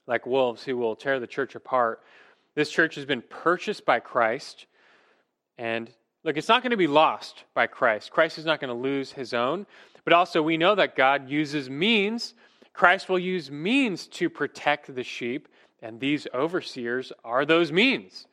like 0.07 0.25
wolves 0.25 0.63
who 0.63 0.77
will 0.77 0.95
tear 0.95 1.19
the 1.19 1.27
church 1.27 1.55
apart. 1.55 2.01
This 2.55 2.69
church 2.69 2.95
has 2.95 3.05
been 3.05 3.21
purchased 3.21 3.85
by 3.85 3.99
Christ, 3.99 4.65
and 5.57 5.89
look, 6.23 6.37
it's 6.37 6.49
not 6.49 6.63
going 6.63 6.71
to 6.71 6.77
be 6.77 6.87
lost 6.87 7.43
by 7.53 7.67
Christ. 7.67 8.11
Christ 8.11 8.37
is 8.37 8.45
not 8.45 8.59
going 8.59 8.75
to 8.75 8.81
lose 8.81 9.11
his 9.11 9.33
own, 9.33 9.65
but 10.03 10.13
also 10.13 10.41
we 10.41 10.57
know 10.57 10.75
that 10.75 10.95
God 10.95 11.29
uses 11.29 11.69
means. 11.69 12.33
Christ 12.73 13.09
will 13.09 13.19
use 13.19 13.51
means 13.51 14.07
to 14.07 14.29
protect 14.29 14.93
the 14.93 15.03
sheep, 15.03 15.47
and 15.81 15.99
these 15.99 16.27
overseers 16.33 17.11
are 17.23 17.45
those 17.45 17.71
means. 17.71 18.27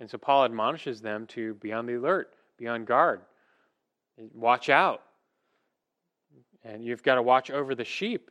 And 0.00 0.10
so 0.10 0.18
Paul 0.18 0.44
admonishes 0.44 1.00
them 1.00 1.26
to 1.28 1.54
be 1.54 1.72
on 1.72 1.86
the 1.86 1.94
alert, 1.94 2.34
be 2.58 2.68
on 2.68 2.84
guard, 2.84 3.20
watch 4.34 4.68
out 4.68 5.02
and 6.64 6.82
you've 6.82 7.02
got 7.02 7.16
to 7.16 7.22
watch 7.22 7.50
over 7.50 7.74
the 7.74 7.84
sheep. 7.84 8.30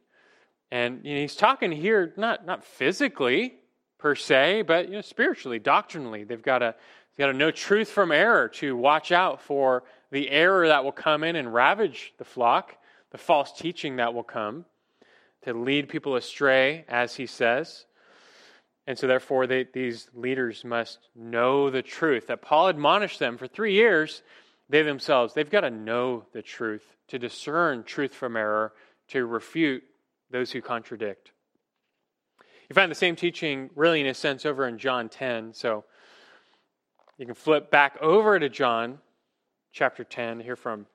And 0.74 1.02
you 1.06 1.14
know, 1.14 1.22
he's 1.22 1.36
talking 1.36 1.72
here 1.72 2.16
not 2.18 2.48
not 2.48 2.66
physically 2.66 3.54
per 4.00 4.16
se, 4.16 4.64
but 4.64 4.88
you 4.88 4.96
know, 4.96 5.02
spiritually, 5.02 5.60
doctrinally. 5.60 6.24
They've 6.24 6.42
got 6.42 6.60
to 6.60 6.74
they've 7.12 7.28
got 7.28 7.32
to 7.32 7.38
know 7.38 7.52
truth 7.52 7.90
from 7.90 8.12
error 8.12 8.50
to 8.56 8.76
watch 8.76 9.12
out 9.12 9.40
for 9.40 9.84
the 10.10 10.32
error 10.32 10.68
that 10.68 10.84
will 10.84 10.92
come 10.92 11.24
in 11.24 11.36
and 11.36 11.54
ravage 11.54 12.16
the 12.18 12.26
flock, 12.26 12.76
the 13.12 13.20
false 13.20 13.52
teaching 13.56 13.98
that 13.98 14.16
will 14.16 14.24
come 14.24 14.66
to 15.44 15.54
lead 15.54 15.90
people 15.90 16.16
astray, 16.16 16.86
as 16.88 17.18
he 17.18 17.28
says. 17.28 17.86
And 18.88 18.98
so, 18.98 19.06
therefore, 19.06 19.46
they, 19.46 19.68
these 19.72 20.10
leaders 20.16 20.66
must 20.66 20.98
know 21.16 21.70
the 21.70 21.84
truth. 21.84 22.26
That 22.28 22.42
Paul 22.42 22.70
admonished 22.70 23.20
them 23.20 23.38
for 23.38 23.46
three 23.46 23.74
years. 23.74 24.24
They 24.70 24.82
themselves, 24.82 25.36
they've 25.36 25.48
got 25.48 25.62
to 25.62 25.70
know 25.70 26.26
the 26.34 26.42
truth 26.42 26.96
to 27.10 27.20
discern 27.20 27.84
truth 27.84 28.16
from 28.16 28.36
error, 28.36 28.74
to 29.10 29.28
refute 29.28 29.84
those 30.34 30.52
who 30.52 30.62
contradict. 30.62 31.32
You 32.68 32.74
find 32.74 32.90
the 32.90 32.96
same 32.96 33.16
teaching, 33.16 33.70
really, 33.76 34.02
in 34.02 34.08
a 34.08 34.16
sense, 34.16 34.46
over 34.46 34.68
in 34.68 34.80
John 34.80 35.08
10. 35.08 35.54
So 35.54 35.86
you 37.20 37.28
can 37.28 37.36
flip 37.36 37.70
back 37.70 37.98
over 38.02 38.40
to 38.40 38.50
John 38.50 38.98
chapter 39.72 40.04
10, 40.04 40.40
hear 40.40 40.56
from 40.56 40.88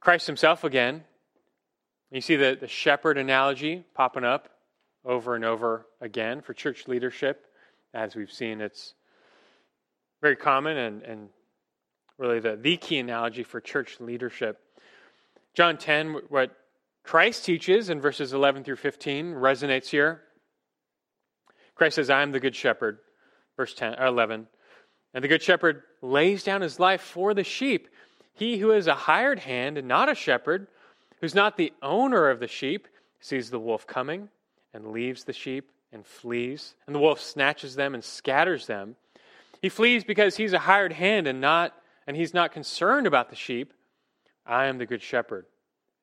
Christ 0.00 0.26
himself 0.26 0.64
again. 0.64 1.04
You 2.10 2.22
see 2.22 2.36
the, 2.36 2.56
the 2.58 2.68
shepherd 2.68 3.18
analogy 3.18 3.84
popping 3.94 4.24
up 4.24 4.48
over 5.04 5.34
and 5.34 5.44
over 5.44 5.86
again 6.00 6.40
for 6.40 6.54
church 6.54 6.88
leadership. 6.88 7.46
As 7.92 8.16
we've 8.16 8.32
seen, 8.32 8.62
it's 8.62 8.94
very 10.22 10.36
common 10.36 10.78
and, 10.78 11.02
and 11.02 11.28
really 12.16 12.40
the, 12.40 12.56
the 12.56 12.78
key 12.78 12.98
analogy 12.98 13.42
for 13.42 13.60
church 13.60 14.00
leadership. 14.00 14.58
John 15.52 15.76
10, 15.76 16.20
what 16.30 16.56
Christ 17.06 17.44
teaches 17.44 17.88
in 17.88 18.00
verses 18.00 18.32
11 18.32 18.64
through 18.64 18.76
15 18.76 19.34
resonates 19.34 19.86
here. 19.86 20.22
Christ 21.76 21.94
says, 21.94 22.10
I 22.10 22.22
am 22.22 22.32
the 22.32 22.40
good 22.40 22.56
shepherd, 22.56 22.98
verse 23.56 23.74
10, 23.74 23.94
uh, 24.00 24.08
11. 24.08 24.48
And 25.14 25.22
the 25.22 25.28
good 25.28 25.42
shepherd 25.42 25.82
lays 26.02 26.42
down 26.42 26.62
his 26.62 26.80
life 26.80 27.00
for 27.00 27.32
the 27.32 27.44
sheep. 27.44 27.88
He 28.34 28.58
who 28.58 28.72
is 28.72 28.88
a 28.88 28.94
hired 28.94 29.38
hand 29.38 29.78
and 29.78 29.86
not 29.86 30.08
a 30.08 30.16
shepherd, 30.16 30.66
who's 31.20 31.34
not 31.34 31.56
the 31.56 31.72
owner 31.80 32.28
of 32.28 32.40
the 32.40 32.48
sheep, 32.48 32.88
sees 33.20 33.50
the 33.50 33.60
wolf 33.60 33.86
coming 33.86 34.28
and 34.74 34.88
leaves 34.88 35.22
the 35.22 35.32
sheep 35.32 35.70
and 35.92 36.04
flees. 36.04 36.74
And 36.86 36.94
the 36.94 37.00
wolf 37.00 37.20
snatches 37.20 37.76
them 37.76 37.94
and 37.94 38.02
scatters 38.02 38.66
them. 38.66 38.96
He 39.62 39.68
flees 39.68 40.02
because 40.02 40.36
he's 40.36 40.52
a 40.52 40.58
hired 40.58 40.92
hand 40.92 41.28
and 41.28 41.40
not 41.40 41.72
and 42.06 42.16
he's 42.16 42.34
not 42.34 42.52
concerned 42.52 43.06
about 43.06 43.30
the 43.30 43.36
sheep. 43.36 43.72
I 44.44 44.66
am 44.66 44.78
the 44.78 44.86
good 44.86 45.02
shepherd, 45.02 45.46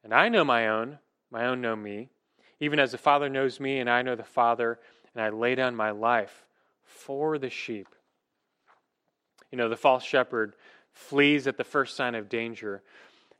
and 0.04 0.13
I 0.13 0.30
know 0.30 0.44
my 0.44 0.68
own, 0.68 1.00
my 1.32 1.46
own 1.46 1.62
know 1.62 1.76
me, 1.76 2.10
even 2.60 2.80
as 2.80 2.92
the 2.92 2.98
Father 2.98 3.30
knows 3.30 3.60
me, 3.60 3.80
and 3.80 3.89
I 3.89 4.02
know 4.02 4.16
the 4.16 4.24
Father, 4.24 4.80
and 5.13 5.24
I 5.24 5.30
lay 5.30 5.56
down 5.56 5.76
my 5.76 5.92
life 5.92 6.46
for 6.84 7.38
the 7.38 7.50
sheep. 7.50 7.88
You 9.52 9.58
know, 9.58 9.70
the 9.70 9.78
false 9.78 10.04
shepherd 10.04 10.56
flees 10.92 11.48
at 11.48 11.58
the 11.58 11.63
first 11.63 11.96
sign 11.96 12.16
of 12.16 12.30
danger, 12.30 12.82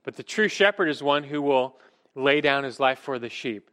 but 0.04 0.16
the 0.16 0.24
true 0.24 0.48
shepherd 0.48 0.90
is 0.90 1.02
one 1.02 1.24
who 1.24 1.42
will 1.42 1.78
lay 2.16 2.42
down 2.42 2.64
his 2.64 2.80
life 2.80 3.00
for 3.00 3.20
the 3.20 3.30
sheep. 3.30 3.70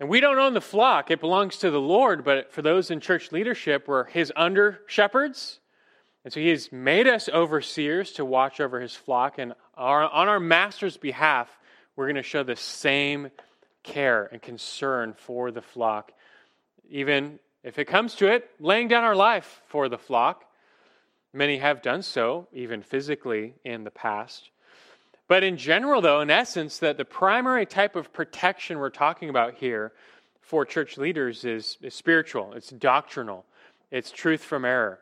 And 0.00 0.08
we 0.08 0.20
don't 0.20 0.38
own 0.38 0.54
the 0.54 0.60
flock, 0.60 1.10
it 1.10 1.20
belongs 1.20 1.58
to 1.58 1.70
the 1.70 1.80
Lord, 1.80 2.24
but 2.24 2.52
for 2.52 2.62
those 2.62 2.90
in 2.90 2.98
church 2.98 3.30
leadership, 3.30 3.86
we're 3.86 4.04
his 4.04 4.32
under 4.34 4.80
shepherds. 4.86 5.60
And 6.24 6.32
so 6.32 6.40
he 6.40 6.48
has 6.48 6.70
made 6.70 7.06
us 7.06 7.28
overseers 7.28 8.12
to 8.12 8.24
watch 8.24 8.60
over 8.60 8.80
his 8.80 8.94
flock. 8.94 9.38
And 9.38 9.54
our, 9.74 10.08
on 10.08 10.28
our 10.28 10.40
master's 10.40 10.96
behalf, 10.96 11.58
we're 11.96 12.06
going 12.06 12.16
to 12.16 12.22
show 12.22 12.42
the 12.42 12.56
same 12.56 13.30
care 13.82 14.28
and 14.32 14.40
concern 14.40 15.14
for 15.16 15.50
the 15.50 15.62
flock. 15.62 16.12
Even 16.88 17.38
if 17.62 17.78
it 17.78 17.86
comes 17.86 18.14
to 18.16 18.32
it, 18.32 18.50
laying 18.60 18.88
down 18.88 19.04
our 19.04 19.16
life 19.16 19.62
for 19.68 19.88
the 19.88 19.98
flock. 19.98 20.44
Many 21.32 21.58
have 21.58 21.82
done 21.82 22.02
so, 22.02 22.48
even 22.52 22.82
physically, 22.82 23.54
in 23.64 23.84
the 23.84 23.90
past. 23.90 24.50
But 25.28 25.42
in 25.42 25.56
general, 25.56 26.00
though, 26.00 26.20
in 26.20 26.30
essence, 26.30 26.78
that 26.78 26.98
the 26.98 27.04
primary 27.04 27.64
type 27.64 27.96
of 27.96 28.12
protection 28.12 28.78
we're 28.78 28.90
talking 28.90 29.30
about 29.30 29.54
here 29.54 29.92
for 30.40 30.66
church 30.66 30.98
leaders 30.98 31.44
is, 31.44 31.78
is 31.80 31.94
spiritual, 31.94 32.52
it's 32.52 32.68
doctrinal, 32.68 33.46
it's 33.90 34.10
truth 34.10 34.42
from 34.42 34.64
error 34.64 34.98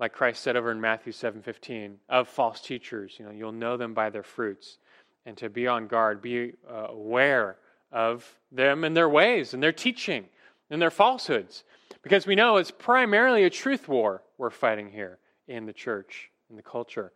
like 0.00 0.14
Christ 0.14 0.42
said 0.42 0.56
over 0.56 0.72
in 0.72 0.80
Matthew 0.80 1.12
7:15, 1.12 1.98
of 2.08 2.26
false 2.26 2.60
teachers. 2.60 3.16
You 3.18 3.26
know, 3.26 3.30
you'll 3.30 3.52
know 3.52 3.76
them 3.76 3.94
by 3.94 4.08
their 4.08 4.22
fruits, 4.22 4.78
and 5.26 5.36
to 5.36 5.48
be 5.48 5.66
on 5.66 5.86
guard, 5.86 6.22
be 6.22 6.52
uh, 6.68 6.86
aware 6.88 7.56
of 7.92 8.38
them 8.52 8.84
and 8.84 8.96
their 8.96 9.08
ways 9.08 9.54
and 9.54 9.62
their 9.62 9.72
teaching 9.72 10.24
and 10.70 10.80
their 10.80 10.90
falsehoods, 10.90 11.64
because 12.02 12.26
we 12.26 12.34
know 12.34 12.56
it's 12.56 12.70
primarily 12.70 13.44
a 13.44 13.50
truth 13.50 13.88
war 13.88 14.22
we're 14.38 14.50
fighting 14.50 14.90
here 14.90 15.18
in 15.48 15.66
the 15.66 15.72
church, 15.72 16.30
in 16.48 16.56
the 16.56 16.62
culture. 16.62 17.12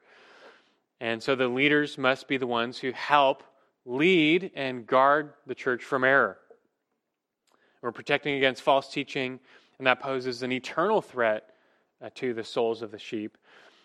And 1.00 1.22
so 1.22 1.34
the 1.34 1.48
leaders 1.48 1.98
must 1.98 2.28
be 2.28 2.36
the 2.36 2.46
ones 2.46 2.78
who 2.78 2.92
help 2.92 3.42
lead 3.84 4.50
and 4.54 4.86
guard 4.86 5.32
the 5.46 5.54
church 5.54 5.84
from 5.84 6.04
error. 6.04 6.38
We're 7.82 7.92
protecting 7.92 8.36
against 8.36 8.62
false 8.62 8.90
teaching, 8.90 9.38
and 9.78 9.86
that 9.86 10.00
poses 10.00 10.42
an 10.42 10.52
eternal 10.52 11.02
threat 11.02 11.50
uh, 12.02 12.08
to 12.14 12.32
the 12.32 12.44
souls 12.44 12.80
of 12.82 12.90
the 12.90 12.98
sheep. 12.98 13.36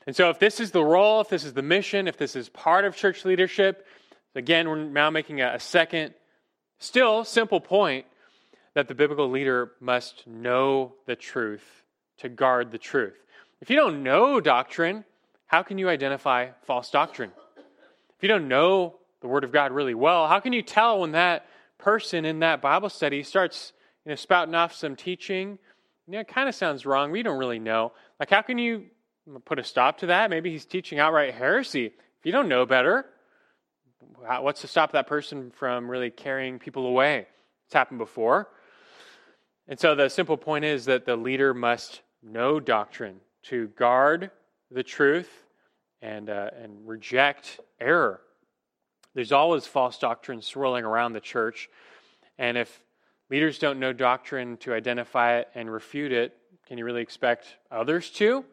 And 0.08 0.16
so, 0.16 0.30
if 0.30 0.40
this 0.40 0.60
is 0.60 0.72
the 0.72 0.84
role, 0.84 1.22
if 1.22 1.30
this 1.30 1.44
is 1.44 1.54
the 1.54 1.62
mission, 1.62 2.08
if 2.08 2.18
this 2.18 2.36
is 2.36 2.48
part 2.50 2.86
of 2.86 2.96
church 2.96 3.26
leadership, 3.26 3.86
again, 4.36 4.70
we're 4.70 4.84
now 4.84 5.10
making 5.10 5.42
a, 5.42 5.56
a 5.56 5.60
second, 5.60 6.13
still 6.80 7.24
simple 7.24 7.60
point 7.60 8.06
that 8.74 8.88
the 8.88 8.96
biblical 8.96 9.30
leader 9.30 9.71
must 9.80 10.25
know 10.27 10.94
the 11.06 11.15
truth 11.15 11.84
to 12.19 12.30
guard 12.30 12.71
the 12.71 12.77
truth. 12.77 13.15
If 13.62 13.69
you 13.69 13.75
don't 13.75 14.04
know 14.04 14.40
doctrine, 14.40 15.04
how 15.48 15.63
can 15.63 15.77
you 15.77 15.90
identify 15.90 16.50
false 16.65 16.92
doctrine? 16.92 17.32
If 17.58 18.23
you 18.23 18.30
don't 18.30 18.48
know 18.48 18.96
the 19.21 19.27
Word 19.27 19.44
of 19.44 19.52
God 19.52 19.71
really 19.71 19.96
well, 19.96 20.27
how 20.27 20.40
can 20.40 20.54
you 20.54 20.62
tell 20.62 21.00
when 21.00 21.12
that 21.13 21.46
person 21.77 22.25
in 22.25 22.40
that 22.40 22.62
Bible 22.62 22.90
study 22.90 23.23
starts 23.23 23.73
you 24.06 24.10
know, 24.10 24.15
spouting 24.15 24.56
off 24.56 24.73
some 24.73 24.96
teaching 24.96 25.60
yeah, 26.12 26.21
it 26.21 26.27
kind 26.27 26.50
of 26.50 26.56
sounds 26.56 26.86
wrong. 26.86 27.12
We 27.12 27.21
don't 27.21 27.38
really 27.38 27.60
know. 27.60 27.92
Like, 28.19 28.32
how 28.32 28.42
can 28.42 28.58
you 28.58 28.86
put 29.46 29.60
a 29.60 29.63
stop 29.63 30.00
to 30.00 30.08
that? 30.08 30.32
Maybe 30.32 30.50
he's 30.50 30.65
teaching 30.65 30.98
outright 30.98 31.36
heresy. 31.36 31.86
If 31.86 32.25
you 32.25 32.32
don't 32.32 32.50
know 32.50 32.65
better, 32.65 33.06
what's 34.42 34.62
to 34.62 34.67
stop 34.67 34.92
that 34.94 35.08
person 35.08 35.52
from 35.52 35.90
really 35.90 36.10
carrying 36.10 36.60
people 36.60 36.86
away? 36.86 37.28
It's 37.65 37.74
happened 37.74 38.00
before. 38.00 38.50
And 39.67 39.80
so 39.80 39.96
the 39.96 40.10
simple 40.10 40.38
point 40.38 40.65
is 40.65 40.86
that 40.86 41.06
the 41.06 41.15
leader 41.15 41.54
must 41.54 42.02
know 42.24 42.60
doctrine 42.60 43.20
to 43.44 43.67
guard 43.70 44.32
the 44.72 44.84
truth 44.84 45.30
and, 46.02 46.30
uh, 46.30 46.50
and 46.62 46.88
reject 46.88 47.60
error. 47.80 48.22
There's 49.13 49.32
always 49.32 49.65
false 49.65 49.98
doctrine 49.98 50.42
swirling 50.42 50.86
around 50.86 51.13
the 51.13 51.20
church. 51.20 51.70
And 52.38 52.58
if 52.58 52.84
leaders 53.30 53.60
don't 53.60 53.80
know 53.80 53.94
doctrine 53.94 54.58
to 54.58 54.74
identify 54.74 55.38
it 55.38 55.50
and 55.56 55.72
refute 55.72 56.12
it, 56.12 56.36
can 56.67 56.78
you 56.78 56.86
really 56.86 57.02
expect 57.02 57.58
others 57.72 58.10
to? 58.12 58.46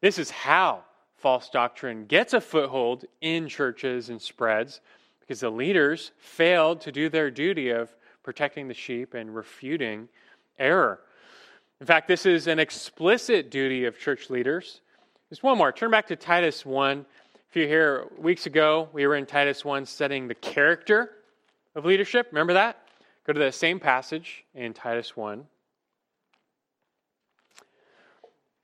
This 0.00 0.18
is 0.18 0.30
how 0.30 0.84
false 1.16 1.48
doctrine 1.48 2.06
gets 2.06 2.34
a 2.34 2.40
foothold 2.40 3.04
in 3.20 3.48
churches 3.48 4.08
and 4.08 4.20
spreads 4.20 4.80
because 5.22 5.40
the 5.40 5.50
leaders 5.50 6.12
failed 6.18 6.80
to 6.82 6.92
do 6.92 7.08
their 7.08 7.30
duty 7.30 7.70
of 7.70 7.94
protecting 8.22 8.68
the 8.68 8.74
sheep 8.74 9.14
and 9.14 9.34
refuting 9.34 10.08
error. 10.58 11.00
In 11.80 11.86
fact, 11.86 12.06
this 12.06 12.26
is 12.26 12.46
an 12.46 12.58
explicit 12.58 13.50
duty 13.50 13.86
of 13.86 13.98
church 13.98 14.30
leaders. 14.30 14.80
Just 15.30 15.42
one 15.42 15.58
more. 15.58 15.72
Turn 15.72 15.90
back 15.90 16.06
to 16.08 16.16
Titus 16.16 16.64
1. 16.64 17.04
If 17.48 17.56
you're 17.56 17.66
here 17.66 18.06
weeks 18.18 18.46
ago, 18.46 18.88
we 18.92 19.06
were 19.06 19.16
in 19.16 19.26
Titus 19.26 19.64
1 19.64 19.86
studying 19.86 20.28
the 20.28 20.34
character 20.34 21.10
of 21.74 21.84
leadership. 21.84 22.28
Remember 22.30 22.52
that? 22.52 22.78
Go 23.26 23.32
to 23.32 23.40
the 23.40 23.52
same 23.52 23.80
passage 23.80 24.44
in 24.54 24.74
Titus 24.74 25.16
1. 25.16 25.46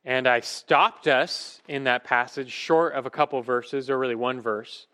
And 0.04 0.26
I 0.26 0.40
stopped 0.40 1.06
us 1.06 1.61
in 1.68 1.84
that 1.84 2.04
passage 2.04 2.50
short 2.50 2.94
of 2.94 3.04
a 3.04 3.11
couple 3.11 3.42
verses, 3.42 3.90
or 3.90 3.98
really 3.98 4.14
one 4.14 4.40
verse. 4.40 4.86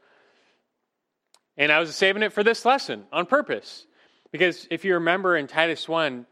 And 1.57 1.71
I 1.71 1.79
was 1.79 1.95
saving 1.95 2.23
it 2.23 2.33
for 2.33 2.43
this 2.43 2.65
lesson 2.65 3.05
on 3.13 3.27
purpose. 3.27 3.87
Because 4.33 4.67
if 4.71 4.85
you 4.85 4.95
remember 4.95 5.37
in 5.37 5.47
Titus 5.47 5.89
1, 5.89 6.27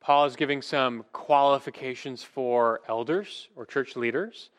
Paul 0.00 0.26
is 0.26 0.36
giving 0.36 0.62
some 0.62 1.04
qualifications 1.12 2.22
for 2.22 2.80
elders 2.88 3.48
or 3.56 3.64
church 3.64 3.96
leaders. 3.96 4.50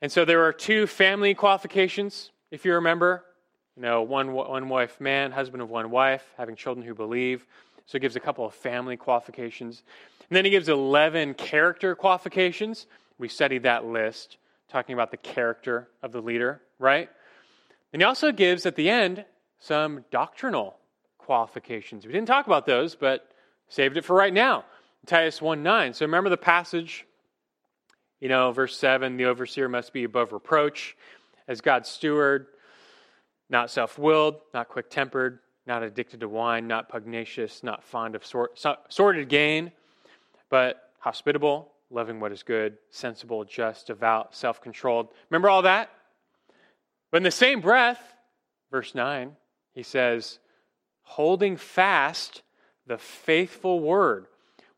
And 0.00 0.10
so 0.10 0.24
there 0.24 0.44
are 0.44 0.52
two 0.52 0.86
family 0.86 1.34
qualifications, 1.34 2.30
if 2.50 2.64
you 2.64 2.74
remember. 2.74 3.24
You 3.76 3.82
know, 3.82 4.02
one, 4.02 4.32
one 4.32 4.68
wife 4.68 5.00
man, 5.00 5.32
husband 5.32 5.62
of 5.62 5.70
one 5.70 5.90
wife, 5.90 6.24
having 6.36 6.56
children 6.56 6.86
who 6.86 6.94
believe. 6.94 7.44
So 7.86 7.98
he 7.98 8.00
gives 8.00 8.16
a 8.16 8.20
couple 8.20 8.44
of 8.44 8.54
family 8.54 8.96
qualifications. 8.96 9.82
And 10.28 10.36
then 10.36 10.44
he 10.44 10.50
gives 10.50 10.68
11 10.68 11.34
character 11.34 11.94
qualifications. 11.94 12.86
We 13.18 13.28
studied 13.28 13.64
that 13.64 13.84
list, 13.84 14.36
talking 14.68 14.94
about 14.94 15.10
the 15.10 15.16
character 15.16 15.88
of 16.02 16.12
the 16.12 16.22
leader, 16.22 16.62
right? 16.78 17.10
And 17.92 18.00
he 18.00 18.06
also 18.06 18.32
gives 18.32 18.64
at 18.64 18.76
the 18.76 18.88
end 18.88 19.24
some 19.62 20.04
doctrinal 20.10 20.76
qualifications. 21.18 22.04
We 22.04 22.12
didn't 22.12 22.26
talk 22.28 22.46
about 22.46 22.66
those, 22.66 22.94
but 22.94 23.28
saved 23.68 23.96
it 23.96 24.04
for 24.04 24.14
right 24.14 24.32
now. 24.32 24.64
Titus 25.06 25.40
1 25.40 25.62
9. 25.62 25.94
So 25.94 26.04
remember 26.04 26.30
the 26.30 26.36
passage, 26.36 27.06
you 28.20 28.28
know, 28.28 28.52
verse 28.52 28.76
7 28.76 29.16
the 29.16 29.24
overseer 29.24 29.68
must 29.68 29.92
be 29.92 30.04
above 30.04 30.32
reproach 30.32 30.96
as 31.48 31.60
God's 31.60 31.88
steward, 31.88 32.46
not 33.48 33.70
self 33.70 33.98
willed, 33.98 34.36
not 34.52 34.68
quick 34.68 34.90
tempered, 34.90 35.38
not 35.66 35.82
addicted 35.82 36.20
to 36.20 36.28
wine, 36.28 36.66
not 36.66 36.88
pugnacious, 36.88 37.62
not 37.62 37.84
fond 37.84 38.14
of 38.14 38.24
sordid 38.88 39.28
gain 39.28 39.72
but 40.52 40.90
hospitable, 40.98 41.72
loving 41.90 42.20
what 42.20 42.30
is 42.30 42.42
good, 42.42 42.76
sensible, 42.90 43.42
just, 43.42 43.86
devout, 43.86 44.36
self 44.36 44.60
controlled. 44.60 45.08
Remember 45.30 45.48
all 45.48 45.62
that? 45.62 45.88
But 47.10 47.16
in 47.16 47.22
the 47.22 47.30
same 47.30 47.62
breath, 47.62 48.14
verse 48.70 48.94
9, 48.94 49.34
he 49.74 49.82
says, 49.82 50.38
holding 51.02 51.56
fast 51.56 52.42
the 52.86 52.98
faithful 52.98 53.80
word, 53.80 54.26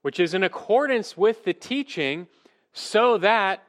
which 0.03 0.21
is 0.21 0.35
in 0.35 0.43
accordance 0.43 1.17
with 1.17 1.45
the 1.45 1.55
teaching, 1.55 2.27
so 2.73 3.19
that 3.19 3.63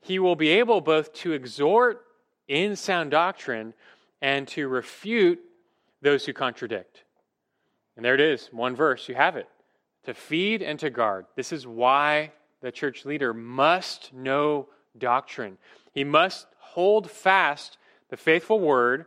he 0.00 0.18
will 0.18 0.36
be 0.36 0.48
able 0.50 0.80
both 0.80 1.12
to 1.12 1.32
exhort 1.32 2.04
in 2.48 2.76
sound 2.76 3.10
doctrine 3.10 3.74
and 4.22 4.46
to 4.48 4.68
refute 4.68 5.40
those 6.00 6.24
who 6.24 6.32
contradict. 6.32 7.04
And 7.96 8.04
there 8.04 8.14
it 8.14 8.20
is, 8.20 8.48
one 8.52 8.76
verse, 8.76 9.08
you 9.08 9.14
have 9.14 9.36
it 9.36 9.48
to 10.04 10.14
feed 10.14 10.62
and 10.62 10.78
to 10.78 10.90
guard. 10.90 11.26
This 11.34 11.52
is 11.52 11.66
why 11.66 12.32
the 12.60 12.70
church 12.70 13.04
leader 13.04 13.34
must 13.34 14.12
know 14.12 14.68
doctrine. 14.96 15.58
He 15.92 16.04
must 16.04 16.46
hold 16.58 17.10
fast 17.10 17.78
the 18.08 18.16
faithful 18.16 18.60
word, 18.60 19.06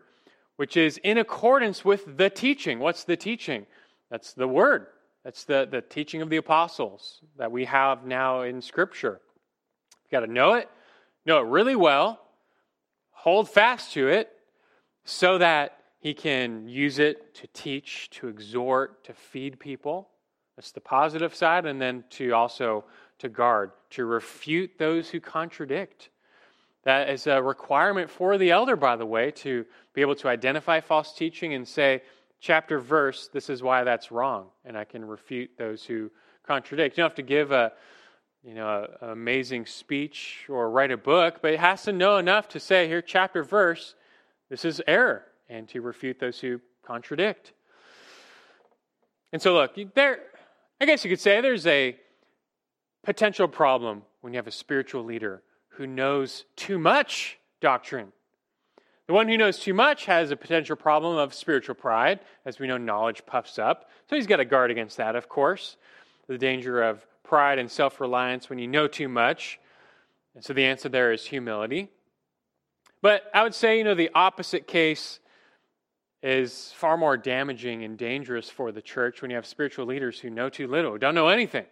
which 0.60 0.76
is 0.76 0.98
in 1.06 1.18
accordance 1.18 1.86
with 1.86 2.18
the 2.18 2.30
teaching. 2.30 2.80
What's 2.80 3.06
the 3.06 3.16
teaching? 3.16 3.66
That's 4.12 4.34
the 4.34 4.46
word. 4.46 4.88
That's 5.24 5.46
the, 5.46 5.66
the 5.72 5.80
teaching 5.80 6.22
of 6.22 6.30
the 6.30 6.36
apostles 6.36 7.22
that 7.38 7.50
we 7.50 7.64
have 7.64 8.04
now 8.06 8.42
in 8.42 8.62
Scripture. 8.62 9.22
You've 10.04 10.12
got 10.12 10.26
to 10.26 10.28
know 10.30 10.56
it, 10.56 10.70
know 11.26 11.40
it 11.40 11.46
really 11.46 11.78
well, 11.78 12.20
hold 13.12 13.48
fast 13.50 13.94
to 13.94 14.10
it, 14.10 14.34
so 15.06 15.38
that 15.38 15.78
he 16.02 16.14
can 16.14 16.68
use 16.68 17.00
it 17.00 17.34
to 17.36 17.48
teach, 17.54 18.10
to 18.10 18.28
exhort, 18.28 19.06
to 19.06 19.14
feed 19.14 19.62
people. 19.62 20.10
That's 20.58 20.74
the 20.74 20.82
positive 20.82 21.34
side, 21.34 21.68
and 21.68 21.82
then 21.82 22.04
to 22.10 22.32
also 22.32 22.84
to 23.20 23.30
guard, 23.30 23.72
to 23.92 24.04
refute 24.04 24.72
those 24.78 25.08
who 25.08 25.22
contradict. 25.22 26.10
That 26.90 27.12
is 27.12 27.28
a 27.28 27.40
requirement 27.40 28.10
for 28.10 28.40
the 28.40 28.50
elder, 28.50 28.76
by 28.76 28.96
the 28.96 29.06
way, 29.06 29.30
to 29.46 29.64
be 29.94 30.02
able 30.02 30.16
to 30.16 30.28
identify 30.28 30.80
false 30.80 31.14
teaching 31.14 31.54
and 31.54 31.68
say, 31.68 32.02
chapter, 32.40 32.80
verse, 32.80 33.30
this 33.32 33.48
is 33.48 33.62
why 33.62 33.84
that's 33.84 34.12
wrong, 34.12 34.48
and 34.66 34.76
I 34.76 34.86
can 34.86 35.06
refute 35.06 35.52
those 35.56 35.84
who 35.84 36.10
contradict. 36.42 36.98
You 36.98 37.04
don't 37.04 37.12
have 37.12 37.16
to 37.18 37.22
give 37.22 37.52
a 37.52 37.74
you 38.44 38.56
know, 38.56 38.88
an 39.02 39.10
amazing 39.12 39.68
speech 39.68 40.48
or 40.50 40.72
write 40.72 40.90
a 40.90 40.98
book, 40.98 41.44
but 41.44 41.54
it 41.54 41.60
has 41.60 41.84
to 41.84 41.94
know 41.94 42.18
enough 42.18 42.48
to 42.48 42.60
say, 42.60 42.88
here, 42.88 43.04
chapter, 43.04 43.44
verse, 43.44 43.94
this 44.50 44.66
is 44.66 44.82
error, 44.88 45.26
and 45.48 45.68
to 45.70 45.82
refute 45.82 46.20
those 46.20 46.40
who 46.40 46.60
contradict. 46.82 47.54
And 49.32 49.40
so, 49.40 49.54
look, 49.54 49.78
there, 49.94 50.22
I 50.82 50.88
guess 50.88 51.06
you 51.06 51.12
could 51.12 51.20
say 51.20 51.40
there's 51.40 51.68
a 51.68 51.98
potential 53.04 53.48
problem 53.48 54.02
when 54.22 54.34
you 54.34 54.38
have 54.38 54.48
a 54.48 54.52
spiritual 54.52 55.04
leader 55.04 55.44
who 55.80 55.88
knows 55.88 56.44
too 56.58 56.78
much 56.78 57.40
doctrine. 57.62 58.12
The 59.08 59.14
one 59.14 59.30
who 59.30 59.38
knows 59.38 59.60
too 59.60 59.74
much 59.74 60.08
has 60.08 60.30
a 60.30 60.36
potential 60.36 60.76
problem 60.76 61.18
of 61.18 61.34
spiritual 61.34 61.74
pride. 61.74 62.20
As 62.46 62.60
we 62.60 62.68
know, 62.68 62.78
knowledge 62.78 63.26
puffs 63.26 63.58
up. 63.58 63.90
So 64.10 64.18
he's 64.18 64.28
got 64.28 64.38
to 64.38 64.46
guard 64.46 64.72
against 64.72 64.98
that, 64.98 65.16
of 65.16 65.30
course. 65.30 65.78
The 66.28 66.38
danger 66.38 66.84
of 66.84 67.06
pride 67.24 67.60
and 67.60 67.72
self 67.72 68.02
reliance 68.02 68.50
when 68.50 68.60
you 68.60 68.68
know 68.68 68.90
too 68.90 69.08
much. 69.08 69.58
And 70.36 70.44
so 70.44 70.52
the 70.52 70.66
answer 70.66 70.90
there 70.90 71.14
is 71.14 71.26
humility. 71.26 71.88
But 73.02 73.32
I 73.34 73.44
would 73.44 73.56
say, 73.56 73.78
you 73.78 73.86
know, 73.86 73.96
the 73.96 74.10
opposite 74.14 74.68
case 74.68 75.22
is 76.22 76.74
far 76.76 76.98
more 76.98 77.16
damaging 77.16 77.86
and 77.86 77.98
dangerous 77.98 78.50
for 78.50 78.74
the 78.74 78.82
church 78.82 79.22
when 79.22 79.32
you 79.32 79.38
have 79.38 79.46
spiritual 79.46 79.86
leaders 79.86 80.20
who 80.20 80.30
know 80.30 80.50
too 80.50 80.68
little, 80.68 80.98
don't 80.98 81.16
know 81.16 81.30
anything. 81.30 81.66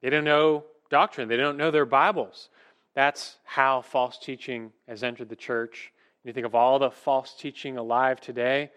They 0.00 0.08
don't 0.08 0.24
know 0.24 0.64
doctrine, 0.90 1.28
they 1.28 1.36
don't 1.36 1.56
know 1.56 1.70
their 1.70 1.86
Bibles. 1.86 2.48
That's 2.94 3.36
how 3.44 3.82
false 3.82 4.18
teaching 4.18 4.72
has 4.88 5.02
entered 5.02 5.28
the 5.28 5.36
church. 5.36 5.92
You 6.24 6.32
think 6.32 6.46
of 6.46 6.54
all 6.54 6.78
the 6.78 6.90
false 6.90 7.34
teaching 7.38 7.76
alive 7.76 8.20
today, 8.20 8.70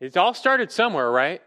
it's 0.00 0.16
all 0.16 0.32
started 0.32 0.70
somewhere, 0.70 1.10
right? 1.10 1.42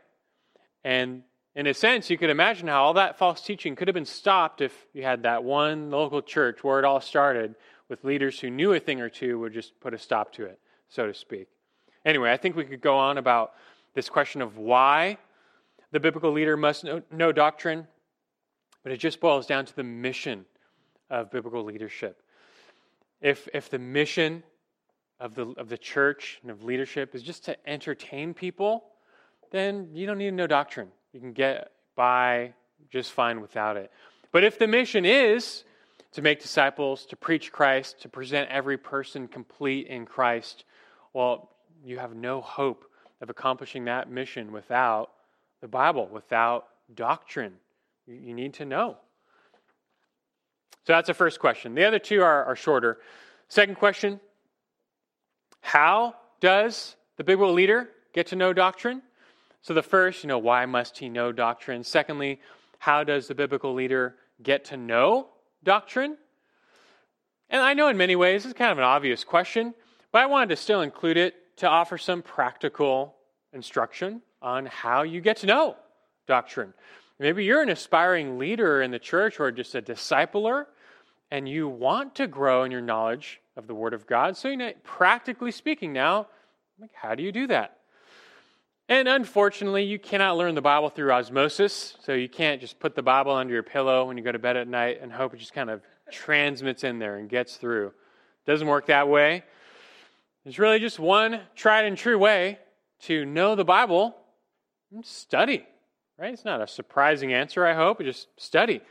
And 0.83 1.23
in 1.55 1.67
a 1.67 1.73
sense, 1.73 2.09
you 2.09 2.17
could 2.17 2.29
imagine 2.29 2.67
how 2.67 2.83
all 2.83 2.93
that 2.93 3.17
false 3.17 3.41
teaching 3.41 3.75
could 3.75 3.87
have 3.87 3.95
been 3.95 4.05
stopped 4.05 4.61
if 4.61 4.73
you 4.93 5.03
had 5.03 5.23
that 5.23 5.43
one 5.43 5.89
local 5.89 6.21
church 6.21 6.63
where 6.63 6.79
it 6.79 6.85
all 6.85 7.01
started 7.01 7.55
with 7.89 8.03
leaders 8.03 8.39
who 8.39 8.49
knew 8.49 8.73
a 8.73 8.79
thing 8.79 9.01
or 9.01 9.09
two 9.09 9.39
would 9.39 9.53
just 9.53 9.79
put 9.79 9.93
a 9.93 9.97
stop 9.97 10.31
to 10.33 10.45
it, 10.45 10.59
so 10.89 11.07
to 11.07 11.13
speak. 11.13 11.47
Anyway, 12.05 12.31
I 12.31 12.37
think 12.37 12.55
we 12.55 12.65
could 12.65 12.81
go 12.81 12.97
on 12.97 13.17
about 13.17 13.53
this 13.93 14.09
question 14.09 14.41
of 14.41 14.57
why 14.57 15.17
the 15.91 15.99
biblical 15.99 16.31
leader 16.31 16.55
must 16.55 16.83
know, 16.83 17.01
know 17.11 17.31
doctrine, 17.31 17.87
but 18.83 18.91
it 18.91 18.97
just 18.97 19.19
boils 19.19 19.45
down 19.45 19.65
to 19.65 19.75
the 19.75 19.83
mission 19.83 20.45
of 21.09 21.31
biblical 21.31 21.63
leadership. 21.63 22.21
If, 23.21 23.47
if 23.53 23.69
the 23.69 23.79
mission 23.79 24.43
of 25.19 25.35
the, 25.35 25.47
of 25.57 25.69
the 25.69 25.77
church 25.77 26.39
and 26.41 26.49
of 26.49 26.63
leadership 26.63 27.13
is 27.13 27.21
just 27.21 27.45
to 27.45 27.69
entertain 27.69 28.33
people, 28.33 28.85
then 29.51 29.89
you 29.93 30.07
don't 30.07 30.17
need 30.17 30.29
to 30.29 30.35
know 30.35 30.47
doctrine. 30.47 30.87
You 31.13 31.19
can 31.19 31.33
get 31.33 31.71
by 31.95 32.53
just 32.89 33.11
fine 33.11 33.41
without 33.41 33.77
it. 33.77 33.91
But 34.31 34.43
if 34.43 34.57
the 34.57 34.67
mission 34.67 35.05
is 35.05 35.63
to 36.13 36.21
make 36.21 36.41
disciples, 36.41 37.05
to 37.05 37.15
preach 37.15 37.51
Christ, 37.51 38.01
to 38.01 38.09
present 38.09 38.49
every 38.49 38.77
person 38.77 39.27
complete 39.27 39.87
in 39.87 40.05
Christ, 40.05 40.65
well, 41.13 41.51
you 41.83 41.99
have 41.99 42.15
no 42.15 42.41
hope 42.41 42.85
of 43.21 43.29
accomplishing 43.29 43.85
that 43.85 44.09
mission 44.09 44.51
without 44.51 45.11
the 45.61 45.67
Bible, 45.67 46.07
without 46.11 46.67
doctrine. 46.95 47.53
You 48.11 48.33
need 48.33 48.55
to 48.55 48.65
know. 48.65 48.97
So 50.85 50.93
that's 50.93 51.07
the 51.07 51.13
first 51.13 51.39
question. 51.39 51.75
The 51.75 51.85
other 51.85 51.99
two 51.99 52.21
are, 52.21 52.45
are 52.45 52.55
shorter. 52.55 52.99
Second 53.47 53.75
question 53.75 54.19
How 55.61 56.15
does 56.39 56.95
the 57.17 57.23
biblical 57.23 57.53
leader 57.53 57.89
get 58.13 58.27
to 58.27 58.35
know 58.35 58.53
doctrine? 58.53 59.01
So 59.61 59.73
the 59.73 59.83
first, 59.83 60.23
you 60.23 60.27
know, 60.27 60.39
why 60.39 60.65
must 60.65 60.97
he 60.97 61.07
know 61.07 61.31
doctrine? 61.31 61.83
Secondly, 61.83 62.39
how 62.79 63.03
does 63.03 63.27
the 63.27 63.35
biblical 63.35 63.75
leader 63.75 64.15
get 64.41 64.65
to 64.65 64.77
know 64.77 65.27
doctrine? 65.63 66.17
And 67.49 67.61
I 67.61 67.73
know 67.73 67.89
in 67.89 67.97
many 67.97 68.15
ways 68.15 68.45
it's 68.45 68.55
kind 68.55 68.71
of 68.71 68.79
an 68.79 68.83
obvious 68.83 69.23
question, 69.23 69.75
but 70.11 70.23
I 70.23 70.25
wanted 70.25 70.49
to 70.49 70.55
still 70.55 70.81
include 70.81 71.17
it 71.17 71.35
to 71.57 71.67
offer 71.67 71.97
some 71.97 72.23
practical 72.23 73.15
instruction 73.53 74.21
on 74.41 74.65
how 74.65 75.03
you 75.03 75.21
get 75.21 75.37
to 75.37 75.45
know 75.45 75.75
doctrine. 76.27 76.73
Maybe 77.21 77.45
you're 77.45 77.61
an 77.61 77.69
aspiring 77.69 78.39
leader 78.39 78.81
in 78.81 78.89
the 78.89 78.97
church 78.97 79.39
or 79.39 79.51
just 79.51 79.75
a 79.75 79.81
discipler, 79.81 80.65
and 81.29 81.47
you 81.47 81.67
want 81.67 82.15
to 82.15 82.25
grow 82.25 82.63
in 82.63 82.71
your 82.71 82.81
knowledge 82.81 83.41
of 83.55 83.67
the 83.67 83.75
Word 83.75 83.93
of 83.93 84.07
God. 84.07 84.35
So, 84.35 84.47
you 84.47 84.57
know, 84.57 84.71
practically 84.83 85.51
speaking, 85.51 85.93
now, 85.93 86.25
like, 86.79 86.89
how 86.95 87.13
do 87.13 87.21
you 87.21 87.31
do 87.31 87.45
that? 87.45 87.77
And 88.89 89.07
unfortunately, 89.07 89.83
you 89.83 89.99
cannot 89.99 90.35
learn 90.35 90.55
the 90.55 90.63
Bible 90.63 90.89
through 90.89 91.11
osmosis. 91.11 91.95
So 92.01 92.13
you 92.13 92.27
can't 92.27 92.59
just 92.59 92.79
put 92.79 92.95
the 92.95 93.03
Bible 93.03 93.33
under 93.33 93.53
your 93.53 93.61
pillow 93.61 94.05
when 94.05 94.17
you 94.17 94.23
go 94.23 94.31
to 94.31 94.39
bed 94.39 94.57
at 94.57 94.67
night 94.67 94.97
and 94.99 95.11
hope 95.11 95.35
it 95.35 95.37
just 95.37 95.53
kind 95.53 95.69
of 95.69 95.83
transmits 96.11 96.83
in 96.83 96.97
there 96.97 97.17
and 97.17 97.29
gets 97.29 97.55
through. 97.57 97.89
It 97.89 98.47
doesn't 98.47 98.67
work 98.67 98.87
that 98.87 99.07
way. 99.07 99.43
There's 100.43 100.57
really 100.57 100.79
just 100.79 100.97
one 100.97 101.41
tried 101.55 101.85
and 101.85 101.95
true 101.95 102.17
way 102.17 102.57
to 103.01 103.25
know 103.25 103.53
the 103.53 103.63
Bible 103.63 104.15
study. 105.03 105.67
Right? 106.21 106.33
It's 106.33 106.45
not 106.45 106.61
a 106.61 106.67
surprising 106.67 107.33
answer, 107.33 107.65
I 107.65 107.73
hope. 107.73 107.99
Just 108.03 108.27
study. 108.37 108.81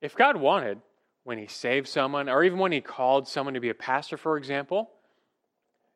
If 0.00 0.14
God 0.14 0.36
wanted, 0.36 0.80
when 1.24 1.36
He 1.36 1.48
saved 1.48 1.88
someone, 1.88 2.28
or 2.28 2.44
even 2.44 2.60
when 2.60 2.70
He 2.70 2.80
called 2.80 3.26
someone 3.26 3.54
to 3.54 3.60
be 3.60 3.70
a 3.70 3.74
pastor, 3.74 4.16
for 4.16 4.36
example, 4.36 4.88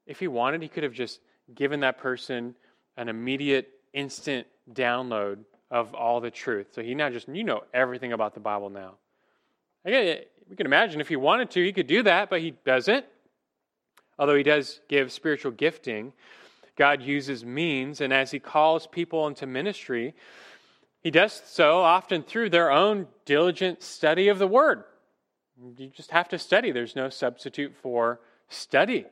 if 0.05 0.19
He 0.19 0.27
wanted, 0.27 0.61
He 0.61 0.69
could 0.69 0.83
have 0.83 0.93
just 0.93 1.21
given 1.55 1.79
that 1.81 1.99
person 1.99 2.57
an 2.97 3.09
immediate, 3.09 3.71
instant 3.93 4.49
download 4.73 5.39
of 5.71 5.95
all 5.95 6.21
the 6.21 6.31
truth. 6.31 6.67
So 6.73 6.83
he 6.83 6.95
now 6.95 7.09
just, 7.09 7.29
you 7.29 7.45
know 7.45 7.63
everything 7.73 8.13
about 8.13 8.35
the 8.35 8.41
Bible 8.41 8.69
now. 8.69 8.95
Again, 9.85 10.23
we 10.51 10.57
can 10.57 10.67
imagine 10.67 11.01
if 11.01 11.09
he 11.09 11.17
wanted 11.17 11.51
to, 11.53 11.65
he 11.65 11.73
could 11.73 11.87
do 11.87 12.03
that, 12.03 12.29
but 12.29 12.41
he 12.41 12.55
doesn't. 12.65 13.07
Although 14.19 14.35
he 14.35 14.43
does 14.43 14.81
give 14.89 15.13
spiritual 15.13 15.53
gifting, 15.53 16.13
God 16.77 17.03
uses 17.03 17.45
means, 17.45 18.01
and 18.01 18.13
as 18.13 18.31
he 18.31 18.39
calls 18.39 18.87
people 18.87 19.27
into 19.27 19.47
ministry, 19.47 20.15
he 21.09 21.11
does 21.11 21.41
so 21.47 21.81
often 21.81 22.23
through 22.23 22.51
their 22.51 22.71
own 22.71 23.07
diligent 23.25 23.83
study 23.83 24.29
of 24.29 24.39
the 24.39 24.47
Word. 24.47 24.85
You 25.79 25.89
just 25.89 26.11
have 26.11 26.29
to 26.29 26.39
study. 26.39 26.71
There's 26.71 26.95
no 26.95 27.09
substitute 27.09 27.75
for 27.75 28.21
study. 28.51 29.07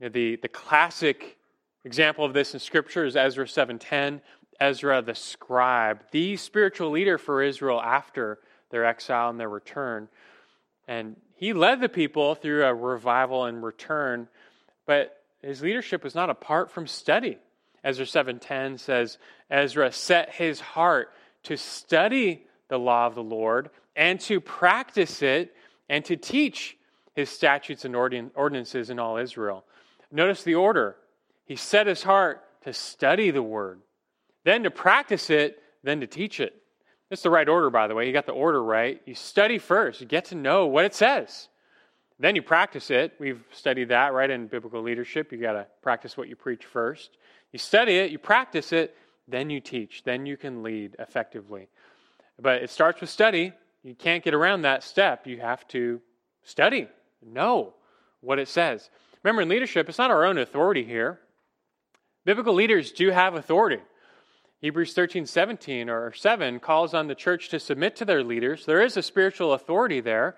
The, 0.00 0.34
the 0.34 0.48
classic 0.48 1.38
Example 1.84 2.24
of 2.24 2.32
this 2.32 2.54
in 2.54 2.58
Scripture 2.58 3.04
is 3.04 3.14
Ezra 3.14 3.44
7:10. 3.44 4.20
Ezra 4.58 5.00
the 5.00 5.14
scribe, 5.14 6.02
the 6.10 6.36
spiritual 6.36 6.90
leader 6.90 7.18
for 7.18 7.40
Israel 7.40 7.80
after 7.80 8.40
their 8.70 8.84
exile 8.84 9.30
and 9.30 9.38
their 9.38 9.48
return. 9.48 10.08
And 10.88 11.14
he 11.36 11.52
led 11.52 11.80
the 11.80 11.88
people 11.88 12.34
through 12.34 12.64
a 12.64 12.74
revival 12.74 13.44
and 13.44 13.62
return, 13.62 14.26
but 14.86 15.22
his 15.40 15.62
leadership 15.62 16.02
was 16.02 16.16
not 16.16 16.30
apart 16.30 16.72
from 16.72 16.88
study. 16.88 17.38
Ezra 17.84 18.06
7:10 18.06 18.78
says 18.78 19.18
Ezra 19.50 19.90
set 19.92 20.30
his 20.34 20.60
heart 20.60 21.12
to 21.44 21.56
study 21.56 22.46
the 22.68 22.78
law 22.78 23.06
of 23.06 23.14
the 23.14 23.22
Lord 23.22 23.70
and 23.96 24.20
to 24.20 24.40
practice 24.40 25.22
it 25.22 25.54
and 25.88 26.04
to 26.04 26.16
teach 26.16 26.76
his 27.14 27.28
statutes 27.28 27.84
and 27.84 27.94
ordinances 27.94 28.88
in 28.88 28.98
all 28.98 29.18
Israel. 29.18 29.64
Notice 30.10 30.42
the 30.42 30.54
order. 30.54 30.96
He 31.44 31.56
set 31.56 31.86
his 31.86 32.02
heart 32.02 32.42
to 32.62 32.72
study 32.72 33.30
the 33.30 33.42
word, 33.42 33.80
then 34.44 34.62
to 34.62 34.70
practice 34.70 35.28
it, 35.28 35.62
then 35.82 36.00
to 36.00 36.06
teach 36.06 36.40
it. 36.40 36.54
That's 37.10 37.22
the 37.22 37.30
right 37.30 37.48
order, 37.48 37.68
by 37.68 37.88
the 37.88 37.94
way. 37.94 38.06
You 38.06 38.12
got 38.12 38.26
the 38.26 38.32
order 38.32 38.62
right. 38.62 39.02
You 39.04 39.14
study 39.14 39.58
first, 39.58 40.00
you 40.00 40.06
get 40.06 40.26
to 40.26 40.34
know 40.34 40.66
what 40.66 40.84
it 40.84 40.94
says. 40.94 41.48
Then 42.18 42.36
you 42.36 42.42
practice 42.42 42.90
it. 42.90 43.14
We've 43.18 43.42
studied 43.50 43.88
that, 43.88 44.12
right, 44.12 44.30
in 44.30 44.46
biblical 44.46 44.80
leadership. 44.80 45.32
You 45.32 45.38
got 45.38 45.54
to 45.54 45.66
practice 45.82 46.16
what 46.16 46.28
you 46.28 46.36
preach 46.36 46.64
first. 46.64 47.18
You 47.52 47.58
study 47.58 47.98
it, 47.98 48.10
you 48.10 48.18
practice 48.18 48.72
it, 48.72 48.96
then 49.28 49.50
you 49.50 49.60
teach. 49.60 50.02
Then 50.04 50.26
you 50.26 50.36
can 50.36 50.62
lead 50.62 50.96
effectively. 50.98 51.68
But 52.40 52.62
it 52.62 52.70
starts 52.70 53.00
with 53.00 53.10
study. 53.10 53.52
You 53.82 53.94
can't 53.94 54.24
get 54.24 54.34
around 54.34 54.62
that 54.62 54.82
step. 54.82 55.26
You 55.26 55.40
have 55.40 55.66
to 55.68 56.00
study, 56.42 56.88
know 57.24 57.74
what 58.20 58.38
it 58.38 58.48
says. 58.48 58.90
Remember, 59.22 59.42
in 59.42 59.48
leadership, 59.48 59.88
it's 59.88 59.98
not 59.98 60.10
our 60.10 60.24
own 60.24 60.38
authority 60.38 60.84
here. 60.84 61.20
Biblical 62.24 62.54
leaders 62.54 62.92
do 62.92 63.10
have 63.10 63.34
authority. 63.34 63.82
Hebrews 64.60 64.94
13, 64.94 65.26
17 65.26 65.90
or 65.90 66.12
7 66.12 66.60
calls 66.60 66.94
on 66.94 67.08
the 67.08 67.16
church 67.16 67.48
to 67.48 67.58
submit 67.58 67.96
to 67.96 68.04
their 68.04 68.22
leaders. 68.22 68.64
There 68.64 68.80
is 68.80 68.96
a 68.96 69.02
spiritual 69.02 69.52
authority 69.52 70.00
there, 70.00 70.36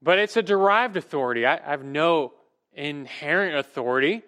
but 0.00 0.18
it's 0.18 0.36
a 0.36 0.42
derived 0.42 0.96
authority. 0.96 1.44
I, 1.44 1.56
I 1.56 1.70
have 1.70 1.84
no 1.84 2.32
inherent 2.72 3.56
authority. 3.56 4.22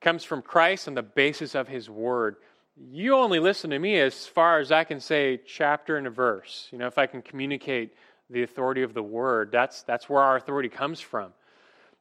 It 0.00 0.04
comes 0.04 0.24
from 0.24 0.40
Christ 0.40 0.88
on 0.88 0.94
the 0.94 1.02
basis 1.02 1.54
of 1.54 1.68
his 1.68 1.90
word. 1.90 2.36
You 2.74 3.16
only 3.16 3.38
listen 3.38 3.68
to 3.68 3.78
me 3.78 3.98
as 3.98 4.26
far 4.26 4.58
as 4.58 4.72
I 4.72 4.84
can 4.84 4.98
say 4.98 5.38
chapter 5.46 5.98
and 5.98 6.06
a 6.06 6.10
verse. 6.10 6.68
You 6.72 6.78
know, 6.78 6.86
if 6.86 6.96
I 6.96 7.04
can 7.04 7.20
communicate 7.20 7.92
the 8.30 8.42
authority 8.42 8.80
of 8.82 8.94
the 8.94 9.02
word, 9.02 9.50
that's, 9.52 9.82
that's 9.82 10.08
where 10.08 10.22
our 10.22 10.36
authority 10.36 10.70
comes 10.70 11.00
from. 11.00 11.34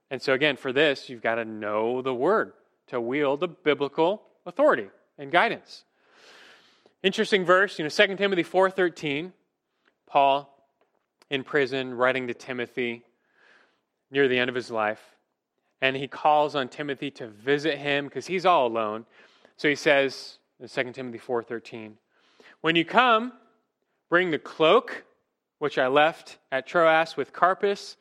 And 0.09 0.21
so, 0.21 0.31
again, 0.31 0.55
for 0.55 0.71
this, 0.71 1.09
you've 1.09 1.21
got 1.21 1.35
to 1.35 1.45
know 1.45 2.01
the 2.01 2.13
word 2.13 2.53
to 2.87 3.01
wield 3.01 3.41
the 3.41 3.49
biblical 3.49 4.21
authority 4.45 4.87
and 5.17 5.29
guidance. 5.29 5.83
Interesting 7.03 7.43
verse, 7.43 7.79
you 7.79 7.83
know, 7.83 7.89
2 7.89 8.15
Timothy 8.15 8.43
4:13, 8.43 9.33
Paul 10.07 10.49
in 11.29 11.43
prison 11.43 11.93
writing 11.93 12.27
to 12.27 12.33
Timothy 12.33 13.03
near 14.09 14.29
the 14.29 14.39
end 14.39 14.49
of 14.49 14.55
his 14.55 14.71
life. 14.71 15.01
And 15.81 15.95
he 15.95 16.07
calls 16.07 16.55
on 16.55 16.67
Timothy 16.67 17.11
to 17.11 17.27
visit 17.27 17.77
him 17.77 18.05
because 18.05 18.27
he's 18.27 18.45
all 18.45 18.67
alone. 18.67 19.05
So 19.57 19.69
he 19.69 19.75
says 19.75 20.37
in 20.59 20.67
2 20.67 20.93
Timothy 20.93 21.17
4:13, 21.17 21.97
"When 22.61 22.75
you 22.75 22.85
come, 22.85 23.33
bring 24.09 24.31
the 24.31 24.39
cloak 24.39 25.05
which 25.59 25.77
I 25.77 25.87
left 25.87 26.37
at 26.51 26.67
Troas 26.67 27.17
with 27.17 27.33
Carpus 27.33 27.97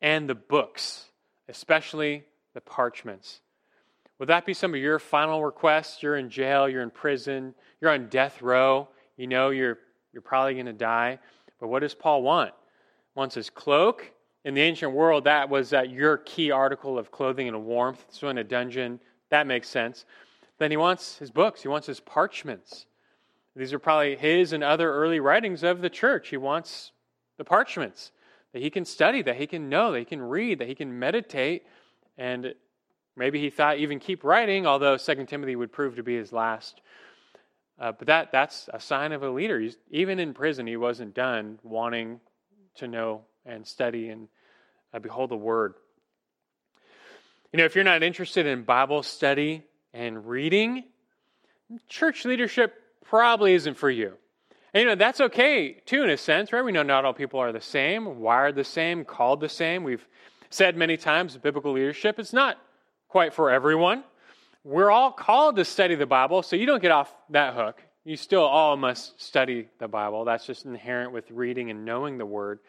and 0.00 0.28
the 0.28 0.34
books, 0.34 1.10
especially 1.48 2.24
the 2.54 2.60
parchments." 2.60 3.40
Would 4.18 4.28
that 4.28 4.46
be 4.46 4.54
some 4.54 4.72
of 4.72 4.80
your 4.80 4.98
final 4.98 5.44
requests? 5.44 6.00
You're 6.02 6.16
in 6.16 6.30
jail, 6.30 6.68
you're 6.68 6.82
in 6.82 6.90
prison, 6.90 7.56
you're 7.80 7.90
on 7.90 8.08
death 8.08 8.40
row, 8.40 8.88
you 9.16 9.26
know 9.26 9.50
you're, 9.50 9.78
you're 10.12 10.22
probably 10.22 10.54
going 10.54 10.66
to 10.66 10.72
die. 10.72 11.18
But 11.58 11.68
what 11.68 11.80
does 11.80 11.94
Paul 11.94 12.22
want? 12.22 12.50
He 12.50 13.18
wants 13.18 13.34
his 13.34 13.50
cloak. 13.50 14.12
In 14.44 14.54
the 14.54 14.60
ancient 14.60 14.92
world, 14.92 15.24
that 15.24 15.48
was 15.48 15.70
that 15.70 15.90
your 15.90 16.18
key 16.18 16.50
article 16.50 16.98
of 16.98 17.10
clothing 17.10 17.48
and 17.48 17.64
warmth. 17.64 18.04
So 18.10 18.28
in 18.28 18.38
a 18.38 18.44
dungeon, 18.44 19.00
that 19.30 19.46
makes 19.46 19.68
sense. 19.68 20.04
Then 20.58 20.70
he 20.70 20.76
wants 20.76 21.18
his 21.18 21.30
books, 21.30 21.62
he 21.62 21.68
wants 21.68 21.86
his 21.86 22.00
parchments. 22.00 22.86
These 23.54 23.72
are 23.72 23.78
probably 23.78 24.16
his 24.16 24.52
and 24.52 24.64
other 24.64 24.90
early 24.92 25.20
writings 25.20 25.62
of 25.62 25.82
the 25.82 25.90
church. 25.90 26.28
He 26.28 26.38
wants 26.38 26.92
the 27.36 27.44
parchments 27.44 28.12
that 28.52 28.62
he 28.62 28.70
can 28.70 28.84
study, 28.84 29.22
that 29.22 29.36
he 29.36 29.46
can 29.46 29.68
know, 29.68 29.92
that 29.92 29.98
he 29.98 30.04
can 30.04 30.22
read, 30.22 30.58
that 30.58 30.68
he 30.68 30.74
can 30.74 30.98
meditate, 30.98 31.64
and 32.16 32.54
Maybe 33.16 33.40
he 33.40 33.50
thought 33.50 33.78
even 33.78 33.98
keep 33.98 34.24
writing, 34.24 34.66
although 34.66 34.96
2 34.96 35.26
Timothy 35.26 35.56
would 35.56 35.72
prove 35.72 35.96
to 35.96 36.02
be 36.02 36.16
his 36.16 36.32
last. 36.32 36.80
Uh, 37.78 37.92
but 37.92 38.06
that, 38.06 38.32
that's 38.32 38.68
a 38.72 38.80
sign 38.80 39.12
of 39.12 39.22
a 39.22 39.30
leader. 39.30 39.60
He's, 39.60 39.76
even 39.90 40.18
in 40.18 40.32
prison, 40.32 40.66
he 40.66 40.76
wasn't 40.76 41.14
done 41.14 41.58
wanting 41.62 42.20
to 42.76 42.88
know 42.88 43.22
and 43.46 43.66
study 43.66 44.08
and 44.08 44.28
uh, 44.92 44.98
behold 44.98 45.30
the 45.30 45.36
word. 45.36 45.74
You 47.52 47.58
know, 47.58 47.64
if 47.64 47.74
you're 47.74 47.84
not 47.84 48.02
interested 48.02 48.46
in 48.46 48.62
Bible 48.62 49.02
study 49.02 49.62
and 49.92 50.26
reading, 50.26 50.84
church 51.88 52.24
leadership 52.24 52.74
probably 53.04 53.54
isn't 53.54 53.76
for 53.76 53.90
you. 53.90 54.14
And, 54.72 54.82
you 54.82 54.88
know, 54.88 54.94
that's 54.94 55.20
okay 55.20 55.74
too, 55.84 56.02
in 56.02 56.10
a 56.10 56.16
sense, 56.16 56.52
right? 56.52 56.64
We 56.64 56.72
know 56.72 56.82
not 56.82 57.04
all 57.04 57.12
people 57.12 57.40
are 57.40 57.52
the 57.52 57.60
same, 57.60 58.20
wired 58.20 58.54
the 58.54 58.64
same, 58.64 59.04
called 59.04 59.40
the 59.40 59.48
same. 59.48 59.84
We've 59.84 60.06
said 60.48 60.76
many 60.76 60.96
times 60.96 61.36
biblical 61.36 61.72
leadership, 61.72 62.18
it's 62.18 62.32
not 62.32 62.58
quite 63.08 63.34
for 63.34 63.50
everyone. 63.50 64.04
We're 64.64 64.90
all 64.90 65.10
called 65.12 65.56
to 65.56 65.64
study 65.64 65.96
the 65.96 66.06
Bible, 66.06 66.42
so 66.42 66.56
you 66.56 66.66
don't 66.66 66.80
get 66.80 66.92
off 66.92 67.12
that 67.30 67.54
hook. 67.54 67.82
You 68.04 68.16
still 68.16 68.44
all 68.44 68.76
must 68.76 69.20
study 69.20 69.68
the 69.78 69.88
Bible. 69.88 70.24
That's 70.24 70.46
just 70.46 70.64
inherent 70.64 71.12
with 71.12 71.30
reading 71.30 71.70
and 71.70 71.84
knowing 71.84 72.16
the 72.16 72.26
Word. 72.26 72.60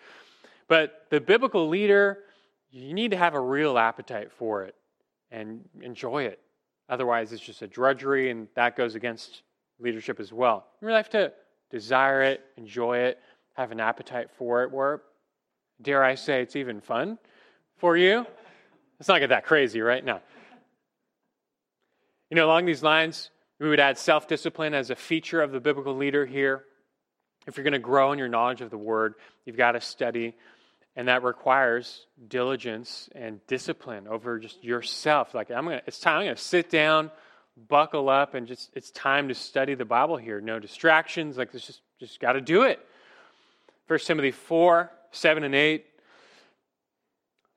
But 0.68 1.08
the 1.10 1.20
biblical 1.20 1.68
leader, 1.68 2.20
you 2.72 2.94
need 2.94 3.12
to 3.12 3.18
have 3.18 3.34
a 3.34 3.40
real 3.40 3.78
appetite 3.78 4.32
for 4.32 4.64
it 4.64 4.76
and 5.32 5.68
enjoy 5.82 6.24
it. 6.24 6.40
Otherwise, 6.90 7.32
it's 7.32 7.42
just 7.42 7.62
a 7.62 7.68
drudgery, 7.68 8.30
and 8.30 8.48
that 8.56 8.76
goes 8.76 8.96
against 8.96 9.44
leadership 9.80 10.20
as 10.20 10.32
well. 10.32 10.68
You 10.82 10.88
really 10.88 10.98
have 10.98 11.10
to 11.12 11.34
desire 11.70 12.22
it, 12.22 12.42
enjoy 12.58 13.00
it, 13.00 13.20
have 13.54 13.72
an 13.72 13.80
appetite 13.80 14.30
for 14.38 14.64
it, 14.64 14.72
where, 14.72 15.02
dare 15.82 16.04
I 16.04 16.16
say, 16.16 16.42
it's 16.42 16.56
even 16.56 16.82
fun 16.82 17.18
for 17.78 17.98
you. 17.98 18.26
It's 19.00 19.10
not 19.10 19.20
get 19.20 19.30
that 19.30 19.46
crazy, 19.46 19.82
right? 19.82 20.04
now. 20.04 20.22
You 22.30 22.36
know, 22.36 22.46
along 22.46 22.66
these 22.66 22.84
lines, 22.84 23.30
we 23.60 23.70
would 23.70 23.80
add 23.80 23.98
self 23.98 24.28
discipline 24.28 24.74
as 24.74 24.90
a 24.90 24.96
feature 24.96 25.42
of 25.42 25.52
the 25.52 25.60
biblical 25.60 25.96
leader 25.96 26.26
here. 26.26 26.64
If 27.46 27.58
you're 27.58 27.64
going 27.64 27.74
to 27.74 27.80
grow 27.80 28.12
in 28.12 28.20
your 28.20 28.30
knowledge 28.30 28.62
of 28.62 28.70
the 28.70 28.78
word, 28.78 29.16
you've 29.46 29.58
got 29.58 29.74
to 29.74 29.82
study. 29.82 30.36
And 30.96 31.08
that 31.08 31.24
requires 31.24 32.06
diligence 32.28 33.10
and 33.16 33.46
discipline 33.48 34.08
over 34.08 34.38
just 34.40 34.64
yourself. 34.64 35.34
Like 35.34 35.50
I'm 35.50 35.66
gonna, 35.66 35.82
it's 35.88 36.00
time. 36.00 36.20
I'm 36.20 36.26
gonna 36.26 36.38
sit 36.38 36.70
down, 36.70 37.10
buckle 37.68 38.10
up, 38.10 38.36
and 38.36 38.48
just 38.48 38.70
it's 38.76 38.92
time 38.92 39.28
to 39.30 39.34
study 39.34 39.74
the 39.74 39.86
Bible 39.86 40.18
here. 40.18 40.40
No 40.40 40.60
distractions. 40.60 41.36
Like 41.36 41.50
it's 41.54 41.66
just 41.66 41.82
just 42.00 42.20
got 42.20 42.34
to 42.34 42.42
do 42.42 42.64
it. 42.64 42.80
First 43.88 44.06
Timothy 44.06 44.32
four 44.32 44.92
seven 45.12 45.44
and 45.44 45.56
eight. 45.56 45.88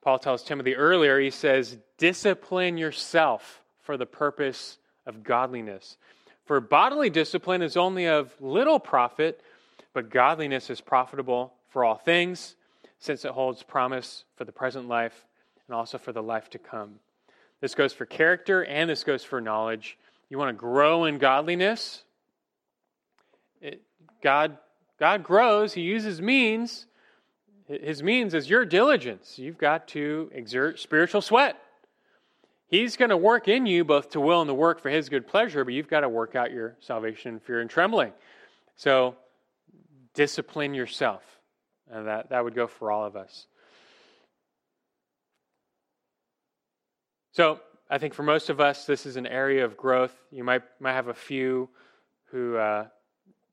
Paul 0.02 0.18
tells 0.18 0.42
Timothy 0.42 0.74
earlier. 0.74 1.20
He 1.20 1.30
says, 1.30 1.76
"Discipline 1.98 2.78
yourself 2.78 3.62
for 3.82 3.98
the 3.98 4.06
purpose 4.06 4.78
of 5.04 5.22
godliness. 5.22 5.98
For 6.46 6.60
bodily 6.60 7.10
discipline 7.10 7.60
is 7.60 7.76
only 7.76 8.06
of 8.06 8.34
little 8.40 8.78
profit, 8.78 9.42
but 9.92 10.08
godliness 10.08 10.70
is 10.70 10.80
profitable 10.80 11.52
for 11.68 11.84
all 11.84 11.96
things." 11.96 12.56
Since 12.98 13.24
it 13.24 13.32
holds 13.32 13.62
promise 13.62 14.24
for 14.36 14.44
the 14.44 14.52
present 14.52 14.88
life 14.88 15.26
and 15.66 15.74
also 15.74 15.98
for 15.98 16.12
the 16.12 16.22
life 16.22 16.50
to 16.50 16.58
come. 16.58 17.00
This 17.60 17.74
goes 17.74 17.92
for 17.92 18.06
character 18.06 18.64
and 18.64 18.88
this 18.88 19.04
goes 19.04 19.24
for 19.24 19.40
knowledge. 19.40 19.98
You 20.28 20.38
want 20.38 20.50
to 20.50 20.60
grow 20.60 21.04
in 21.04 21.18
godliness? 21.18 22.02
It, 23.60 23.82
God, 24.22 24.58
God 24.98 25.22
grows, 25.22 25.72
He 25.72 25.82
uses 25.82 26.20
means. 26.20 26.86
His 27.66 28.02
means 28.02 28.34
is 28.34 28.48
your 28.48 28.64
diligence. 28.64 29.38
You've 29.38 29.58
got 29.58 29.88
to 29.88 30.30
exert 30.32 30.78
spiritual 30.78 31.20
sweat. 31.20 31.56
He's 32.68 32.96
going 32.96 33.10
to 33.10 33.16
work 33.16 33.48
in 33.48 33.66
you 33.66 33.84
both 33.84 34.10
to 34.10 34.20
will 34.20 34.40
and 34.40 34.48
to 34.48 34.54
work 34.54 34.80
for 34.80 34.88
His 34.88 35.08
good 35.08 35.26
pleasure, 35.26 35.64
but 35.64 35.74
you've 35.74 35.88
got 35.88 36.00
to 36.00 36.08
work 36.08 36.34
out 36.34 36.52
your 36.52 36.76
salvation 36.80 37.34
in 37.34 37.40
fear 37.40 37.60
and 37.60 37.70
trembling. 37.70 38.12
So 38.76 39.16
discipline 40.14 40.74
yourself. 40.74 41.22
And 41.90 42.06
that, 42.06 42.30
that 42.30 42.42
would 42.42 42.54
go 42.54 42.66
for 42.66 42.90
all 42.90 43.04
of 43.04 43.16
us. 43.16 43.46
So 47.32 47.60
I 47.90 47.98
think 47.98 48.14
for 48.14 48.22
most 48.22 48.50
of 48.50 48.60
us, 48.60 48.86
this 48.86 49.06
is 49.06 49.16
an 49.16 49.26
area 49.26 49.64
of 49.64 49.76
growth. 49.76 50.14
You 50.32 50.42
might, 50.42 50.62
might 50.80 50.94
have 50.94 51.08
a 51.08 51.14
few 51.14 51.68
who 52.30 52.56
uh, 52.56 52.86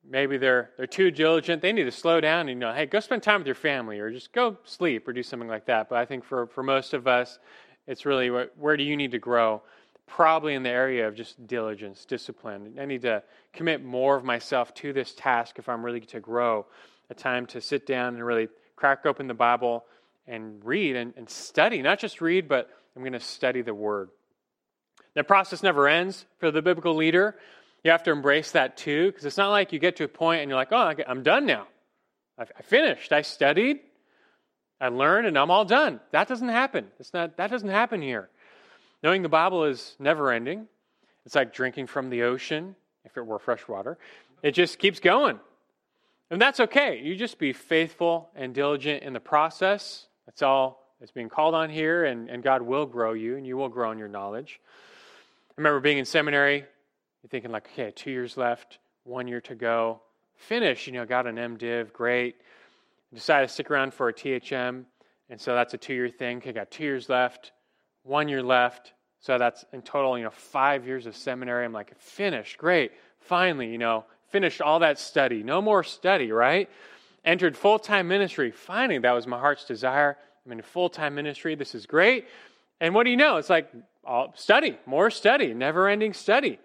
maybe 0.09 0.37
they're, 0.37 0.71
they're 0.77 0.87
too 0.87 1.11
diligent. 1.11 1.61
They 1.61 1.73
need 1.73 1.83
to 1.83 1.91
slow 1.91 2.19
down 2.19 2.41
and, 2.41 2.49
you 2.49 2.55
know, 2.55 2.73
hey, 2.73 2.85
go 2.85 2.99
spend 2.99 3.23
time 3.23 3.41
with 3.41 3.47
your 3.47 3.55
family 3.55 3.99
or 3.99 4.09
just 4.09 4.31
go 4.31 4.57
sleep 4.63 5.07
or 5.07 5.13
do 5.13 5.21
something 5.21 5.49
like 5.49 5.65
that. 5.65 5.89
But 5.89 5.99
I 5.99 6.05
think 6.05 6.23
for, 6.23 6.47
for 6.47 6.63
most 6.63 6.93
of 6.93 7.07
us, 7.07 7.39
it's 7.85 8.05
really 8.05 8.29
where, 8.29 8.49
where 8.57 8.77
do 8.77 8.83
you 8.83 8.97
need 8.97 9.11
to 9.11 9.19
grow? 9.19 9.61
Probably 10.07 10.53
in 10.55 10.63
the 10.63 10.69
area 10.69 11.07
of 11.07 11.15
just 11.15 11.45
diligence, 11.47 12.05
discipline. 12.05 12.75
I 12.79 12.85
need 12.85 13.01
to 13.03 13.21
commit 13.51 13.83
more 13.83 14.15
of 14.15 14.23
myself 14.23 14.73
to 14.75 14.93
this 14.93 15.13
task 15.13 15.59
if 15.59 15.69
I'm 15.69 15.83
really 15.83 15.99
to 16.01 16.19
grow 16.19 16.65
a 17.09 17.13
time 17.13 17.45
to 17.47 17.61
sit 17.61 17.85
down 17.85 18.15
and 18.15 18.25
really 18.25 18.47
crack 18.75 19.05
open 19.05 19.27
the 19.27 19.33
Bible 19.33 19.85
and 20.27 20.63
read 20.63 20.95
and, 20.95 21.13
and 21.17 21.29
study. 21.29 21.81
Not 21.81 21.99
just 21.99 22.21
read, 22.21 22.47
but 22.47 22.69
I'm 22.95 23.01
going 23.01 23.13
to 23.13 23.19
study 23.19 23.61
the 23.61 23.73
Word. 23.73 24.09
The 25.15 25.23
process 25.23 25.61
never 25.61 25.87
ends 25.87 26.25
for 26.39 26.51
the 26.51 26.61
biblical 26.61 26.95
leader. 26.95 27.35
You 27.83 27.91
have 27.91 28.03
to 28.03 28.11
embrace 28.11 28.51
that 28.51 28.77
too, 28.77 29.07
because 29.07 29.25
it's 29.25 29.37
not 29.37 29.49
like 29.49 29.73
you 29.73 29.79
get 29.79 29.97
to 29.97 30.05
a 30.05 30.07
point 30.07 30.41
and 30.41 30.49
you're 30.49 30.57
like, 30.57 30.71
oh, 30.71 30.93
I'm 31.07 31.23
done 31.23 31.45
now. 31.45 31.67
I 32.37 32.63
finished. 32.63 33.11
I 33.11 33.21
studied. 33.21 33.79
I 34.81 34.87
learned, 34.87 35.27
and 35.27 35.37
I'm 35.37 35.51
all 35.51 35.65
done. 35.65 35.99
That 36.11 36.27
doesn't 36.27 36.49
happen. 36.49 36.87
It's 36.99 37.13
not, 37.13 37.37
that 37.37 37.51
doesn't 37.51 37.69
happen 37.69 38.01
here. 38.01 38.29
Knowing 39.03 39.21
the 39.21 39.29
Bible 39.29 39.65
is 39.65 39.95
never 39.99 40.31
ending. 40.31 40.67
It's 41.25 41.35
like 41.35 41.53
drinking 41.53 41.87
from 41.87 42.09
the 42.09 42.23
ocean, 42.23 42.75
if 43.05 43.15
it 43.15 43.25
were 43.25 43.39
fresh 43.39 43.67
water. 43.67 43.97
It 44.41 44.51
just 44.51 44.79
keeps 44.79 44.99
going. 44.99 45.39
And 46.33 46.41
that's 46.41 46.59
okay. 46.59 46.99
You 46.99 47.15
just 47.15 47.37
be 47.37 47.53
faithful 47.53 48.31
and 48.35 48.55
diligent 48.55 49.03
in 49.03 49.13
the 49.13 49.19
process. 49.19 50.07
That's 50.25 50.41
all 50.41 50.95
that's 50.99 51.11
being 51.11 51.29
called 51.29 51.53
on 51.53 51.69
here, 51.69 52.05
and, 52.05 52.27
and 52.27 52.41
God 52.41 52.63
will 52.63 52.87
grow 52.87 53.13
you, 53.13 53.37
and 53.37 53.45
you 53.45 53.55
will 53.55 53.69
grow 53.69 53.91
in 53.91 53.99
your 53.99 54.07
knowledge. 54.07 54.59
I 55.51 55.53
remember 55.57 55.79
being 55.79 55.99
in 55.99 56.05
seminary, 56.05 56.55
you're 56.55 57.29
thinking, 57.29 57.51
like, 57.51 57.69
okay, 57.73 57.91
two 57.95 58.09
years 58.09 58.35
left, 58.35 58.79
one 59.03 59.27
year 59.27 59.41
to 59.41 59.53
go. 59.53 60.01
Finish, 60.35 60.87
you 60.87 60.93
know, 60.93 61.05
got 61.05 61.27
an 61.27 61.35
MDiv, 61.35 61.93
great. 61.93 62.37
Decided 63.13 63.49
to 63.49 63.53
stick 63.53 63.69
around 63.69 63.93
for 63.93 64.09
a 64.09 64.13
THM, 64.13 64.85
and 65.29 65.39
so 65.39 65.53
that's 65.53 65.75
a 65.75 65.77
two 65.77 65.93
year 65.93 66.09
thing. 66.09 66.37
Okay, 66.37 66.51
got 66.51 66.71
two 66.71 66.83
years 66.83 67.09
left, 67.09 67.51
one 68.01 68.27
year 68.27 68.41
left. 68.41 68.93
So 69.19 69.37
that's 69.37 69.65
in 69.71 69.83
total, 69.83 70.17
you 70.17 70.23
know, 70.23 70.31
five 70.31 70.87
years 70.87 71.05
of 71.05 71.15
seminary. 71.15 71.63
I'm 71.63 71.73
like, 71.73 71.95
finished, 71.99 72.57
great. 72.57 72.91
Finally, 73.19 73.67
you 73.67 73.77
know, 73.77 74.05
finished 74.33 74.61
all 74.61 74.79
that 74.79 74.99
study. 74.99 75.43
No 75.43 75.61
more 75.61 75.83
study, 75.83 76.31
right? 76.31 76.69
Entered 77.23 77.55
full 77.55 77.79
time 77.79 78.09
ministry. 78.09 78.51
Finally, 78.51 78.99
that 78.99 79.11
was 79.13 79.27
my 79.27 79.39
heart's 79.39 79.63
desire. 79.63 80.17
I'm 80.45 80.51
in 80.51 80.61
full 80.61 80.89
time 80.89 81.15
ministry. 81.15 81.55
This 81.55 81.73
is 81.75 81.85
great. 81.85 82.25
And 82.81 82.93
what 82.93 83.03
do 83.05 83.11
you 83.11 83.17
know? 83.17 83.37
It's 83.37 83.49
like 83.49 83.71
all, 84.03 84.33
study, 84.35 84.77
more 84.85 85.09
study, 85.09 85.53
never 85.53 85.87
ending 85.87 86.13
study. 86.13 86.59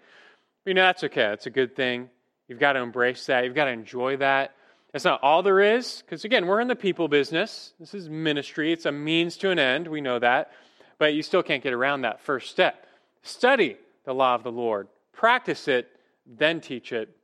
You 0.65 0.73
know, 0.73 0.81
that's 0.81 1.03
okay. 1.05 1.21
That's 1.21 1.45
a 1.45 1.51
good 1.51 1.75
thing. 1.75 2.09
You've 2.49 2.59
got 2.59 2.73
to 2.73 2.79
embrace 2.79 3.27
that. 3.27 3.45
You've 3.45 3.55
got 3.55 3.65
to 3.65 3.71
enjoy 3.71 4.17
that. 4.17 4.55
That's 4.91 5.05
not 5.05 5.21
all 5.21 5.43
there 5.43 5.61
is, 5.61 6.01
because 6.01 6.25
again, 6.25 6.47
we're 6.47 6.59
in 6.59 6.67
the 6.67 6.75
people 6.75 7.07
business. 7.07 7.73
This 7.79 7.93
is 7.93 8.09
ministry, 8.09 8.73
it's 8.73 8.87
a 8.87 8.91
means 8.91 9.37
to 9.37 9.51
an 9.51 9.59
end. 9.59 9.87
We 9.87 10.01
know 10.01 10.17
that. 10.17 10.51
But 10.97 11.13
you 11.13 11.21
still 11.21 11.43
can't 11.43 11.61
get 11.61 11.73
around 11.73 12.01
that 12.01 12.19
first 12.19 12.49
step. 12.49 12.87
Study 13.21 13.77
the 14.05 14.13
law 14.13 14.33
of 14.33 14.41
the 14.41 14.51
Lord, 14.51 14.87
practice 15.13 15.67
it, 15.67 15.87
then 16.25 16.59
teach 16.59 16.91
it. 16.91 17.15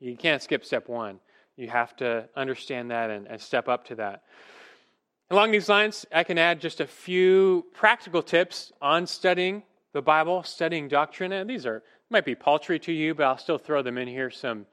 You 0.00 0.16
can't 0.16 0.42
skip 0.42 0.64
step 0.64 0.88
one. 0.88 1.20
You 1.56 1.68
have 1.68 1.96
to 1.96 2.28
understand 2.36 2.90
that 2.90 3.10
and, 3.10 3.26
and 3.26 3.40
step 3.40 3.68
up 3.68 3.86
to 3.86 3.96
that. 3.96 4.22
Along 5.30 5.50
these 5.50 5.68
lines, 5.68 6.06
I 6.12 6.24
can 6.24 6.38
add 6.38 6.60
just 6.60 6.80
a 6.80 6.86
few 6.86 7.66
practical 7.74 8.22
tips 8.22 8.72
on 8.80 9.06
studying 9.06 9.62
the 9.92 10.00
Bible, 10.00 10.42
studying 10.42 10.88
doctrine. 10.88 11.32
And 11.32 11.50
these 11.50 11.66
are 11.66 11.82
might 12.10 12.24
be 12.24 12.34
paltry 12.34 12.78
to 12.78 12.92
you, 12.92 13.14
but 13.14 13.24
I'll 13.24 13.38
still 13.38 13.58
throw 13.58 13.82
them 13.82 13.98
in 13.98 14.08
here. 14.08 14.30
Some 14.30 14.66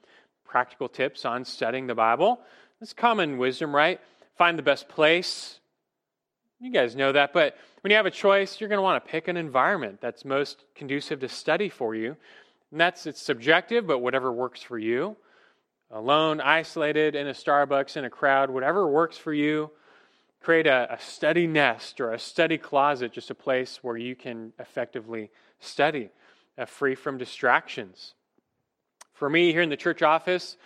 practical 0.46 0.88
tips 0.88 1.24
on 1.24 1.44
studying 1.44 1.86
the 1.86 1.94
Bible. 1.94 2.40
It's 2.80 2.92
common 2.92 3.36
wisdom, 3.36 3.74
right? 3.74 4.00
Find 4.38 4.58
the 4.58 4.62
best 4.62 4.88
place. 4.88 5.60
You 6.60 6.72
guys 6.72 6.96
know 6.96 7.12
that, 7.12 7.34
but 7.34 7.56
when 7.82 7.90
you 7.90 7.96
have 7.96 8.06
a 8.06 8.10
choice, 8.10 8.58
you're 8.60 8.68
going 8.68 8.78
to 8.78 8.82
want 8.82 9.04
to 9.04 9.10
pick 9.10 9.28
an 9.28 9.36
environment 9.36 10.00
that's 10.00 10.24
most 10.24 10.64
conducive 10.74 11.20
to 11.20 11.28
study 11.28 11.68
for 11.68 11.94
you. 11.94 12.16
And 12.76 12.80
that's 12.82 13.06
it's 13.06 13.22
subjective, 13.22 13.86
but 13.86 14.00
whatever 14.00 14.30
works 14.30 14.60
for 14.60 14.78
you. 14.78 15.16
Alone, 15.90 16.42
isolated, 16.42 17.14
in 17.14 17.26
a 17.26 17.32
Starbucks, 17.32 17.96
in 17.96 18.04
a 18.04 18.10
crowd, 18.10 18.50
whatever 18.50 18.86
works 18.86 19.16
for 19.16 19.32
you. 19.32 19.70
Create 20.42 20.66
a, 20.66 20.92
a 20.92 21.00
study 21.00 21.46
nest 21.46 22.02
or 22.02 22.12
a 22.12 22.18
study 22.18 22.58
closet, 22.58 23.12
just 23.12 23.30
a 23.30 23.34
place 23.34 23.78
where 23.80 23.96
you 23.96 24.14
can 24.14 24.52
effectively 24.58 25.30
study, 25.58 26.10
uh, 26.58 26.66
free 26.66 26.94
from 26.94 27.16
distractions. 27.16 28.12
For 29.14 29.30
me, 29.30 29.52
here 29.52 29.62
in 29.62 29.70
the 29.70 29.78
church 29.78 30.02
office, 30.02 30.58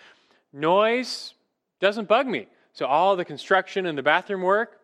noise 0.52 1.34
doesn't 1.78 2.08
bug 2.08 2.26
me. 2.26 2.48
So, 2.72 2.86
all 2.86 3.14
the 3.14 3.24
construction 3.24 3.86
and 3.86 3.96
the 3.96 4.02
bathroom 4.02 4.42
work, 4.42 4.80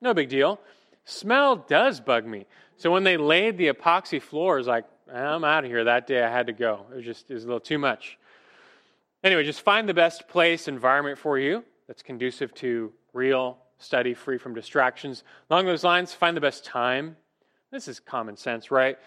no 0.00 0.14
big 0.14 0.28
deal. 0.28 0.60
Smell 1.04 1.56
does 1.56 1.98
bug 1.98 2.24
me. 2.24 2.46
So, 2.76 2.92
when 2.92 3.02
they 3.02 3.16
laid 3.16 3.58
the 3.58 3.72
epoxy 3.72 4.22
floors, 4.22 4.68
like, 4.68 4.84
I'm 5.12 5.44
out 5.44 5.64
of 5.64 5.70
here. 5.70 5.84
That 5.84 6.06
day 6.06 6.22
I 6.22 6.30
had 6.30 6.46
to 6.46 6.52
go. 6.52 6.86
It 6.92 6.96
was 6.96 7.04
just 7.04 7.30
it 7.30 7.34
was 7.34 7.44
a 7.44 7.46
little 7.46 7.60
too 7.60 7.78
much. 7.78 8.18
Anyway, 9.22 9.44
just 9.44 9.62
find 9.62 9.88
the 9.88 9.94
best 9.94 10.28
place, 10.28 10.68
environment 10.68 11.18
for 11.18 11.38
you 11.38 11.64
that's 11.86 12.02
conducive 12.02 12.54
to 12.54 12.92
real 13.12 13.58
study, 13.78 14.14
free 14.14 14.38
from 14.38 14.54
distractions. 14.54 15.24
Along 15.50 15.66
those 15.66 15.84
lines, 15.84 16.14
find 16.14 16.36
the 16.36 16.40
best 16.40 16.64
time. 16.64 17.16
This 17.70 17.88
is 17.88 18.00
common 18.00 18.36
sense, 18.36 18.70
right? 18.70 18.98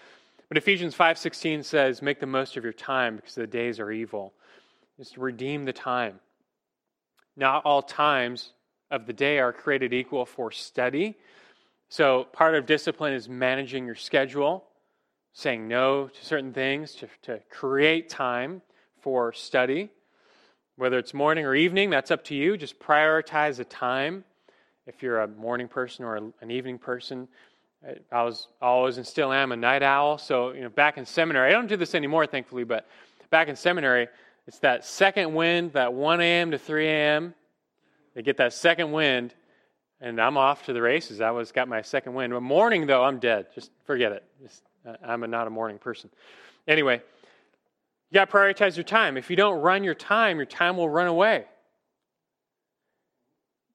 But 0.50 0.58
Ephesians 0.58 0.94
5:16 0.94 1.64
says, 1.64 2.02
"Make 2.02 2.20
the 2.20 2.28
most 2.28 2.58
of 2.58 2.64
your 2.64 2.74
time 2.74 3.16
because 3.16 3.36
the 3.36 3.48
days 3.48 3.80
are 3.80 3.92
evil." 3.92 4.34
Just 4.98 5.18
redeem 5.18 5.66
the 5.66 5.74
time. 5.74 6.20
Not 7.36 7.66
all 7.66 7.82
times 7.82 8.54
of 8.92 9.08
the 9.08 9.14
day 9.14 9.40
are 9.40 9.52
created 9.52 9.94
equal 9.94 10.26
for 10.26 10.52
study. 10.52 11.16
So 11.90 12.26
part 12.26 12.56
of 12.56 12.66
discipline 12.66 13.14
is 13.14 13.28
managing 13.28 13.86
your 13.86 13.96
schedule 13.96 14.68
saying 15.34 15.68
no 15.68 16.08
to 16.08 16.26
certain 16.26 16.54
things, 16.54 16.94
to, 16.96 17.10
to 17.24 17.40
create 17.50 18.10
time 18.10 18.62
for 19.02 19.34
study. 19.34 19.90
Whether 20.76 20.98
it's 20.98 21.14
morning 21.14 21.46
or 21.46 21.54
evening, 21.54 21.90
that's 21.90 22.12
up 22.12 22.24
to 22.26 22.36
you. 22.36 22.58
Just 22.58 22.80
prioritize 22.80 23.60
a 23.60 23.64
time. 23.64 24.24
If 24.88 25.04
you're 25.04 25.22
a 25.22 25.28
morning 25.28 25.68
person 25.68 26.06
or 26.06 26.16
an 26.16 26.52
evening 26.52 26.78
person, 26.78 27.28
I 28.12 28.24
was 28.24 28.48
always 28.62 28.98
and 28.98 29.06
still 29.06 29.32
am 29.32 29.52
a 29.52 29.56
night 29.56 29.84
owl. 29.84 30.18
So, 30.18 30.52
you 30.52 30.62
know, 30.62 30.70
back 30.70 30.98
in 30.98 31.06
seminary, 31.06 31.50
I 31.50 31.52
don't 31.52 31.68
do 31.68 31.78
this 31.78 31.96
anymore, 31.96 32.26
thankfully, 32.26 32.64
but 32.64 32.88
back 33.30 33.48
in 33.48 33.56
seminary, 33.56 34.08
it's 34.48 34.60
that 34.60 34.86
second 34.86 35.34
wind, 35.34 35.74
that 35.74 35.94
1 35.94 36.22
a.m. 36.22 36.52
to 36.52 36.58
3 36.58 36.88
a.m. 36.88 37.34
They 38.14 38.22
get 38.22 38.38
that 38.38 38.54
second 38.54 38.92
wind, 38.92 39.34
and 40.00 40.20
I'm 40.20 40.38
off 40.38 40.66
to 40.66 40.74
the 40.74 40.82
races. 40.82 41.22
I 41.22 41.32
was 41.32 41.52
got 41.52 41.68
my 41.68 41.82
second 41.82 42.14
wind. 42.14 42.34
But 42.34 42.42
morning, 42.42 42.88
though, 42.88 43.04
I'm 43.04 43.20
dead. 43.20 43.48
Just 43.56 43.72
forget 43.86 44.12
it. 44.12 44.24
Just 44.42 44.64
I'm 45.04 45.24
a, 45.24 45.28
not 45.28 45.48
a 45.48 45.50
morning 45.50 45.78
person. 45.78 46.10
Anyway, 46.68 47.02
you 48.10 48.14
got 48.14 48.30
to 48.30 48.36
prioritize 48.36 48.76
your 48.76 48.84
time. 48.84 49.18
If 49.18 49.30
you 49.30 49.36
don't 49.36 49.62
run 49.62 49.84
your 49.84 49.96
time, 49.96 50.38
your 50.38 50.46
time 50.46 50.78
will 50.78 50.90
run 50.90 51.08
away. 51.08 51.46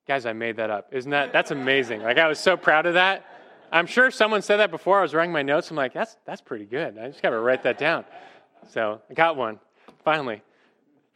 Guys, 0.07 0.25
I 0.25 0.33
made 0.33 0.57
that 0.57 0.71
up. 0.71 0.89
Isn't 0.93 1.11
that 1.11 1.33
that's 1.33 1.51
amazing? 1.51 2.03
Like 2.03 2.19
I 2.19 2.29
was 2.29 2.39
so 2.39 2.57
proud 2.57 2.87
of 2.87 2.95
that. 2.95 3.27
I'm 3.71 3.87
sure 3.87 4.11
someone 4.11 4.41
said 4.41 4.57
that 4.57 4.71
before. 4.71 4.99
I 4.99 5.03
was 5.03 5.13
writing 5.13 5.33
my 5.33 5.43
notes. 5.43 5.71
I'm 5.71 5.77
like, 5.77 5.93
that's 5.93 6.17
that's 6.25 6.41
pretty 6.41 6.65
good. 6.65 6.97
I 6.97 7.09
just 7.09 7.23
got 7.23 7.31
to 7.31 7.39
write 7.39 7.65
that 7.65 7.77
down. 7.77 8.07
So 8.71 9.03
I 9.11 9.15
got 9.15 9.37
one. 9.37 9.59
Finally, 10.05 10.43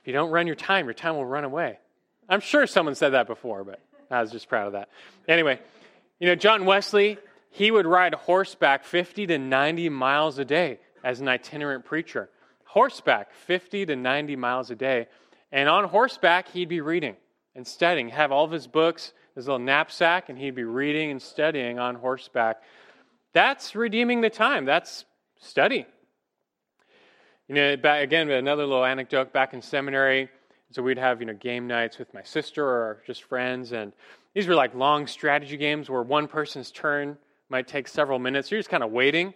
if 0.00 0.06
you 0.06 0.12
don't 0.12 0.30
run 0.30 0.46
your 0.46 0.56
time, 0.56 0.84
your 0.84 0.94
time 0.94 1.16
will 1.16 1.24
run 1.24 1.44
away. 1.44 1.78
I'm 2.28 2.40
sure 2.40 2.66
someone 2.66 2.94
said 2.94 3.10
that 3.10 3.26
before, 3.26 3.64
but 3.64 3.80
I 4.10 4.20
was 4.20 4.30
just 4.30 4.48
proud 4.48 4.66
of 4.66 4.72
that. 4.74 4.88
Anyway, 5.26 5.58
you 6.18 6.26
know, 6.26 6.34
John 6.34 6.66
Wesley, 6.66 7.18
he 7.52 7.70
would 7.70 7.86
ride 7.86 8.14
horseback 8.14 8.82
50 8.82 9.26
to 9.26 9.38
90 9.38 9.90
miles 9.90 10.38
a 10.38 10.44
day 10.44 10.80
as 11.04 11.20
an 11.20 11.28
itinerant 11.28 11.84
preacher. 11.84 12.30
Horseback 12.64 13.34
50 13.34 13.84
to 13.86 13.94
90 13.94 14.36
miles 14.36 14.70
a 14.70 14.74
day. 14.74 15.06
And 15.52 15.68
on 15.68 15.84
horseback, 15.84 16.48
he'd 16.48 16.70
be 16.70 16.80
reading 16.80 17.14
and 17.54 17.66
studying, 17.66 18.08
have 18.08 18.32
all 18.32 18.46
of 18.46 18.50
his 18.50 18.66
books, 18.66 19.12
his 19.34 19.48
little 19.48 19.58
knapsack, 19.58 20.30
and 20.30 20.38
he'd 20.38 20.54
be 20.54 20.64
reading 20.64 21.10
and 21.10 21.20
studying 21.20 21.78
on 21.78 21.96
horseback. 21.96 22.62
That's 23.34 23.76
redeeming 23.76 24.22
the 24.22 24.30
time. 24.30 24.64
That's 24.64 25.04
study. 25.38 25.84
You 27.48 27.54
know, 27.54 27.76
back, 27.76 28.02
again, 28.02 28.30
another 28.30 28.64
little 28.64 28.84
anecdote 28.84 29.30
back 29.34 29.52
in 29.52 29.60
seminary. 29.60 30.30
So 30.70 30.82
we'd 30.82 30.96
have, 30.96 31.20
you 31.20 31.26
know, 31.26 31.34
game 31.34 31.66
nights 31.66 31.98
with 31.98 32.14
my 32.14 32.22
sister 32.22 32.64
or 32.64 33.02
just 33.06 33.24
friends. 33.24 33.72
And 33.72 33.92
these 34.32 34.46
were 34.46 34.54
like 34.54 34.74
long 34.74 35.06
strategy 35.06 35.58
games 35.58 35.90
where 35.90 36.02
one 36.02 36.28
person's 36.28 36.70
turn 36.70 37.18
might 37.52 37.68
take 37.68 37.86
several 37.86 38.18
minutes. 38.18 38.50
You're 38.50 38.58
just 38.58 38.70
kind 38.70 38.82
of 38.82 38.90
waiting. 38.90 39.32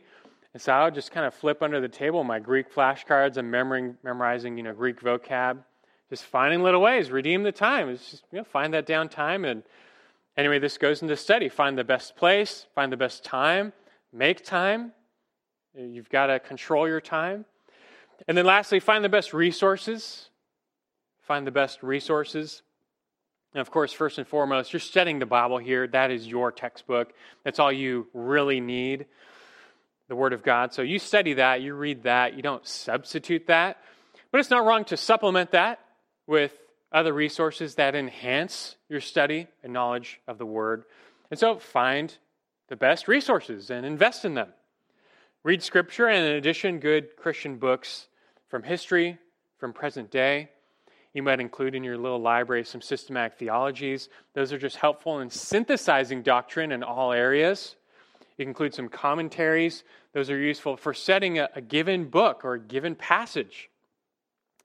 And 0.53 0.61
so 0.61 0.73
I 0.73 0.85
would 0.85 0.95
just 0.95 1.13
kind 1.13 1.27
of 1.27 1.35
flip 1.35 1.63
under 1.63 1.81
the 1.81 1.89
table 1.89 2.25
my 2.25 2.41
Greek 2.41 2.75
flashcards 2.75 3.37
and 3.37 3.49
memorizing, 3.49 3.97
memorizing, 4.03 4.57
you 4.57 4.65
know, 4.65 4.73
Greek 4.73 5.01
vocab 5.01 5.59
just 6.11 6.25
finding 6.25 6.63
little 6.63 6.81
ways, 6.81 7.11
redeem 7.11 7.43
the 7.43 7.53
time. 7.53 7.89
It's 7.89 8.11
just, 8.11 8.25
you 8.31 8.39
know, 8.39 8.45
find 8.45 8.73
that 8.75 8.87
down 8.87 9.09
time. 9.09 9.45
And 9.45 9.63
anyway, 10.37 10.59
this 10.59 10.79
goes 10.79 11.03
into 11.03 11.17
study. 11.17 11.49
Find 11.49 11.77
the 11.77 11.85
best 11.85 12.17
place, 12.17 12.67
find 12.75 12.93
the 12.93 12.97
best 12.97 13.25
time, 13.25 13.73
make 14.13 14.45
time. 14.45 14.93
You've 15.75 16.09
got 16.09 16.27
to 16.27 16.39
control 16.39 16.89
your 16.89 17.01
time. 17.01 17.45
And 18.29 18.39
then 18.39 18.47
lastly, 18.47 18.81
find 18.81 19.05
the 19.05 19.09
best 19.09 19.35
resources. 19.35 20.31
Find 21.21 21.47
the 21.47 21.51
best 21.51 21.83
resources. 21.83 22.63
And 23.57 23.63
of 23.63 23.71
course, 23.71 23.91
first 23.91 24.19
and 24.19 24.29
foremost, 24.29 24.75
you're 24.75 24.81
studying 24.81 25.19
the 25.19 25.25
Bible 25.25 25.57
here. 25.57 25.87
That 25.87 26.11
is 26.11 26.27
your 26.27 26.53
textbook. 26.53 27.15
That's 27.43 27.59
all 27.59 27.73
you 27.73 28.07
really 28.13 28.61
need 28.61 29.07
the 30.09 30.15
Word 30.15 30.35
of 30.35 30.43
God. 30.43 30.75
So 30.75 30.83
you 30.83 30.99
study 30.99 31.33
that, 31.33 31.63
you 31.63 31.73
read 31.73 32.03
that, 32.03 32.35
you 32.35 32.43
don't 32.43 32.67
substitute 32.67 33.47
that. 33.47 33.79
But 34.31 34.41
it's 34.41 34.51
not 34.51 34.67
wrong 34.67 34.85
to 34.85 34.99
supplement 34.99 35.53
that 35.53 35.81
with 36.27 36.53
other 36.93 37.15
resources 37.15 37.77
that 37.77 37.95
enhance 37.95 38.77
your 38.91 39.01
study 39.01 39.47
and 39.63 39.73
knowledge 39.73 40.21
of 40.29 40.37
the 40.37 40.45
Word. 40.45 40.85
And 41.31 41.41
so 41.41 41.59
find 41.59 42.15
the 42.69 42.77
best 42.77 43.09
resources 43.09 43.71
and 43.71 43.87
invest 43.87 44.27
in 44.27 44.35
them. 44.35 44.51
Read 45.45 45.63
Scripture 45.63 46.09
and, 46.09 46.27
in 46.27 46.33
addition, 46.33 46.79
good 46.79 47.17
Christian 47.17 47.57
books 47.57 48.09
from 48.49 48.65
history, 48.65 49.17
from 49.59 49.73
present 49.73 50.11
day. 50.11 50.51
You 51.17 51.23
might 51.23 51.41
include 51.41 51.75
in 51.75 51.83
your 51.83 51.97
little 51.97 52.21
library 52.21 52.65
some 52.65 52.83
systematic 52.83 53.39
theologies. 53.39 54.09
Those 54.35 54.53
are 54.53 54.59
just 54.59 54.77
helpful 54.77 55.21
in 55.21 55.31
synthesizing 55.31 56.23
doctrine 56.23 56.73
in 56.73 56.83
all 56.83 57.13
areas. 57.13 57.75
You 58.37 58.45
can 58.45 58.49
include 58.49 58.75
some 58.75 58.89
commentaries. 58.89 59.83
Those 60.13 60.31
are 60.31 60.39
useful 60.39 60.77
for 60.77 60.93
setting 60.93 61.39
a, 61.39 61.49
a 61.55 61.61
given 61.61 62.05
book 62.05 62.45
or 62.45 62.55
a 62.55 62.61
given 62.61 62.95
passage 62.95 63.71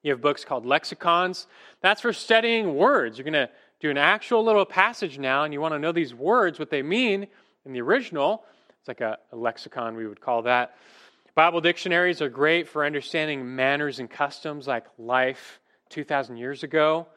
you 0.03 0.11
have 0.11 0.21
books 0.21 0.43
called 0.43 0.65
lexicons. 0.65 1.47
That's 1.81 2.01
for 2.01 2.13
studying 2.13 2.75
words. 2.75 3.17
You're 3.17 3.23
going 3.23 3.33
to 3.33 3.49
do 3.79 3.89
an 3.89 3.97
actual 3.97 4.43
little 4.43 4.65
passage 4.65 5.19
now, 5.19 5.43
and 5.43 5.53
you 5.53 5.61
want 5.61 5.73
to 5.73 5.79
know 5.79 5.91
these 5.91 6.13
words, 6.13 6.59
what 6.59 6.69
they 6.69 6.81
mean 6.81 7.27
in 7.65 7.73
the 7.73 7.81
original. 7.81 8.43
It's 8.79 8.87
like 8.87 9.01
a, 9.01 9.17
a 9.31 9.35
lexicon, 9.35 9.95
we 9.95 10.07
would 10.07 10.21
call 10.21 10.43
that. 10.43 10.75
Bible 11.35 11.61
dictionaries 11.61 12.21
are 12.21 12.29
great 12.29 12.67
for 12.67 12.85
understanding 12.85 13.55
manners 13.55 13.99
and 13.99 14.09
customs 14.09 14.67
like 14.67 14.85
life 14.97 15.60
2,000 15.91 16.37
years 16.37 16.63
ago. 16.63 17.07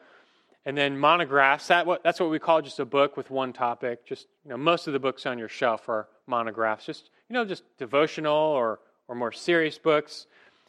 And 0.65 0.77
then 0.77 0.97
monographs, 0.97 1.67
that, 1.67 1.87
that's 2.03 2.19
what 2.19 2.29
we 2.29 2.39
call 2.39 2.61
just 2.61 2.79
a 2.79 2.85
book 2.85 3.17
with 3.17 3.29
one 3.29 3.53
topic. 3.53 4.05
Just, 4.05 4.27
you 4.43 4.49
know, 4.49 4.57
most 4.57 4.87
of 4.87 4.93
the 4.93 4.99
books 4.99 5.25
on 5.25 5.37
your 5.37 5.49
shelf 5.49 5.87
are 5.89 6.07
monographs, 6.27 6.85
just, 6.85 7.09
you 7.29 7.33
know, 7.33 7.45
just 7.45 7.63
devotional 7.77 8.35
or, 8.35 8.79
or 9.07 9.15
more 9.15 9.31
serious 9.31 9.77
books. 9.77 10.25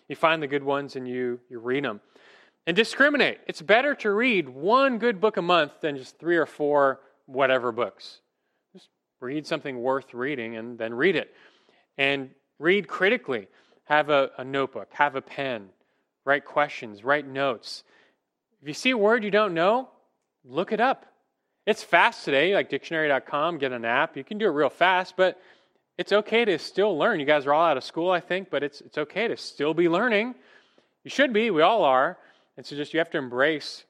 You 0.09 0.17
find 0.17 0.43
the 0.43 0.47
good 0.47 0.63
ones 0.63 0.97
and 0.97 1.09
you, 1.09 1.41
you 1.49 1.59
read 1.59 1.85
them. 1.85 2.01
And 2.67 2.77
discriminate. 2.77 3.39
It's 3.47 3.63
better 3.63 3.95
to 3.97 4.11
read 4.11 4.49
one 4.49 4.99
good 4.99 5.21
book 5.21 5.37
a 5.37 5.43
month 5.43 5.73
than 5.81 5.97
just 5.97 6.19
three 6.19 6.37
or 6.37 6.47
four 6.47 7.01
whatever 7.27 7.73
books. 7.73 8.21
Just 8.73 8.89
read 9.21 9.47
something 9.47 9.81
worth 9.81 10.13
reading 10.15 10.57
and 10.57 10.79
then 10.79 10.93
read 10.93 11.17
it. 11.17 11.33
And 11.97 12.31
read 12.59 12.89
critically. 12.89 13.49
Have 13.85 14.11
a, 14.11 14.31
a 14.37 14.45
notebook, 14.45 14.89
have 14.95 15.15
a 15.15 15.23
pen, 15.23 15.69
write 16.25 16.45
questions, 16.45 17.05
write 17.05 17.27
notes. 17.27 17.85
If 18.63 18.69
you 18.69 18.75
see 18.75 18.91
a 18.91 18.99
word 18.99 19.25
you 19.25 19.31
don't 19.31 19.55
know, 19.55 19.89
look 20.45 20.73
it 20.73 20.81
up. 20.81 21.07
It's 21.67 21.83
fast 21.83 22.25
today, 22.25 22.55
like 22.55 22.71
dictionary.com, 22.71 23.59
get 23.59 23.73
an 23.73 23.85
app. 23.85 24.17
You 24.17 24.25
can 24.25 24.39
do 24.39 24.47
it 24.47 24.51
real 24.51 24.71
fast, 24.71 25.15
but 25.17 25.41
it's 25.99 26.13
okay 26.13 26.45
to 26.45 26.59
still 26.59 26.97
learn. 26.97 27.21
You 27.21 27.27
guys 27.27 27.47
are 27.47 27.53
all 27.53 27.67
out 27.67 27.77
of 27.77 27.85
school, 27.85 28.11
I 28.11 28.21
think, 28.21 28.51
but 28.51 28.63
it's, 28.63 28.81
it's 28.81 28.99
okay 28.99 29.29
to 29.29 29.37
still 29.37 29.75
be 29.75 29.89
learning. 29.89 30.35
You 31.05 31.11
should 31.11 31.33
be, 31.33 31.51
we 31.51 31.63
all 31.63 31.85
are. 31.85 32.19
And 32.57 32.65
so 32.65 32.77
just 32.77 32.95
you 32.95 32.99
have 32.99 33.11
to 33.11 33.19
embrace, 33.19 33.85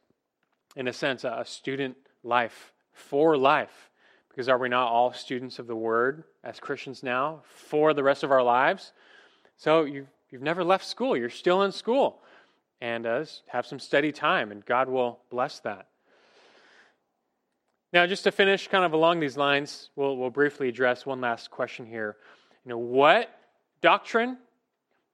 in 0.75 0.89
a 0.89 0.93
sense, 0.93 1.25
a 1.25 1.45
student 1.47 1.97
life 2.23 2.73
for 2.93 3.37
life. 3.37 3.91
Because 4.29 4.49
are 4.49 4.59
we 4.59 4.69
not 4.69 4.89
all 4.89 5.13
students 5.13 5.59
of 5.59 5.67
the 5.67 5.77
Word 5.77 6.25
as 6.45 6.61
Christians 6.61 7.03
now 7.03 7.43
for 7.47 7.95
the 7.95 8.03
rest 8.03 8.23
of 8.23 8.31
our 8.31 8.43
lives? 8.43 8.93
So 9.57 9.85
you've, 9.85 10.09
you've 10.31 10.43
never 10.43 10.63
left 10.63 10.85
school. 10.85 11.17
You're 11.17 11.31
still 11.31 11.63
in 11.63 11.73
school. 11.73 12.21
And 12.81 13.07
uh, 13.07 13.25
have 13.47 13.67
some 13.67 13.79
steady 13.79 14.13
time, 14.13 14.53
and 14.53 14.65
God 14.65 14.89
will 14.89 15.21
bless 15.31 15.61
that. 15.61 15.89
Now, 17.93 18.07
just 18.07 18.25
to 18.25 18.31
finish 18.31 18.69
kind 18.69 18.85
of 18.85 18.93
along 18.93 19.21
these 19.21 19.39
lines, 19.39 19.89
we'll, 19.97 20.17
we'll 20.19 20.31
briefly 20.31 20.69
address 20.69 21.07
one 21.07 21.21
last 21.21 21.51
question 21.51 21.87
here. 21.87 22.17
You 22.65 22.71
know, 22.71 22.79
what 22.79 23.31
doctrine 23.81 24.37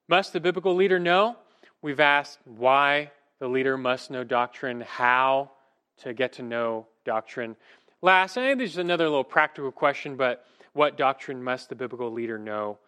must 0.09 0.33
the 0.33 0.41
biblical 0.41 0.75
leader 0.75 0.99
know? 0.99 1.37
We've 1.83 2.01
asked 2.01 2.41
why 2.45 3.13
the 3.39 3.49
leader 3.49 3.79
must 3.79 4.11
know 4.11 4.25
doctrine, 4.25 4.81
how 4.81 5.53
to 5.99 6.13
get 6.13 6.33
to 6.35 6.43
know 6.43 6.87
doctrine. 7.05 7.57
Last, 8.01 8.37
and 8.37 8.59
there's 8.59 8.79
another 8.79 9.05
little 9.05 9.23
practical 9.23 9.71
question, 9.71 10.17
but 10.17 10.45
what 10.73 10.97
doctrine 10.97 11.43
must 11.43 11.69
the 11.69 11.75
biblical 11.75 12.11
leader 12.11 12.39
know? 12.39 12.79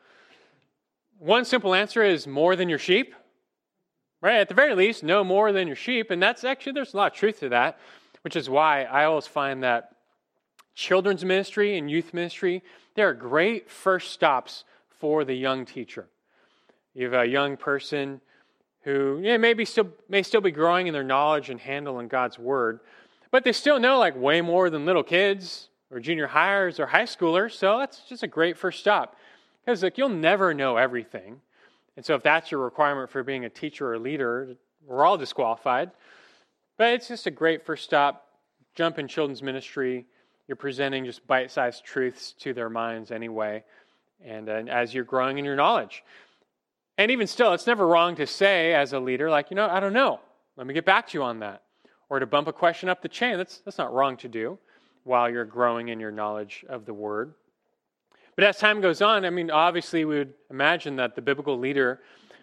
One 1.19 1.45
simple 1.45 1.75
answer 1.75 2.03
is 2.03 2.27
more 2.27 2.57
than 2.57 2.69
your 2.69 2.79
sheep. 2.79 3.15
Right? 4.25 4.41
At 4.41 4.49
the 4.49 4.55
very 4.55 4.75
least, 4.75 5.05
know 5.05 5.23
more 5.23 5.53
than 5.53 5.67
your 5.67 5.77
sheep. 5.77 6.11
And 6.11 6.21
that's 6.21 6.43
actually, 6.43 6.73
there's 6.73 6.95
a 6.95 6.97
lot 6.97 7.13
of 7.13 7.19
truth 7.19 7.41
to 7.41 7.51
that 7.51 7.79
which 8.25 8.37
is 8.37 8.49
why 8.49 8.85
I 8.85 9.05
always 9.05 9.27
find 9.27 9.63
that 9.63 9.91
children's 10.75 11.25
ministry 11.25 11.77
and 11.77 11.91
youth 11.91 12.15
ministry, 12.15 12.63
they're 12.97 13.13
great 13.13 13.71
first 13.71 14.13
stops 14.13 14.65
for 14.89 15.25
the 15.25 15.35
young 15.35 15.67
teacher. 15.67 16.09
You 16.95 17.05
have 17.05 17.27
a 17.27 17.31
young 17.31 17.59
person 17.59 18.23
who 18.81 19.21
yeah, 19.23 19.37
maybe 19.37 19.67
still 19.67 19.91
may 20.09 20.23
still 20.23 20.41
be 20.41 20.51
growing 20.51 20.87
in 20.87 20.95
their 20.95 21.05
knowledge 21.05 21.51
and 21.51 21.61
handling 21.61 22.09
God's 22.09 22.39
word, 22.39 22.81
but 23.31 23.45
they 23.45 23.53
still 23.53 23.79
know 23.79 23.99
like 23.99 24.17
way 24.17 24.41
more 24.41 24.71
than 24.71 24.87
little 24.87 25.03
kids 25.03 25.69
or 25.91 26.01
junior 26.01 26.27
hires 26.27 26.81
or 26.81 26.87
high 26.87 27.05
schoolers. 27.05 27.53
So 27.53 27.79
that's 27.79 28.01
just 28.09 28.23
a 28.23 28.27
great 28.27 28.57
first 28.57 28.81
stop. 28.81 29.17
Because 29.65 29.83
like 29.83 29.99
you'll 29.99 30.09
never 30.09 30.55
know 30.55 30.79
everything. 30.79 31.43
And 31.97 32.05
so 32.05 32.15
if 32.15 32.23
that's 32.23 32.51
your 32.51 32.61
requirement 32.61 33.11
for 33.11 33.23
being 33.23 33.45
a 33.45 33.51
teacher 33.51 33.93
or 33.93 33.99
leader, 33.99 34.57
we're 34.85 35.05
all 35.05 35.17
disqualified. 35.17 35.91
But 36.77 36.95
it's 36.95 37.09
just 37.09 37.27
a 37.27 37.31
great 37.31 37.65
first 37.65 37.85
stop. 37.85 38.27
Jump 38.75 38.99
in 38.99 39.07
children's 39.07 39.43
ministry. 39.43 40.07
You're 40.49 40.57
presenting 40.57 41.05
just 41.05 41.27
bite 41.27 41.51
sized 41.51 41.85
truths 41.85 42.33
to 42.41 42.53
their 42.53 42.69
minds 42.69 43.11
anyway. 43.11 43.65
And, 44.25 44.49
uh, 44.49 44.65
as 44.69 44.93
you're 44.93 45.05
growing 45.05 45.39
in 45.39 45.45
your 45.45 45.57
knowledge. 45.57 46.03
And 46.99 47.11
even 47.11 47.27
still, 47.27 47.53
it's 47.53 47.67
never 47.67 47.87
wrong 47.87 48.17
to 48.17 48.27
say 48.27 48.75
as 48.75 48.93
a 48.93 49.01
leader, 49.01 49.29
like, 49.31 49.51
you 49.51 49.57
know, 49.57 49.69
I 49.69 49.81
don't 49.81 49.93
know. 49.93 50.21
Let 50.57 50.67
me 50.67 50.75
get 50.75 50.85
back 50.85 51.09
to 51.09 51.19
you 51.19 51.23
on 51.23 51.41
that. 51.41 51.63
Or 52.09 52.19
to 52.19 52.27
bump 52.27 52.49
a 52.49 52.53
question 52.53 52.89
up 52.89 53.03
the 53.03 53.09
chain. 53.09 53.37
That's, 53.37 53.59
that's 53.59 53.79
not 53.79 53.93
wrong 53.93 54.17
to 54.19 54.29
do 54.29 54.59
while 55.05 55.31
you're 55.31 55.45
growing 55.45 55.89
in 55.89 56.01
your 56.01 56.11
knowledge 56.11 56.65
of 56.69 56.87
the 56.87 56.95
word. 56.95 57.35
But 58.37 58.45
as 58.45 58.59
time 58.59 58.81
goes 58.81 59.01
on, 59.01 59.25
I 59.25 59.31
mean, 59.31 59.51
obviously, 59.51 60.05
we 60.05 60.19
would 60.19 60.35
imagine 60.51 60.97
that 60.97 61.15
the 61.15 61.23
biblical 61.23 61.59
leader 61.59 62.01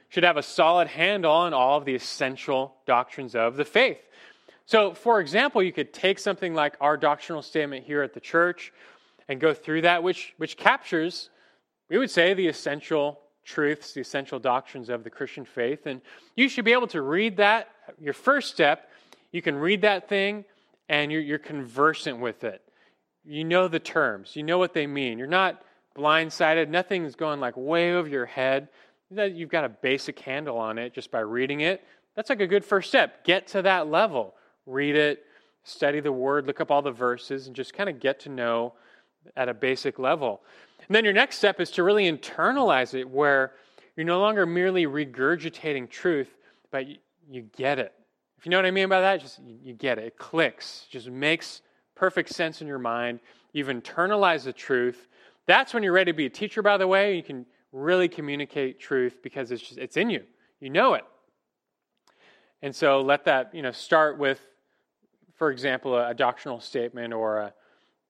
should 0.10 0.24
have 0.24 0.38
a 0.38 0.44
solid 0.44 0.88
handle 0.88 1.32
on 1.32 1.54
all 1.54 1.78
of 1.78 1.86
the 1.86 1.96
essential 1.96 2.76
doctrines 2.86 3.36
of 3.36 3.56
the 3.56 3.66
faith. 3.66 4.00
So, 4.66 4.94
for 4.94 5.20
example, 5.20 5.62
you 5.64 5.72
could 5.72 5.94
take 5.94 6.20
something 6.20 6.54
like 6.54 6.76
our 6.80 6.98
doctrinal 6.98 7.42
statement 7.42 7.86
here 7.86 8.02
at 8.02 8.14
the 8.14 8.20
church 8.20 8.72
and 9.28 9.40
go 9.40 9.54
through 9.54 9.82
that, 9.82 10.04
which, 10.04 10.34
which 10.38 10.58
captures, 10.58 11.30
we 11.90 11.98
would 11.98 12.12
say, 12.12 12.34
the 12.34 12.48
essential 12.48 13.20
truths, 13.44 13.94
the 13.94 14.02
essential 14.02 14.40
doctrines 14.40 14.90
of 14.90 15.04
the 15.04 15.10
Christian 15.10 15.46
faith. 15.46 15.86
And 15.88 16.02
you 16.36 16.48
should 16.48 16.66
be 16.66 16.74
able 16.74 16.88
to 16.88 17.02
read 17.02 17.38
that. 17.38 17.70
Your 18.00 18.14
first 18.14 18.52
step, 18.52 18.90
you 19.32 19.42
can 19.42 19.56
read 19.56 19.82
that 19.82 20.08
thing 20.08 20.46
and 20.90 21.12
you're, 21.12 21.22
you're 21.22 21.40
conversant 21.40 22.20
with 22.20 22.44
it. 22.44 22.62
You 23.24 23.44
know 23.44 23.68
the 23.68 23.80
terms, 23.80 24.36
you 24.36 24.44
know 24.44 24.58
what 24.58 24.74
they 24.74 24.88
mean. 24.88 25.18
You're 25.18 25.28
not 25.28 25.64
blindsided, 25.96 26.70
nothing's 26.70 27.16
going 27.16 27.40
like 27.40 27.56
way 27.58 27.94
over 27.94 28.08
your 28.08 28.26
head. 28.26 28.70
You've 29.10 29.50
got 29.50 29.66
a 29.66 29.70
basic 29.70 30.20
handle 30.20 30.58
on 30.58 30.78
it 30.78 30.94
just 30.94 31.12
by 31.12 31.20
reading 31.20 31.62
it. 31.62 31.84
That's 32.16 32.30
like 32.30 32.42
a 32.42 32.48
good 32.48 32.64
first 32.64 32.90
step. 32.90 33.24
Get 33.26 33.48
to 33.48 33.62
that 33.62 33.88
level. 33.88 34.36
Read 34.66 34.96
it, 34.96 35.26
study 35.64 36.00
the 36.00 36.12
word, 36.12 36.48
look 36.48 36.62
up 36.62 36.72
all 36.72 36.82
the 36.82 36.92
verses, 36.92 37.48
and 37.48 37.56
just 37.56 37.74
kind 37.74 37.90
of 37.90 38.00
get 38.00 38.20
to 38.22 38.30
know 38.30 38.74
at 39.36 39.50
a 39.50 39.54
basic 39.54 40.00
level. 40.00 40.42
And 40.88 40.96
then 40.96 41.04
your 41.04 41.14
next 41.14 41.38
step 41.38 41.60
is 41.60 41.72
to 41.72 41.84
really 41.84 42.12
internalize 42.12 42.94
it, 42.94 43.10
where 43.10 43.54
you're 43.96 44.06
no 44.06 44.20
longer 44.20 44.46
merely 44.46 44.86
regurgitating 44.86 45.90
truth, 45.90 46.36
but 46.72 46.88
you, 46.88 46.98
you 47.30 47.42
get 47.56 47.80
it. 47.80 47.94
If 48.38 48.46
you 48.46 48.50
know 48.50 48.58
what 48.58 48.66
I 48.66 48.72
mean 48.72 48.90
by 48.90 49.02
that, 49.02 49.22
just 49.22 49.40
you, 49.40 49.58
you 49.62 49.74
get 49.74 50.00
it. 50.00 50.06
It 50.06 50.18
clicks, 50.18 50.88
just 50.90 51.10
makes 51.10 51.62
perfect 51.96 52.30
sense 52.30 52.62
in 52.62 52.68
your 52.68 52.80
mind. 52.80 53.20
You've 53.54 53.68
internalized 53.68 54.46
the 54.46 54.54
truth. 54.54 55.08
That's 55.48 55.74
when 55.74 55.84
you're 55.84 55.94
ready 55.94 56.12
to 56.12 56.16
be 56.16 56.26
a 56.26 56.30
teacher, 56.30 56.62
by 56.62 56.78
the 56.78 56.88
way. 56.88 57.16
You 57.16 57.24
can 57.24 57.46
really 57.72 58.08
communicate 58.08 58.80
truth 58.80 59.22
because 59.24 59.52
it's 59.52 59.62
just, 59.62 59.78
it's 59.78 59.98
in 59.98 60.10
you. 60.10 60.24
You 60.60 60.70
know 60.70 60.94
it. 60.94 61.04
And 62.62 62.76
so 62.76 63.02
let 63.02 63.26
that, 63.26 63.54
you 63.56 63.62
know, 63.62 63.72
start 63.72 64.18
with, 64.18 64.40
for 65.36 65.52
example, 65.52 65.96
a, 65.96 66.10
a 66.10 66.14
doctrinal 66.14 66.60
statement 66.60 67.14
or 67.14 67.40
a, 67.40 67.54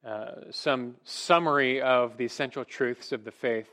uh, 0.08 0.52
some 0.52 0.96
summary 1.04 1.82
of 1.82 2.18
the 2.18 2.26
essential 2.26 2.66
truths 2.66 3.12
of 3.12 3.24
the 3.24 3.32
faith. 3.32 3.68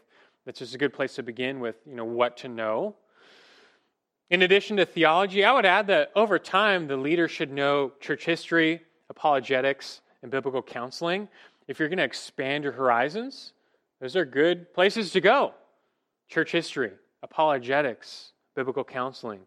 That's 0.45 0.61
just 0.61 0.75
a 0.75 0.79
good 0.79 0.93
place 0.93 1.15
to 1.17 1.23
begin 1.23 1.59
with, 1.59 1.77
you 1.87 1.97
know, 1.97 2.05
what 2.05 2.37
to 2.39 2.49
know. 2.49 2.97
In 4.31 4.43
addition 4.43 4.77
to 4.77 4.85
theology, 4.85 5.43
I 5.45 5.53
would 5.53 5.65
add 5.65 5.87
that 5.87 6.13
over 6.15 6.39
time, 6.39 6.87
the 6.87 6.99
leader 6.99 7.29
should 7.29 7.51
know 7.51 7.93
church 7.99 8.27
history, 8.27 8.83
apologetics, 9.09 10.03
and 10.23 10.31
biblical 10.31 10.63
counseling. 10.63 11.29
If 11.69 11.79
you're 11.79 11.89
going 11.89 11.99
to 11.99 12.05
expand 12.05 12.65
your 12.65 12.73
horizons, 12.73 13.53
those 14.01 14.17
are 14.17 14.25
good 14.25 14.73
places 14.73 15.13
to 15.13 15.21
go. 15.21 15.53
Church 16.29 16.51
history, 16.51 16.93
apologetics, 17.23 18.33
biblical 18.57 18.85
counseling. 18.85 19.41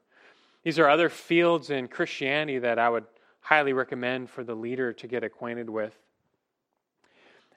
These 0.63 0.78
are 0.78 0.88
other 0.88 1.09
fields 1.09 1.72
in 1.72 1.88
Christianity 1.88 2.59
that 2.59 2.78
I 2.78 2.89
would 2.89 3.05
highly 3.39 3.74
recommend 3.74 4.30
for 4.30 4.43
the 4.43 4.53
leader 4.53 4.93
to 4.93 5.07
get 5.07 5.24
acquainted 5.24 5.69
with. 5.69 5.97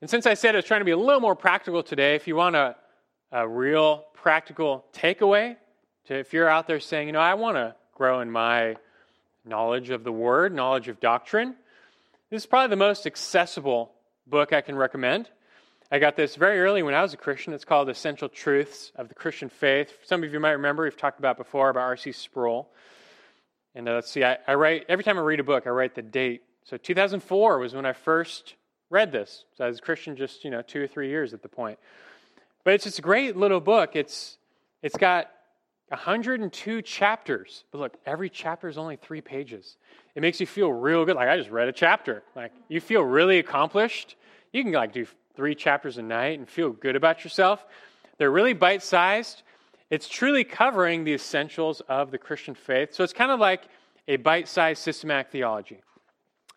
And 0.01 0.09
since 0.09 0.27
I 0.27 0.35
said 0.35 0.55
I 0.55 0.59
was 0.59 0.65
trying 0.65 0.81
to 0.81 0.87
be 0.87 0.91
a 0.93 0.97
little 0.97 1.21
more 1.21 1.37
practical 1.37 1.83
today, 1.83 2.15
if 2.15 2.27
you 2.27 2.37
want 2.37 2.57
a, 2.57 2.75
a 3.33 3.47
real 3.47 4.05
practical 4.15 4.87
takeaway, 4.95 5.57
to, 6.07 6.15
if 6.15 6.33
you're 6.33 6.49
out 6.49 6.67
there 6.67 6.81
saying, 6.81 7.09
you 7.09 7.13
know, 7.13 7.21
I 7.21 7.35
want 7.35 7.57
to 7.57 7.75
grow 7.95 8.21
in 8.21 8.31
my 8.31 8.77
knowledge 9.45 9.91
of 9.91 10.05
the 10.05 10.13
Word, 10.13 10.55
knowledge 10.55 10.89
of 10.89 11.01
doctrine, 11.01 11.55
this 12.31 12.43
is 12.43 12.47
probably 12.47 12.71
the 12.71 12.77
most 12.77 13.07
accessible 13.07 13.93
book 14.27 14.53
I 14.53 14.61
can 14.61 14.77
recommend. 14.77 15.29
I 15.91 15.99
got 15.99 16.17
this 16.17 16.37
very 16.37 16.61
early 16.61 16.83
when 16.83 16.95
I 16.95 17.03
was 17.03 17.13
a 17.13 17.17
Christian. 17.17 17.53
It's 17.53 17.65
called 17.65 17.89
Essential 17.89 18.29
Truths 18.29 18.91
of 18.97 19.09
the 19.09 19.15
Christian 19.15 19.49
Faith. 19.49 19.99
Some 20.05 20.25
of 20.25 20.33
you 20.33 20.41
might 20.41 20.53
remember, 20.53 20.85
we've 20.85 20.97
talked 20.97 21.19
about 21.19 21.37
before 21.37 21.69
about 21.69 21.83
R.C. 21.83 22.13
Sproul. 22.13 22.71
And 23.75 23.89
uh, 23.89 23.95
let's 23.95 24.11
see, 24.11 24.25
I, 24.25 24.39
I, 24.47 24.55
write, 24.55 24.87
every 24.89 25.05
time 25.05 25.19
I 25.19 25.21
read 25.21 25.41
a 25.41 25.45
book, 25.45 25.67
I 25.67 25.71
write 25.71 25.95
the 25.95 26.03
date. 26.03 26.43
So 26.65 26.77
2004 26.77 27.59
was 27.59 27.75
when 27.75 27.85
I 27.85 27.93
first 27.93 28.55
read 28.89 29.13
this. 29.13 29.45
So 29.57 29.65
I 29.65 29.69
was 29.69 29.79
a 29.79 29.83
Christian 29.83 30.17
just, 30.17 30.45
you 30.45 30.51
know, 30.51 30.63
two 30.63 30.83
or 30.83 30.87
three 30.87 31.09
years 31.09 31.35
at 31.35 31.43
the 31.43 31.49
point. 31.49 31.79
But 32.65 32.75
it's 32.75 32.85
just 32.85 32.99
a 32.99 33.03
great 33.03 33.37
little 33.37 33.61
book. 33.61 33.95
It's, 33.95 34.39
it's 34.83 34.97
got 34.97 35.31
102 35.89 36.83
chapters. 36.83 37.65
But 37.71 37.79
look, 37.79 37.97
every 38.07 38.31
chapter 38.31 38.69
is 38.69 38.79
only 38.79 38.97
three 38.97 39.21
pages. 39.21 39.77
It 40.15 40.23
makes 40.23 40.41
you 40.41 40.47
feel 40.47 40.73
real 40.73 41.05
good. 41.05 41.17
Like, 41.17 41.29
I 41.29 41.37
just 41.37 41.51
read 41.51 41.69
a 41.69 41.73
chapter. 41.73 42.23
Like, 42.35 42.53
you 42.69 42.81
feel 42.81 43.03
really 43.03 43.39
accomplished. 43.39 44.17
You 44.53 44.63
can, 44.63 44.73
like, 44.73 44.93
do 44.93 45.07
three 45.37 45.55
chapters 45.55 45.99
a 45.99 46.03
night 46.03 46.39
and 46.39 46.49
feel 46.49 46.71
good 46.71 46.97
about 46.97 47.25
yourself. 47.25 47.65
They're 48.19 48.31
really 48.31 48.53
bite 48.53 48.83
sized. 48.83 49.43
It's 49.91 50.09
truly 50.09 50.45
covering 50.45 51.05
the 51.05 51.15
essentials 51.15 51.81
of 51.83 52.11
the 52.11 52.19
Christian 52.19 52.55
faith. 52.55 52.95
So 52.95 53.05
it's 53.05 53.13
kind 53.13 53.31
of 53.31 53.41
like 53.41 53.63
a 54.09 54.17
bite 54.17 54.49
sized 54.49 54.83
systematic 54.83 55.31
theology. 55.31 55.81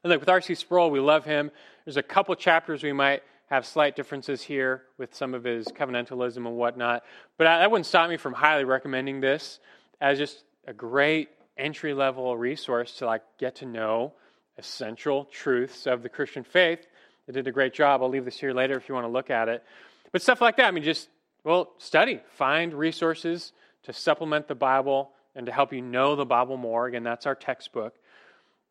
And 0.04 0.12
look, 0.12 0.20
with 0.20 0.30
R.C. 0.30 0.56
Sproul, 0.56 0.92
we 0.92 1.00
love 1.00 1.26
him. 1.26 1.52
There's 1.86 1.98
a 1.98 2.04
couple 2.04 2.36
chapters 2.36 2.84
we 2.84 2.94
might 2.94 3.24
have 3.48 3.66
slight 3.66 3.96
differences 3.96 4.42
here 4.42 4.84
with 4.98 5.16
some 5.16 5.34
of 5.34 5.44
his 5.44 5.68
covenantalism 5.68 6.38
and 6.38 6.56
whatnot. 6.56 7.04
But 7.38 7.46
that 7.46 7.72
wouldn't 7.72 7.86
stop 7.86 8.10
me 8.10 8.18
from 8.18 8.34
highly 8.34 8.66
recommending 8.66 9.22
this 9.22 9.60
as 10.00 10.18
just 10.18 10.44
a 10.66 10.74
great 10.74 11.30
entry 11.58 11.94
level 11.94 12.38
resource 12.38 12.98
to 12.98 13.06
like 13.06 13.24
get 13.38 13.56
to 13.56 13.66
know 13.66 14.14
essential 14.58 15.26
truths 15.26 15.88
of 15.88 16.04
the 16.04 16.10
Christian 16.10 16.44
faith 16.44 16.86
they 17.28 17.34
did 17.34 17.48
a 17.48 17.52
great 17.52 17.74
job. 17.74 18.02
I'll 18.02 18.10
leave 18.10 18.26
this 18.26 18.40
here 18.40 18.54
later 18.54 18.76
if 18.76 18.88
you 18.88 18.96
want 18.96 19.06
to 19.06 19.12
look 19.12 19.30
at 19.30 19.50
it. 19.50 19.64
But 20.12 20.22
stuff 20.22 20.40
like 20.40 20.58
that, 20.58 20.68
I 20.68 20.72
mean, 20.72 20.84
just, 20.84 21.10
well, 21.44 21.74
study, 21.78 22.22
find 22.36 22.74
resources 22.74 23.52
to 23.84 23.94
supplement 23.94 24.48
the 24.48 24.56
Bible 24.56 25.12
and 25.36 25.46
to 25.46 25.52
help 25.52 25.74
you 25.74 25.82
know 25.82 26.16
the 26.16 26.26
Bible 26.26 26.58
more. 26.58 26.88
Again, 26.88 27.04
that's 27.04 27.26
our 27.26 27.36
textbook. 27.36 27.96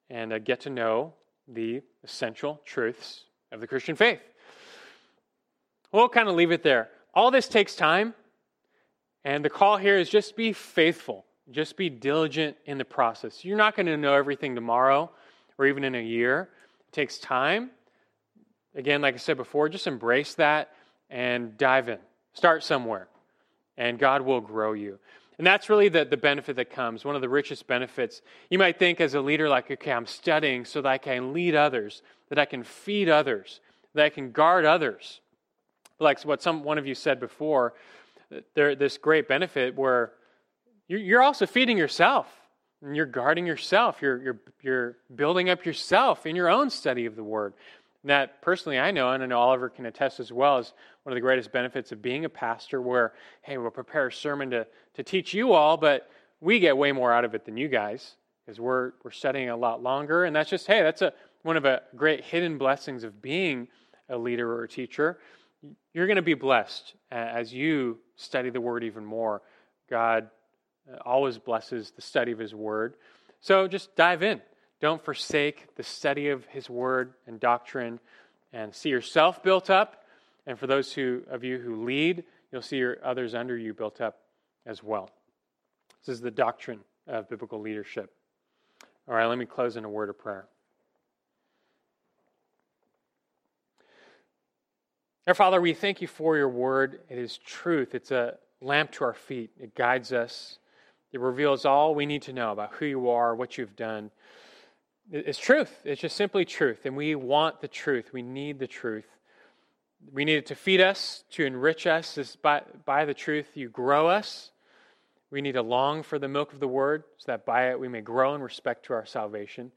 And 0.09 0.33
uh, 0.33 0.39
get 0.39 0.61
to 0.63 0.71
know 0.71 1.13
the 1.47 1.83
essential 2.03 2.61
truths 2.65 3.25
of 3.53 3.61
the 3.61 3.67
Christian 3.67 3.95
faith. 3.95 4.21
We'll 5.93 6.09
kind 6.09 6.29
of 6.29 6.35
leave 6.35 6.53
it 6.53 6.63
there. 6.63 6.89
All 7.15 7.31
this 7.31 7.49
takes 7.49 7.75
time. 7.75 8.15
And 9.25 9.45
the 9.45 9.51
call 9.51 9.77
here 9.77 9.99
is 9.99 10.09
just 10.09 10.37
be 10.37 10.53
faithful, 10.53 11.25
just 11.51 11.77
be 11.77 11.91
diligent 11.91 12.57
in 12.65 12.79
the 12.79 12.85
process. 12.85 13.45
You're 13.45 13.57
not 13.57 13.75
going 13.75 13.87
to 13.87 13.97
know 13.97 14.15
everything 14.15 14.55
tomorrow 14.55 15.11
or 15.59 15.67
even 15.67 15.83
in 15.83 15.97
a 15.97 16.03
year. 16.03 16.49
It 16.89 16.93
takes 16.93 17.19
time, 17.19 17.71
Again, 18.77 19.01
like 19.01 19.15
I 19.15 19.17
said 19.17 19.39
before, 19.39 19.71
just 19.71 19.87
embrace 19.87 20.35
that 20.35 20.71
and 21.09 21.57
dive 21.57 21.89
in. 21.89 21.99
Start 22.35 22.63
somewhere, 22.63 23.09
and 23.79 23.99
God 23.99 24.21
will 24.21 24.43
grow 24.43 24.75
you. 24.75 24.99
And 25.39 25.47
that's 25.47 25.71
really 25.71 25.89
the, 25.89 26.05
the 26.05 26.19
benefit 26.19 26.57
that 26.57 26.71
comes, 26.71 27.05
one 27.05 27.15
of 27.15 27.23
the 27.23 27.29
richest 27.29 27.67
benefits. 27.67 28.21
You 28.51 28.59
might 28.59 28.79
think 28.79 29.01
as 29.01 29.15
a 29.15 29.21
leader, 29.21 29.49
like, 29.49 29.71
okay, 29.71 29.93
I'm 29.93 30.07
studying 30.07 30.67
so 30.67 30.83
that 30.83 30.89
I 30.89 30.99
can 30.99 31.33
lead 31.33 31.55
others, 31.55 32.03
that 32.29 32.39
I 32.39 32.45
can 32.45 32.63
feed 32.63 33.09
others, 33.09 33.61
that 33.95 34.05
I 34.05 34.11
can 34.11 34.31
guard 34.31 34.67
others. 34.67 35.21
Like 35.99 36.23
what 36.23 36.43
some 36.43 36.63
one 36.63 36.79
of 36.79 36.87
you 36.87 36.95
said 36.95 37.21
before, 37.21 37.75
there 38.55 38.75
this 38.75 38.99
great 38.99 39.29
benefit 39.29 39.77
where 39.77 40.13
you're, 40.89 41.23
also 41.23 41.47
feeding 41.47 41.79
yourself 41.79 42.27
and 42.83 42.95
you're 42.95 43.07
guarding 43.07 43.47
yourself. 43.47 44.01
You're, 44.01 44.23
you're, 44.23 44.41
you're 44.63 44.97
building 45.15 45.51
up 45.51 45.65
yourself 45.65 46.27
in 46.27 46.37
your 46.37 46.49
own 46.49 46.71
study 46.71 47.07
of 47.07 47.17
the 47.17 47.25
Word 47.25 47.55
And 48.03 48.11
that 48.11 48.43
personally 48.43 48.79
I 48.79 48.91
know, 48.91 49.13
and 49.13 49.23
I 49.23 49.27
know 49.27 49.39
Oliver 49.39 49.69
can 49.69 49.87
attest 49.87 50.21
as 50.21 50.33
well, 50.33 50.59
is 50.59 50.73
one 51.03 51.13
of 51.13 51.17
the 51.17 51.21
greatest 51.21 51.53
benefits 51.53 51.93
of 51.93 52.03
being 52.03 52.25
a 52.25 52.29
pastor 52.29 52.81
where, 52.81 53.15
hey, 53.43 53.59
we'll 53.59 53.71
prepare 53.71 54.09
a 54.09 54.13
sermon 54.13 54.51
to, 54.51 54.67
to 54.95 55.03
teach 55.03 55.35
you 55.35 55.53
all, 55.53 55.77
but 55.77 56.11
we 56.41 56.59
get 56.59 56.77
way 56.77 56.93
more 56.93 57.13
out 57.13 57.25
of 57.25 57.35
it 57.35 57.45
than 57.45 57.57
you 57.57 57.69
guys 57.69 58.17
because 58.45 58.61
we're, 58.61 58.93
we're 59.03 59.11
studying 59.11 59.51
a 59.51 59.57
lot 59.57 59.83
longer. 59.83 60.25
And 60.25 60.37
that's 60.37 60.51
just, 60.51 60.67
hey, 60.67 60.83
that's 60.83 61.03
a, 61.03 61.13
one 61.43 61.57
of 61.57 61.63
the 61.63 61.83
great 61.97 62.23
hidden 62.23 62.59
blessings 62.59 63.03
of 63.03 63.23
being 63.23 63.69
a 64.09 64.19
leader 64.19 64.53
or 64.53 64.65
a 64.65 64.69
teacher. 64.69 65.19
You're 65.93 66.07
going 66.07 66.17
to 66.17 66.23
be 66.23 66.35
blessed 66.35 66.95
as 67.11 67.53
you 67.53 67.99
study 68.17 68.51
the 68.51 68.61
word 68.61 68.85
even 68.85 69.05
more. 69.05 69.43
God 69.89 70.29
uh, 70.93 70.99
always 71.05 71.39
blesses 71.39 71.93
the 71.93 72.03
study 72.03 72.33
of 72.33 72.39
his 72.39 72.55
word. 72.55 72.95
So 73.41 73.69
just 73.69 73.95
dive 73.97 74.23
in. 74.23 74.41
Don't 74.81 75.03
forsake 75.05 75.75
the 75.77 75.83
study 75.83 76.29
of 76.29 76.45
His 76.47 76.69
Word 76.69 77.15
and 77.27 77.41
doctrine 77.41 77.99
and 78.53 78.75
see 78.75 78.91
yourself 78.91 79.43
built 79.43 79.71
up. 79.71 80.05
And 80.47 80.59
for 80.59 80.67
those 80.67 80.93
who, 80.93 81.23
of 81.31 81.45
you 81.45 81.59
who 81.59 81.85
lead, 81.85 82.25
you'll 82.53 82.63
see 82.63 82.77
your 82.77 82.99
others 83.05 83.35
under 83.35 83.57
you 83.57 83.75
built 83.75 84.01
up 84.01 84.19
as 84.67 84.83
well. 84.83 85.11
This 86.05 86.15
is 86.15 86.21
the 86.21 86.31
doctrine 86.31 86.81
of 87.07 87.29
biblical 87.29 87.61
leadership. 87.61 88.13
All 89.09 89.15
right, 89.15 89.27
let 89.27 89.39
me 89.39 89.47
close 89.47 89.77
in 89.77 89.85
a 89.85 89.89
word 89.89 90.11
of 90.11 90.19
prayer. 90.19 90.47
Our 95.27 95.35
Father, 95.35 95.61
we 95.61 95.75
thank 95.75 96.01
you 96.01 96.07
for 96.07 96.37
your 96.37 96.49
word. 96.49 97.01
It 97.09 97.19
is 97.19 97.37
truth, 97.39 97.97
it's 97.97 98.13
a 98.13 98.39
lamp 98.61 98.93
to 98.93 99.05
our 99.05 99.13
feet, 99.13 99.51
it 99.59 99.75
guides 99.75 100.13
us, 100.13 100.61
it 101.13 101.19
reveals 101.19 101.65
all 101.65 101.97
we 101.97 102.07
need 102.07 102.23
to 102.23 102.33
know 102.33 102.53
about 102.53 102.75
who 102.75 102.87
you 102.87 103.09
are, 103.09 103.35
what 103.35 103.59
you've 103.59 103.75
done. 103.75 104.13
It's 105.11 105.39
truth. 105.39 105.81
It's 105.85 106.01
just 106.01 106.17
simply 106.17 106.45
truth. 106.45 106.85
And 106.85 106.97
we 106.97 107.15
want 107.15 107.61
the 107.61 107.69
truth. 107.69 108.13
We 108.13 108.23
need 108.23 108.59
the 108.59 108.67
truth. 108.67 109.07
We 110.13 110.25
need 110.25 110.37
it 110.37 110.47
to 110.47 110.57
feed 110.57 110.81
us, 110.81 111.25
to 111.31 111.45
enrich 111.45 111.87
us. 111.87 112.19
It's 112.19 112.35
by, 112.35 112.63
by 112.85 113.05
the 113.05 113.15
truth 113.15 113.47
you 113.55 113.69
grow 113.69 114.09
us. 114.09 114.51
We 115.31 115.41
need 115.41 115.53
to 115.53 115.63
long 115.63 116.03
for 116.03 116.19
the 116.19 116.29
milk 116.29 116.53
of 116.53 116.61
the 116.61 116.69
word 116.69 117.05
so 117.19 117.33
that 117.33 117.47
by 117.47 117.71
it 117.71 117.79
we 117.79 117.89
may 117.89 118.01
grow 118.01 118.35
in 118.35 118.43
respect 118.43 118.87
to 118.87 118.95
our 118.95 119.07
salvation. 119.07 119.71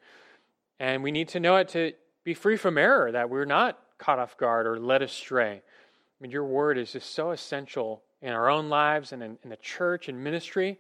And 0.80 1.04
we 1.04 1.12
need 1.12 1.28
to 1.30 1.40
know 1.40 1.58
it 1.58 1.70
to 1.70 1.94
be 2.24 2.34
free 2.34 2.58
from 2.58 2.78
error, 2.78 3.12
that 3.12 3.30
we're 3.30 3.46
not 3.46 3.80
caught 4.00 4.18
off 4.18 4.38
guard 4.38 4.66
or 4.66 4.80
led 4.80 5.02
astray. 5.02 5.62
I 5.62 6.24
mean, 6.24 6.32
your 6.32 6.46
word 6.46 6.78
is 6.78 6.94
just 6.94 7.14
so 7.14 7.32
essential 7.32 8.02
in 8.22 8.34
our 8.34 8.50
own 8.50 8.70
lives 8.70 9.14
and 9.14 9.22
in, 9.22 9.38
in 9.44 9.50
the 9.50 9.58
church 9.58 10.10
and 10.10 10.22
ministry. 10.24 10.80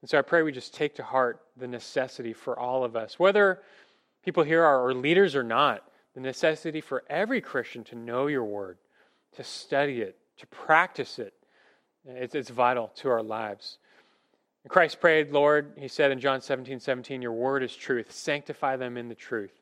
And 0.00 0.10
so 0.10 0.18
I 0.18 0.22
pray 0.22 0.42
we 0.42 0.52
just 0.52 0.74
take 0.74 0.94
to 0.96 1.02
heart 1.02 1.40
the 1.56 1.66
necessity 1.66 2.32
for 2.32 2.58
all 2.58 2.84
of 2.84 2.96
us, 2.96 3.18
whether 3.18 3.62
people 4.24 4.42
here 4.42 4.62
are, 4.62 4.92
leaders 4.92 5.34
or 5.34 5.42
not, 5.42 5.84
the 6.14 6.20
necessity 6.20 6.80
for 6.80 7.04
every 7.08 7.40
Christian 7.40 7.84
to 7.84 7.94
know 7.94 8.26
your 8.26 8.44
word, 8.44 8.78
to 9.36 9.44
study 9.44 10.00
it, 10.02 10.18
to 10.38 10.46
practice 10.46 11.18
it. 11.18 11.34
It's, 12.04 12.34
it's 12.34 12.50
vital 12.50 12.92
to 12.96 13.08
our 13.08 13.22
lives. 13.22 13.78
And 14.64 14.70
Christ 14.70 15.00
prayed, 15.00 15.30
Lord, 15.30 15.72
he 15.76 15.88
said 15.88 16.10
in 16.10 16.20
John 16.20 16.40
17, 16.40 16.80
17, 16.80 17.22
Your 17.22 17.32
word 17.32 17.62
is 17.62 17.74
truth. 17.74 18.12
Sanctify 18.12 18.76
them 18.76 18.96
in 18.96 19.08
the 19.08 19.14
truth. 19.14 19.52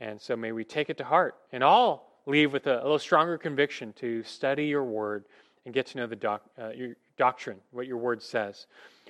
And 0.00 0.20
so 0.20 0.36
may 0.36 0.52
we 0.52 0.64
take 0.64 0.90
it 0.90 0.98
to 0.98 1.04
heart 1.04 1.36
in 1.52 1.62
all 1.62 2.11
leave 2.26 2.52
with 2.52 2.66
a, 2.66 2.74
a 2.74 2.82
little 2.82 2.98
stronger 2.98 3.38
conviction 3.38 3.92
to 3.94 4.22
study 4.22 4.66
your 4.66 4.84
word 4.84 5.24
and 5.64 5.74
get 5.74 5.86
to 5.86 5.98
know 5.98 6.06
the 6.06 6.16
doc, 6.16 6.42
uh, 6.60 6.70
your 6.70 6.96
doctrine, 7.16 7.58
what 7.70 7.86
your 7.86 7.98
word 7.98 8.22
says. 8.22 8.66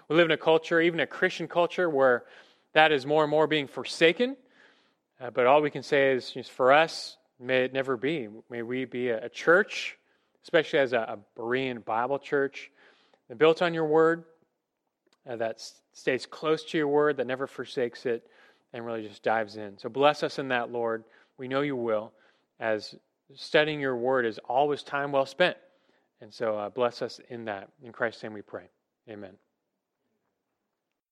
We 0.09 0.17
live 0.17 0.27
in 0.27 0.33
a 0.33 0.37
culture, 0.37 0.81
even 0.81 1.01
a 1.01 1.07
Christian 1.07 1.49
culture, 1.49 1.89
where 1.89 2.25
that 2.73 2.93
is 2.93 3.07
more 3.07 3.23
and 3.23 3.31
more 3.31 3.47
being 3.47 3.67
forsaken. 3.67 4.37
Uh, 5.21 5.31
but 5.31 5.47
all 5.47 5.63
we 5.63 5.71
can 5.71 5.83
say 5.83 6.13
is, 6.13 6.33
for 6.49 6.73
us, 6.73 7.17
may 7.39 7.65
it 7.65 7.73
never 7.73 7.97
be. 7.97 8.29
May 8.51 8.63
we 8.63 8.85
be 8.85 9.09
a, 9.09 9.27
a 9.27 9.29
church, 9.29 9.97
especially 10.43 10.81
as 10.81 10.93
a, 10.93 10.99
a, 10.99 11.41
Berean 11.41 11.85
Bible 11.85 12.19
church, 12.19 12.71
built 13.37 13.63
on 13.63 13.73
your 13.73 13.87
word, 13.87 14.25
uh, 15.29 15.37
that 15.37 15.63
stays 15.93 16.27
close 16.27 16.65
to 16.65 16.79
your 16.79 16.89
word, 16.89 17.17
that 17.19 17.27
never 17.27 17.47
forsakes 17.47 18.05
it, 18.07 18.27
and 18.73 18.85
really 18.85 19.07
just 19.07 19.23
dives 19.23 19.57
in. 19.57 19.79
So 19.79 19.89
bless 19.89 20.23
us 20.23 20.39
in 20.39 20.49
that, 20.49 20.73
Lord. 20.73 21.05
We 21.39 21.49
know 21.49 21.61
you 21.61 21.77
will, 21.77 22.13
as 22.63 22.95
studying 23.35 23.81
your 23.81 23.97
word 23.97 24.25
is 24.25 24.39
always 24.49 24.83
time 24.83 25.11
well 25.11 25.27
spent. 25.27 25.57
And 26.21 26.33
so 26.33 26.57
uh, 26.57 26.69
bless 26.71 27.03
us 27.03 27.21
in 27.29 27.45
that. 27.47 27.69
In 27.83 27.93
Christ's 27.93 28.23
name 28.23 28.33
we 28.33 28.43
pray. 28.43 28.71
Amen. 29.11 29.33